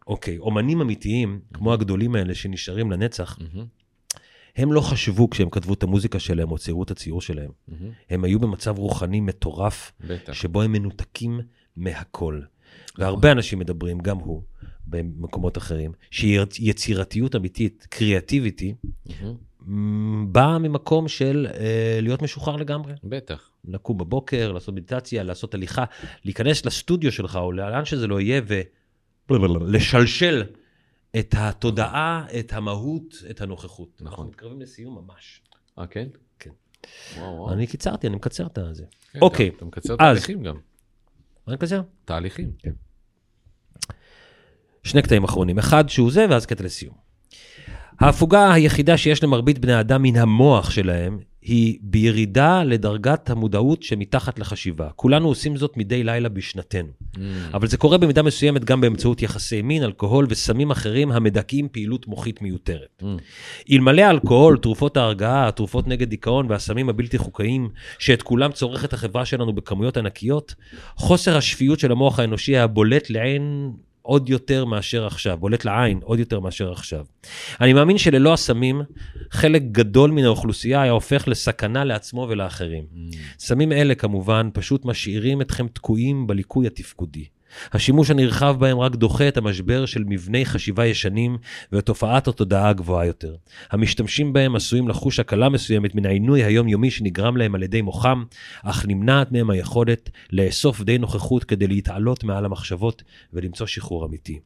אוקיי, 0.07 0.37
אומנים 0.37 0.81
אמיתיים, 0.81 1.39
כמו 1.53 1.73
הגדולים 1.73 2.15
האלה 2.15 2.35
שנשארים 2.35 2.91
לנצח, 2.91 3.37
הם 4.55 4.73
לא 4.73 4.81
חשבו 4.81 5.29
כשהם 5.29 5.49
כתבו 5.49 5.73
את 5.73 5.83
המוזיקה 5.83 6.19
שלהם 6.19 6.51
או 6.51 6.57
ציירו 6.57 6.83
את 6.83 6.91
הציור 6.91 7.21
שלהם. 7.21 7.51
הם 8.09 8.23
היו 8.23 8.39
במצב 8.39 8.77
רוחני 8.77 9.19
מטורף, 9.19 9.91
בטח. 10.07 10.33
שבו 10.33 10.61
הם 10.61 10.71
מנותקים 10.71 11.39
מהכל. 11.77 12.41
והרבה 12.97 13.31
אנשים 13.31 13.59
מדברים, 13.59 13.99
גם 13.99 14.17
הוא, 14.17 14.41
במקומות 14.87 15.57
אחרים, 15.57 15.91
שיצירתיות 16.11 17.35
אמיתית, 17.35 17.87
קריאטיביטי. 17.89 18.73
מ, 19.67 20.33
באה 20.33 20.59
ממקום 20.59 21.07
של 21.07 21.47
אה, 21.53 21.99
להיות 22.01 22.21
משוחרר 22.21 22.55
לגמרי. 22.55 22.93
בטח. 23.03 23.49
לקום 23.65 23.97
בבוקר, 23.97 24.51
לעשות 24.51 24.75
מדיטציה, 24.75 25.23
לעשות 25.23 25.53
הליכה, 25.53 25.83
להיכנס 26.25 26.65
לסטודיו 26.65 27.11
שלך 27.11 27.35
או 27.35 27.51
לאן 27.51 27.85
שזה 27.85 28.07
לא 28.07 28.21
יהיה 28.21 28.41
ולשלשל 29.31 30.43
את 31.19 31.35
התודעה, 31.37 32.25
את 32.39 32.53
המהות, 32.53 33.15
את 33.29 33.41
הנוכחות. 33.41 33.89
נכון. 34.01 34.07
אנחנו 34.07 34.23
מתקרבים 34.23 34.61
לסיום 34.61 34.95
ממש. 35.05 35.41
אה, 35.79 35.87
כן? 35.87 36.07
כן. 36.39 36.49
וואו, 37.17 37.33
וואו. 37.35 37.53
אני 37.53 37.67
קיצרתי, 37.67 38.07
אני 38.07 38.15
מקצר 38.15 38.45
את 38.47 38.59
זה. 38.71 38.83
כן, 39.11 39.19
אוקיי, 39.21 39.47
אתה- 39.57 39.65
מקצר 39.65 39.93
אז- 39.93 39.97
תהליכים 39.99 40.43
גם. 40.43 40.55
אני 41.47 41.55
מקצר. 41.55 41.81
תהליכים. 42.05 42.51
שני 44.83 45.01
קטעים 45.01 45.23
אחרונים, 45.23 45.59
אחד 45.59 45.89
שהוא 45.89 46.11
זה 46.11 46.25
ואז 46.29 46.45
קטע 46.45 46.63
לסיום. 46.63 46.95
ההפוגה 47.99 48.53
היחידה 48.53 48.97
שיש 48.97 49.23
למרבית 49.23 49.59
בני 49.59 49.79
אדם 49.79 50.01
מן 50.01 50.15
המוח 50.15 50.69
שלהם 50.71 51.19
היא 51.41 51.77
בירידה 51.81 52.63
לדרגת 52.63 53.29
המודעות 53.29 53.83
שמתחת 53.83 54.39
לחשיבה. 54.39 54.89
כולנו 54.95 55.27
עושים 55.27 55.57
זאת 55.57 55.77
מדי 55.77 56.03
לילה 56.03 56.29
בשנתנו. 56.29 56.89
Mm, 57.15 57.19
אבל 57.53 57.67
זה 57.67 57.77
קורה 57.77 57.97
במידה 57.97 58.23
מסוימת 58.23 58.65
גם 58.65 58.81
באמצעות 58.81 59.21
יחסי 59.21 59.61
מין, 59.61 59.83
אלכוהול 59.83 60.25
וסמים 60.29 60.71
אחרים 60.71 61.11
המדכאים 61.11 61.67
פעילות 61.71 62.07
מוחית 62.07 62.41
מיותרת. 62.41 63.01
mm. 63.01 63.05
אלמלא 63.71 64.01
האלכוהול, 64.01 64.57
תרופות 64.57 64.97
ההרגעה, 64.97 65.47
התרופות 65.47 65.87
נגד 65.87 66.09
דיכאון 66.09 66.45
והסמים 66.49 66.89
הבלתי 66.89 67.17
חוקיים, 67.17 67.69
שאת 67.99 68.21
כולם 68.21 68.51
צורכת 68.51 68.93
החברה 68.93 69.25
שלנו 69.25 69.53
בכמויות 69.53 69.97
ענקיות, 69.97 70.55
חוסר 70.95 71.37
השפיות 71.37 71.79
של 71.79 71.91
המוח 71.91 72.19
האנושי 72.19 72.55
היה 72.55 72.67
בולט 72.67 73.09
לעין 73.09 73.71
עוד 74.09 74.29
יותר 74.29 74.65
מאשר 74.65 75.05
עכשיו, 75.05 75.37
בולט 75.37 75.65
לעין 75.65 75.99
עוד 76.03 76.19
יותר 76.19 76.39
מאשר 76.39 76.71
עכשיו. 76.71 77.05
אני 77.61 77.73
מאמין 77.73 77.97
שללא 77.97 78.33
הסמים, 78.33 78.81
חלק 79.31 79.61
גדול 79.71 80.11
מן 80.11 80.23
האוכלוסייה 80.23 80.81
היה 80.81 80.91
הופך 80.91 81.27
לסכנה 81.27 81.83
לעצמו 81.83 82.27
ולאחרים. 82.29 82.83
סמים 83.39 83.71
אלה 83.71 83.95
כמובן 83.95 84.49
פשוט 84.53 84.85
משאירים 84.85 85.41
אתכם 85.41 85.67
תקועים 85.67 86.27
בליקוי 86.27 86.67
התפקודי. 86.67 87.25
השימוש 87.73 88.09
הנרחב 88.09 88.55
בהם 88.59 88.79
רק 88.79 88.95
דוחה 88.95 89.27
את 89.27 89.37
המשבר 89.37 89.85
של 89.85 90.03
מבני 90.07 90.45
חשיבה 90.45 90.85
ישנים 90.85 91.37
ואת 91.71 91.85
תופעת 91.85 92.27
התודעה 92.27 92.69
הגבוהה 92.69 93.05
יותר. 93.05 93.35
המשתמשים 93.71 94.33
בהם 94.33 94.55
עשויים 94.55 94.87
לחוש 94.87 95.19
הקלה 95.19 95.49
מסוימת 95.49 95.95
מן 95.95 96.05
העינוי 96.05 96.43
היומיומי 96.43 96.91
שנגרם 96.91 97.37
להם 97.37 97.55
על 97.55 97.63
ידי 97.63 97.81
מוחם, 97.81 98.23
אך 98.63 98.85
נמנעת 98.87 99.31
מהם 99.31 99.49
היכולת 99.49 100.09
לאסוף 100.31 100.81
די 100.81 100.97
נוכחות 100.97 101.43
כדי 101.43 101.67
להתעלות 101.67 102.23
מעל 102.23 102.45
המחשבות 102.45 103.03
ולמצוא 103.33 103.67
שחרור 103.67 104.05
אמיתי. 104.05 104.39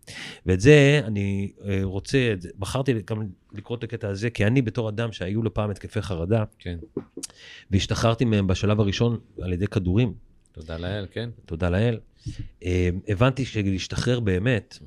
ואת 0.45 0.59
זה 0.59 1.01
אני 1.03 1.51
אה, 1.67 1.79
רוצה, 1.83 2.33
בחרתי 2.59 2.93
גם 3.07 3.27
לקרוא 3.53 3.77
את 3.77 3.83
הקטע 3.83 4.07
הזה, 4.07 4.29
כי 4.29 4.45
אני 4.45 4.61
בתור 4.61 4.89
אדם 4.89 5.11
שהיו 5.11 5.43
לו 5.43 5.53
פעם 5.53 5.69
התקפי 5.69 6.01
חרדה, 6.01 6.43
כן. 6.59 6.77
והשתחררתי 7.71 8.25
מהם 8.25 8.47
בשלב 8.47 8.79
הראשון 8.79 9.17
על 9.41 9.53
ידי 9.53 9.67
כדורים, 9.67 10.13
תודה 10.53 10.77
לאל, 10.77 11.05
כן. 11.11 11.29
תודה 11.45 11.69
לאל, 11.69 11.99
אה, 12.63 12.89
הבנתי 13.07 13.45
שלהשתחרר 13.45 14.19
באמת, 14.19 14.79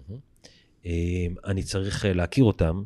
אה, 0.87 1.27
אני 1.45 1.63
צריך 1.63 2.05
אה, 2.05 2.13
להכיר 2.13 2.45
אותם, 2.45 2.83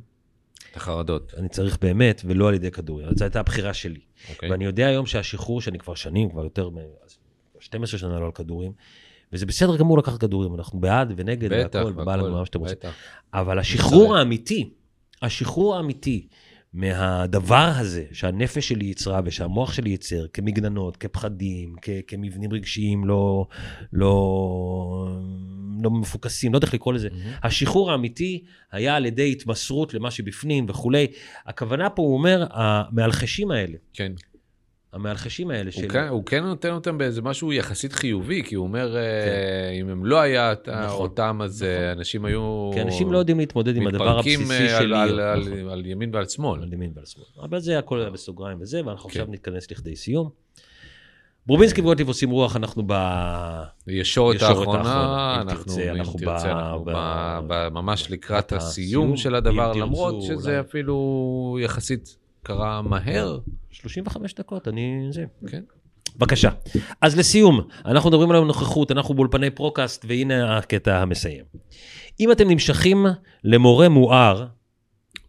את 0.73 0.77
החרדות. 0.77 1.35
אני 1.37 1.49
צריך 1.49 1.79
באמת, 1.81 2.23
ולא 2.25 2.49
על 2.49 2.55
ידי 2.55 2.71
כדורים. 2.71 3.07
זו 3.17 3.25
הייתה 3.25 3.41
הבחירה 3.41 3.75
שלי. 3.75 4.01
אוקיי. 4.31 4.51
ואני 4.51 4.65
יודע 4.65 4.87
היום 4.87 5.07
שהשחרור, 5.07 5.61
שאני 5.61 5.79
כבר 5.79 5.95
שנים, 5.95 6.31
כבר 6.31 6.45
יותר 6.45 6.71
מ-12 6.71 7.87
שנה 7.87 8.19
לא 8.19 8.27
על 8.27 8.33
כדורים, 8.33 8.73
וזה 9.33 9.47
בסדר 9.47 9.77
גמור 9.77 9.99
לקחת 9.99 10.21
כדורים, 10.21 10.55
אנחנו 10.55 10.81
בעד 10.81 11.13
ונגד 11.17 11.53
בטח, 11.53 11.83
והכל, 11.97 12.17
לנו 12.17 12.39
מה 12.39 12.47
שאתם 12.47 12.61
רוצים. 12.61 12.77
אבל 13.35 13.59
השחרור. 13.59 14.17
האמיתי, 14.17 14.71
השחרור 15.23 15.77
האמיתי 15.77 16.27
מהדבר 16.75 17.73
הזה 17.77 18.05
שהנפש 18.13 18.69
שלי 18.69 18.87
יצרה 18.87 19.21
ושהמוח 19.25 19.73
שלי 19.73 19.91
ייצר, 19.91 20.27
כמגננות, 20.33 20.97
כפחדים, 20.97 21.75
כ- 21.83 21.89
כמבנים 22.07 22.53
רגשיים 22.53 23.05
לא, 23.05 23.47
לא, 23.93 25.09
לא 25.83 25.91
מפוקסים, 25.91 26.53
לא 26.53 26.57
יודע 26.57 26.67
איך 26.67 26.75
לקרוא 26.75 26.95
לזה. 26.95 27.09
מהמם. 27.13 27.33
השחרור 27.43 27.91
האמיתי 27.91 28.43
היה 28.73 28.97
על 28.97 29.07
ידי 29.07 29.33
התמסרות 29.33 29.95
למה 29.95 30.11
שבפנים 30.11 30.67
וכולי. 30.69 31.07
הכוונה 31.47 31.91
פה, 31.91 32.03
הוא 32.03 32.15
אומר, 32.15 32.47
המאלחשים 32.51 33.51
האלה, 33.51 33.77
כן. 33.95 34.13
המאלחשים 34.93 35.51
האלה 35.51 35.71
הוא 35.75 35.83
של... 35.83 35.89
כן- 35.89 36.09
הוא 36.09 36.27
כן 36.27 36.45
נותן 36.45 36.71
אותם 36.73 36.99
באיזה 36.99 37.23
משהו 37.23 37.53
יחסית 37.53 37.93
חיובי, 37.93 38.43
כי 38.45 38.55
הוא 38.55 38.67
אומר, 38.67 38.97
אה, 38.97 39.03
אם 39.81 39.89
הם 39.89 40.05
לא 40.07 40.21
היה 40.21 40.55
כן. 40.65 40.83
נכון, 40.83 41.01
אותם, 41.01 41.41
אז 41.45 41.63
אה, 41.63 41.93
אנשים 41.93 42.25
היו... 42.25 42.71
כי 42.75 42.83
אנשים 42.83 43.13
לא 43.13 43.19
יודעים 43.19 43.39
להתמודד 43.39 43.77
עם 43.77 43.87
הדבר 43.87 44.19
הבסיסי 44.19 44.53
אה, 44.53 44.79
על- 44.79 44.87
להיות. 44.87 45.19
על- 45.21 45.41
נכון. 45.41 45.53
על- 45.59 45.71
על 45.71 45.87
ימין 45.87 46.15
ועל 46.15 46.27
שמאל. 46.29 46.63
על 46.63 46.73
ימין 46.73 46.93
ועל 46.97 47.05
שמאל. 47.07 47.25
אבל 47.43 47.59
זה 47.61 47.79
הכל 47.79 48.01
היה 48.01 48.11
בסוגריים 48.11 48.59
וזה, 48.61 48.81
ואנחנו 48.87 49.09
כן. 49.11 49.21
עכשיו 49.21 49.33
נתכנס 49.35 49.71
לכדי 49.71 49.97
סיום. 49.97 50.31
ברובינסקי 51.47 51.81
וגוטליב 51.81 52.09
עושים 52.09 52.31
רוח, 52.31 52.57
אנחנו 52.57 52.83
ב... 52.87 52.93
ישורת 53.87 54.43
האחרונה, 54.43 55.39
אנחנו, 55.41 55.73
אם 55.73 56.03
תרצה, 56.19 56.51
אנחנו 56.53 56.85
ב- 56.87 57.41
ב- 57.47 57.69
ממש 57.73 58.11
לקראת 58.11 58.53
הסיום 58.53 59.17
של 59.17 59.35
הדבר, 59.35 59.73
למרות 59.73 60.23
שזה. 60.23 60.61
אפילו 60.61 61.59
יחסית 61.63 62.17
קרה 62.43 62.83
מהר. 62.83 63.39
35 63.71 64.35
דקות, 64.35 64.69
אני... 64.69 65.09
זה. 65.11 65.25
כן. 65.47 65.63
בבקשה. 66.17 66.51
אז 67.01 67.19
לסיום, 67.19 67.61
אנחנו 67.85 68.11
מדברים 68.11 68.31
על 68.31 68.45
נוכחות, 68.45 68.93
אנחנו 68.93 69.15
באולפני 69.15 69.51
פרוקאסט, 69.51 70.05
והנה 70.09 70.59
הקטע 70.59 70.99
המסיים. 70.99 71.45
אם 72.21 72.33
אתם 72.33 72.49
נמשכים 72.49 73.07
למורה 73.45 73.89
מואר, 73.89 74.47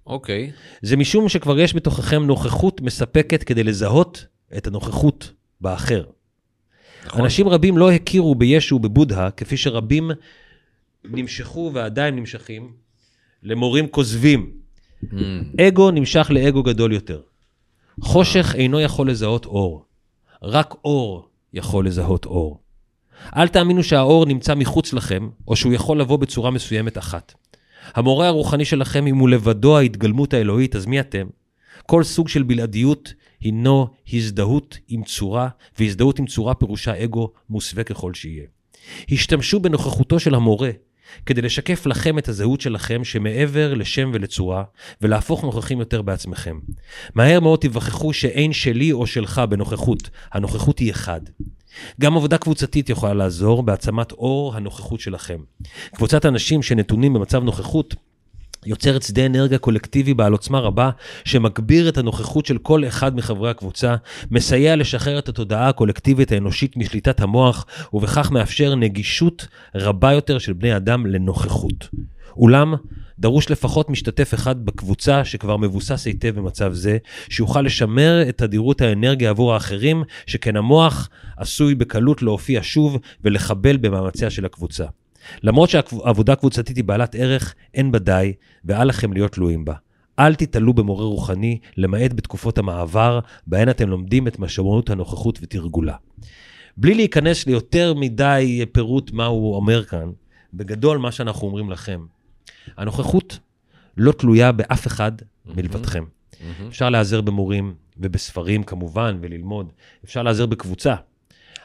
אוקיי, 0.06 0.52
זה 0.82 0.98
משום 0.98 1.30
שכבר 1.30 1.60
יש 1.60 1.76
בתוככם 1.76 2.24
נוכחות 2.24 2.82
מספקת 2.82 3.44
כדי 3.44 3.64
לזהות 3.64 4.26
את 4.58 4.68
הנוכחות 4.68 5.32
באחר. 5.62 6.04
נכון. 7.06 7.22
אנשים 7.22 7.50
רבים 7.50 7.78
לא 7.78 7.92
הכירו 7.92 8.36
בישו 8.36 8.76
ובבודהה, 8.76 9.32
כפי 9.32 9.58
שרבים 9.58 10.12
נמשכו 11.06 11.72
ועדיין 11.74 12.16
נמשכים 12.16 12.74
למורים 13.44 13.88
כוזבים. 13.88 14.61
Mm, 15.04 15.62
אגו 15.62 15.92
נמשך 15.92 16.28
לאגו 16.30 16.64
גדול 16.64 16.92
יותר. 16.92 17.22
חושך 18.02 18.56
אינו 18.58 18.80
יכול 18.80 19.10
לזהות 19.10 19.46
אור. 19.46 19.86
רק 20.44 20.76
אור 20.86 21.28
יכול 21.54 21.88
לזהות 21.88 22.26
אור. 22.26 22.60
אל 23.36 23.48
תאמינו 23.48 23.84
שהאור 23.84 24.26
נמצא 24.26 24.56
מחוץ 24.56 24.94
לכם, 24.94 25.30
או 25.48 25.56
שהוא 25.56 25.74
יכול 25.74 26.02
לבוא 26.02 26.18
בצורה 26.18 26.52
מסוימת 26.52 26.98
אחת. 26.98 27.34
המורה 27.94 28.28
הרוחני 28.28 28.66
שלכם, 28.66 29.08
אם 29.08 29.18
הוא 29.18 29.30
לבדו 29.30 29.78
ההתגלמות 29.78 30.34
האלוהית, 30.34 30.76
אז 30.76 30.86
מי 30.86 31.00
אתם? 31.00 31.28
כל 31.86 32.04
סוג 32.04 32.28
של 32.28 32.44
בלעדיות 32.44 33.14
הינו 33.42 33.88
הזדהות 34.14 34.78
עם 34.88 35.04
צורה, 35.04 35.50
והזדהות 35.80 36.20
עם 36.20 36.26
צורה 36.26 36.54
פירושה 36.54 37.04
אגו 37.04 37.32
מוסווה 37.50 37.84
ככל 37.84 38.14
שיהיה. 38.14 38.46
השתמשו 39.12 39.60
בנוכחותו 39.60 40.20
של 40.20 40.36
המורה 40.36 40.70
כדי 41.26 41.42
לשקף 41.42 41.86
לכם 41.86 42.18
את 42.18 42.28
הזהות 42.28 42.62
שלכם 42.62 43.04
שמעבר 43.04 43.74
לשם 43.74 44.12
ולצורה, 44.14 44.64
ולהפוך 45.02 45.44
נוכחים 45.44 45.80
יותר 45.80 46.02
בעצמכם. 46.02 46.60
מהר 47.16 47.40
מאוד 47.40 47.60
תיווכחו 47.60 48.14
שאין 48.14 48.54
שלי 48.54 48.92
או 48.92 49.08
שלך 49.08 49.42
בנוכחות, 49.50 50.10
הנוכחות 50.32 50.80
היא 50.80 50.92
אחד. 50.92 51.22
גם 52.02 52.18
עבודה 52.18 52.38
קבוצתית 52.38 52.90
יכולה 52.90 53.14
לעזור 53.14 53.64
בהעצמת 53.64 54.12
אור 54.12 54.56
הנוכחות 54.56 55.00
שלכם. 55.00 55.38
קבוצת 55.96 56.26
אנשים 56.26 56.62
שנתונים 56.62 57.14
במצב 57.14 57.44
נוכחות 57.44 57.96
יוצרת 58.66 59.04
שדה 59.04 59.26
אנרגיה 59.26 59.58
קולקטיבי 59.58 60.14
בעל 60.14 60.32
עוצמה 60.32 60.60
רבה, 60.60 60.90
שמגביר 61.26 61.90
את 61.90 61.98
הנוכחות 61.98 62.46
של 62.46 62.58
כל 62.58 62.88
אחד 62.88 63.16
מחברי 63.16 63.50
הקבוצה, 63.50 63.96
מסייע 64.32 64.76
לשחרר 64.76 65.20
את 65.20 65.30
התודעה 65.30 65.70
הקולקטיבית 65.70 66.32
האנושית 66.32 66.78
משליטת 66.78 67.22
המוח, 67.22 67.66
ובכך 67.94 68.32
מאפשר 68.32 68.76
נגישות 68.76 69.48
רבה 69.76 70.14
יותר 70.14 70.38
של 70.38 70.54
בני 70.54 70.76
אדם 70.76 71.06
לנוכחות. 71.06 71.90
אולם, 72.38 72.76
דרוש 73.20 73.52
לפחות 73.52 73.90
משתתף 73.90 74.34
אחד 74.34 74.66
בקבוצה 74.66 75.26
שכבר 75.26 75.58
מבוסס 75.58 76.06
היטב 76.06 76.36
במצב 76.36 76.74
זה, 76.74 76.98
שיוכל 77.30 77.62
לשמר 77.62 78.30
את 78.30 78.38
תדירות 78.38 78.82
האנרגיה 78.82 79.30
עבור 79.30 79.54
האחרים, 79.54 80.04
שכן 80.26 80.56
המוח 80.56 81.10
עשוי 81.38 81.76
בקלות 81.76 82.22
להופיע 82.22 82.60
שוב 82.64 82.98
ולחבל 83.24 83.78
במאמציה 83.78 84.30
של 84.30 84.46
הקבוצה. 84.46 84.86
למרות 85.44 85.70
שעבודה 85.70 86.36
קבוצתית 86.36 86.78
היא 86.78 86.84
בעלת 86.84 87.16
ערך, 87.16 87.56
אין 87.74 87.92
בה 87.92 88.00
די, 88.00 88.34
ואל 88.66 88.88
לכם 88.88 89.14
להיות 89.14 89.32
תלויים 89.32 89.66
בה. 89.66 89.74
אל 90.20 90.36
תתעלו 90.36 90.74
במורה 90.74 91.06
רוחני, 91.06 91.60
למעט 91.78 92.14
בתקופות 92.14 92.58
המעבר, 92.58 93.20
בהן 93.48 93.70
אתם 93.70 93.90
לומדים 93.90 94.28
את 94.28 94.40
משמעות 94.40 94.90
הנוכחות 94.90 95.40
ותרגולה. 95.42 95.96
בלי 96.78 96.94
להיכנס 96.94 97.48
ליותר 97.48 97.94
מדי 97.94 98.66
פירוט 98.72 99.12
מה 99.12 99.26
הוא 99.26 99.56
אומר 99.56 99.84
כאן, 99.84 100.12
בגדול 100.54 100.98
מה 100.98 101.12
שאנחנו 101.12 101.48
אומרים 101.48 101.70
לכם, 101.70 102.06
הנוכחות 102.78 103.40
לא 103.98 104.12
תלויה 104.12 104.52
באף 104.52 104.88
אחד 104.88 105.12
מלבדכם. 105.46 106.04
מהמם. 106.42 106.68
אפשר 106.68 106.90
להיעזר 106.90 107.22
במורים 107.22 107.74
ובספרים 107.98 108.64
כמובן, 108.64 109.18
וללמוד. 109.22 109.72
אפשר 110.06 110.24
להיעזר 110.24 110.46
בקבוצה, 110.46 110.96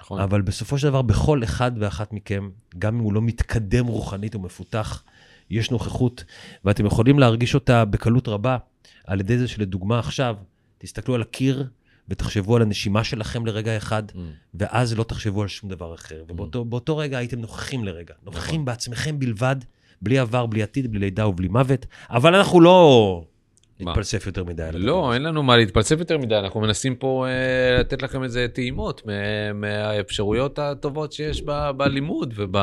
נכון. 0.07 0.21
אבל 0.21 0.43
בסופו 0.43 0.79
של 0.79 0.87
דבר, 0.89 1.03
בכל 1.03 1.45
אחד 1.45 1.73
ואחת 1.79 2.13
מכם, 2.13 2.51
גם 2.79 2.95
אם 2.95 3.01
הוא 3.01 3.13
לא 3.13 3.23
מתקדם 3.23 3.87
רוחנית 3.87 4.35
ומפותח, 4.35 5.03
יש 5.51 5.71
נוכחות, 5.71 6.25
ואתם 6.65 6.87
יכולים 6.87 7.19
להרגיש 7.19 7.55
אותה 7.55 7.85
בקלות 7.85 8.29
רבה, 8.29 8.57
על 9.07 9.21
ידי 9.21 9.39
זה 9.39 9.49
שלדוגמה 9.49 9.99
עכשיו, 9.99 10.37
תסתכלו 10.79 11.15
על 11.15 11.23
הקיר 11.23 11.69
ותחשבו 12.09 12.57
על 12.57 12.63
הנשימה 12.63 13.05
שלכם 13.05 13.47
לרגע 13.47 13.77
אחד, 13.77 14.03
Mm. 14.11 14.19
ואז 14.55 14.95
לא 14.95 15.03
תחשבו 15.05 15.43
על 15.43 15.49
שום 15.49 15.71
דבר 15.71 15.95
אחר. 15.95 16.25
ובאותו 16.29 16.65
באותו 16.65 16.97
רגע 16.97 17.19
הייתם 17.19 17.41
נוכחים 17.41 17.85
לרגע. 17.85 18.15
נוכחים 18.25 18.65
בעצמכם 18.65 19.19
בלבד, 19.19 19.57
בלי 20.03 20.19
עבר, 20.19 20.47
בלי 20.47 20.63
עתיד, 20.63 20.91
בלי 20.91 20.99
לידה 20.99 21.29
ובלי 21.29 21.49
מוות, 21.49 21.87
אבל 22.11 22.35
אנחנו 22.35 22.61
לא 22.61 23.25
מה? 23.81 23.91
נתפלסף 23.91 24.27
יותר 24.27 24.45
מדי. 24.45 24.69
לא. 24.73 25.15
אין 25.15 25.23
לנו 25.23 25.43
מה 25.43 25.57
להתפלסף 25.57 25.99
יותר 25.99 26.19
מדי, 26.19 26.37
אנחנו 26.37 26.61
מנסים 26.61 26.95
פה 26.95 27.27
אה, 27.29 27.81
לתת 27.81 28.03
לכם 28.03 28.23
איזה 28.23 28.47
טעימות 28.53 29.03
מה- 29.07 29.13
מהאפשרויות 29.53 30.59
הטובות 30.59 31.13
שיש 31.13 31.43
ב- 31.47 31.71
בלימוד 31.77 32.35
וב- 32.37 32.57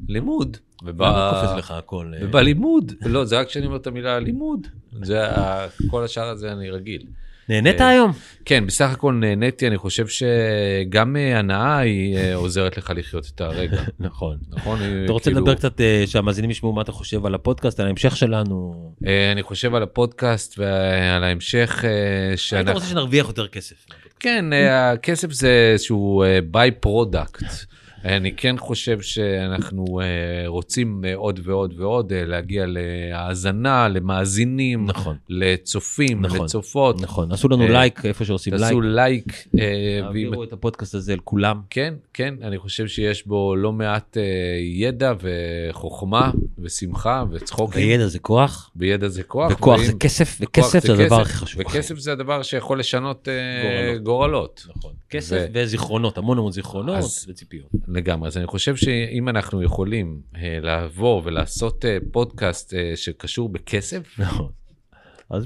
ובלימוד. 0.00 0.56
וב- 0.84 1.02
למה 1.02 1.40
קופץ 1.42 1.58
לך 1.58 1.70
הכל? 1.70 2.12
אה? 2.14 2.18
ובלימוד. 2.22 2.92
לא, 3.06 3.24
זה 3.24 3.38
רק 3.40 3.46
כשאני 3.46 3.66
אומר 3.66 3.76
את 3.76 3.86
המילה 3.86 4.18
לימוד. 4.18 4.66
זה, 5.02 5.20
כל 5.90 6.04
השאר 6.04 6.28
הזה 6.28 6.52
אני 6.52 6.70
רגיל. 6.70 7.06
נהנית 7.48 7.80
אה, 7.80 7.88
היום? 7.88 8.12
כן, 8.44 8.66
בסך 8.66 8.90
הכל 8.90 9.12
נהניתי, 9.12 9.66
אני 9.66 9.78
חושב 9.78 10.06
שגם 10.06 11.16
אה, 11.16 11.38
הנאה 11.38 11.78
היא 11.78 12.16
אה, 12.16 12.34
עוזרת 12.34 12.76
לך 12.76 12.92
לחיות 12.96 13.30
את 13.34 13.40
הרגע. 13.40 13.82
נכון. 14.00 14.36
נכון? 14.50 14.78
אתה 15.04 15.12
רוצה 15.12 15.30
כאילו- 15.30 15.40
לדבר 15.40 15.54
קצת, 15.54 15.80
שהמאזינים 16.06 16.50
ישמעו 16.50 16.72
מה 16.72 16.82
אתה 16.82 16.92
חושב 16.92 17.26
על 17.26 17.34
הפודקאסט, 17.34 17.80
על 17.80 17.86
ההמשך 17.86 18.16
שלנו? 18.16 18.92
אני 19.32 19.42
חושב 19.42 19.74
על 19.74 19.82
הפודקאסט 19.82 20.58
ועל 20.58 21.24
ההמשך 21.24 21.84
אה, 21.84 22.28
היית 22.28 22.38
שאנחנו... 22.38 22.72
רוצה 22.72 22.86
שנרוויח 22.86 23.28
יותר 23.28 23.48
כסף. 23.48 23.86
כן, 24.20 24.44
הכסף 24.70 25.32
זה 25.32 25.70
איזשהו 25.72 26.24
by-product. 26.50 27.44
אני 28.04 28.32
כן 28.36 28.58
חושב 28.58 29.00
שאנחנו 29.00 30.00
אה, 30.00 30.44
רוצים 30.46 31.04
עוד 31.14 31.40
ועוד 31.44 31.74
ועוד 31.76 32.12
אה, 32.12 32.24
להגיע 32.24 32.64
להאזנה, 32.68 33.88
למאזינים, 33.88 34.86
נכון. 34.86 35.16
לצופים, 35.28 36.20
נכון. 36.20 36.44
לצופות. 36.44 37.00
נכון, 37.00 37.32
עשו 37.32 37.48
לנו 37.48 37.62
אה, 37.62 37.68
לייק 37.68 38.06
איפה 38.06 38.24
שעושים 38.24 38.52
לייק. 38.52 38.64
תעשו 38.64 38.80
לייק. 38.80 39.46
תעבירו 40.02 40.44
את 40.44 40.52
הפודקאסט 40.52 40.94
הזה 40.94 41.16
לכולם. 41.16 41.60
כן, 41.70 41.94
כן, 42.14 42.34
אני 42.42 42.58
חושב 42.58 42.86
שיש 42.86 43.26
בו 43.26 43.56
לא 43.56 43.72
מעט 43.72 44.16
ידע 44.60 45.12
וחוכמה 45.20 46.30
ושמחה 46.62 47.24
וצחוקים. 47.32 47.82
וידע 47.82 48.06
זה 48.06 48.18
כוח, 48.18 48.70
בידע 48.74 49.08
זה 49.08 49.22
כוח. 49.22 49.52
וכוח 49.52 49.78
ואם- 49.78 49.86
זה 49.86 49.92
כסף, 50.00 50.38
וכסף 50.40 50.86
זה 50.86 50.92
הדבר 50.92 51.20
הכי 51.20 51.32
חשוב. 51.32 51.60
וכסף 51.60 51.98
זה 51.98 52.12
הדבר 52.12 52.42
שיכול 52.42 52.78
לשנות 52.78 53.28
אה, 53.28 53.32
גורלות. 53.98 54.02
גורלות. 54.04 54.66
נכון. 54.76 54.92
כסף 55.10 55.46
וזיכרונות, 55.54 56.18
המון 56.18 56.38
המון 56.38 56.52
זיכרונות 56.52 56.96
אז- 56.98 57.26
וציפיות. 57.28 57.66
לגמרי. 57.88 58.28
אז 58.28 58.36
אני 58.36 58.46
חושב 58.46 58.76
שאם 58.76 59.28
אנחנו 59.28 59.62
יכולים 59.62 60.20
אה, 60.36 60.58
לעבור 60.62 61.22
ולעשות 61.24 61.84
אה, 61.84 61.98
פודקאסט 62.12 62.74
אה, 62.74 62.92
שקשור 62.94 63.48
בכסף, 63.48 64.02
נכון. 64.18 64.48
אז 65.30 65.44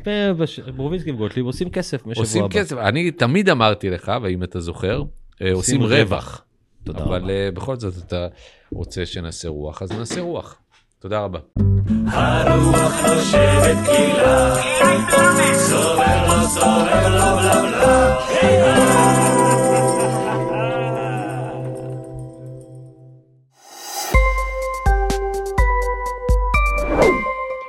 ברובינסקי 0.76 1.10
וגוטליב 1.10 1.46
עושים 1.46 1.70
כסף 1.70 2.06
משבוע 2.06 2.12
הבא. 2.12 2.22
עושים 2.46 2.48
כסף. 2.48 2.76
אני 2.76 3.10
תמיד 3.10 3.48
אמרתי 3.50 3.90
לך, 3.90 4.12
והאם 4.22 4.42
אתה 4.42 4.60
זוכר, 4.60 5.02
עושים 5.52 5.82
רווח. 5.82 5.92
רווח. 5.92 6.42
תודה 6.84 7.04
אבל 7.04 7.22
רבה. 7.22 7.50
בכל 7.50 7.76
זאת 7.76 7.94
אתה 8.06 8.26
רוצה 8.72 9.06
שנעשה 9.06 9.48
רוח, 9.48 9.82
אז 9.82 9.92
נעשה 9.92 10.20
רוח. 10.20 10.56
תודה 11.06 11.20
רבה. 11.20 11.38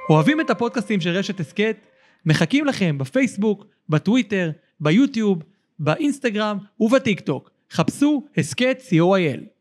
אוהבים 0.09 0.41
את 0.41 0.49
הפודקאסטים 0.49 1.01
של 1.01 1.09
רשת 1.09 1.39
הסכת? 1.39 1.87
מחכים 2.25 2.65
לכם 2.65 2.97
בפייסבוק, 2.97 3.65
בטוויטר, 3.89 4.51
ביוטיוב, 4.79 5.43
באינסטגרם 5.79 6.57
ובטיק 6.79 7.19
טוק. 7.19 7.51
חפשו 7.71 8.23
הסכת 8.37 8.81
co.il. 8.89 9.56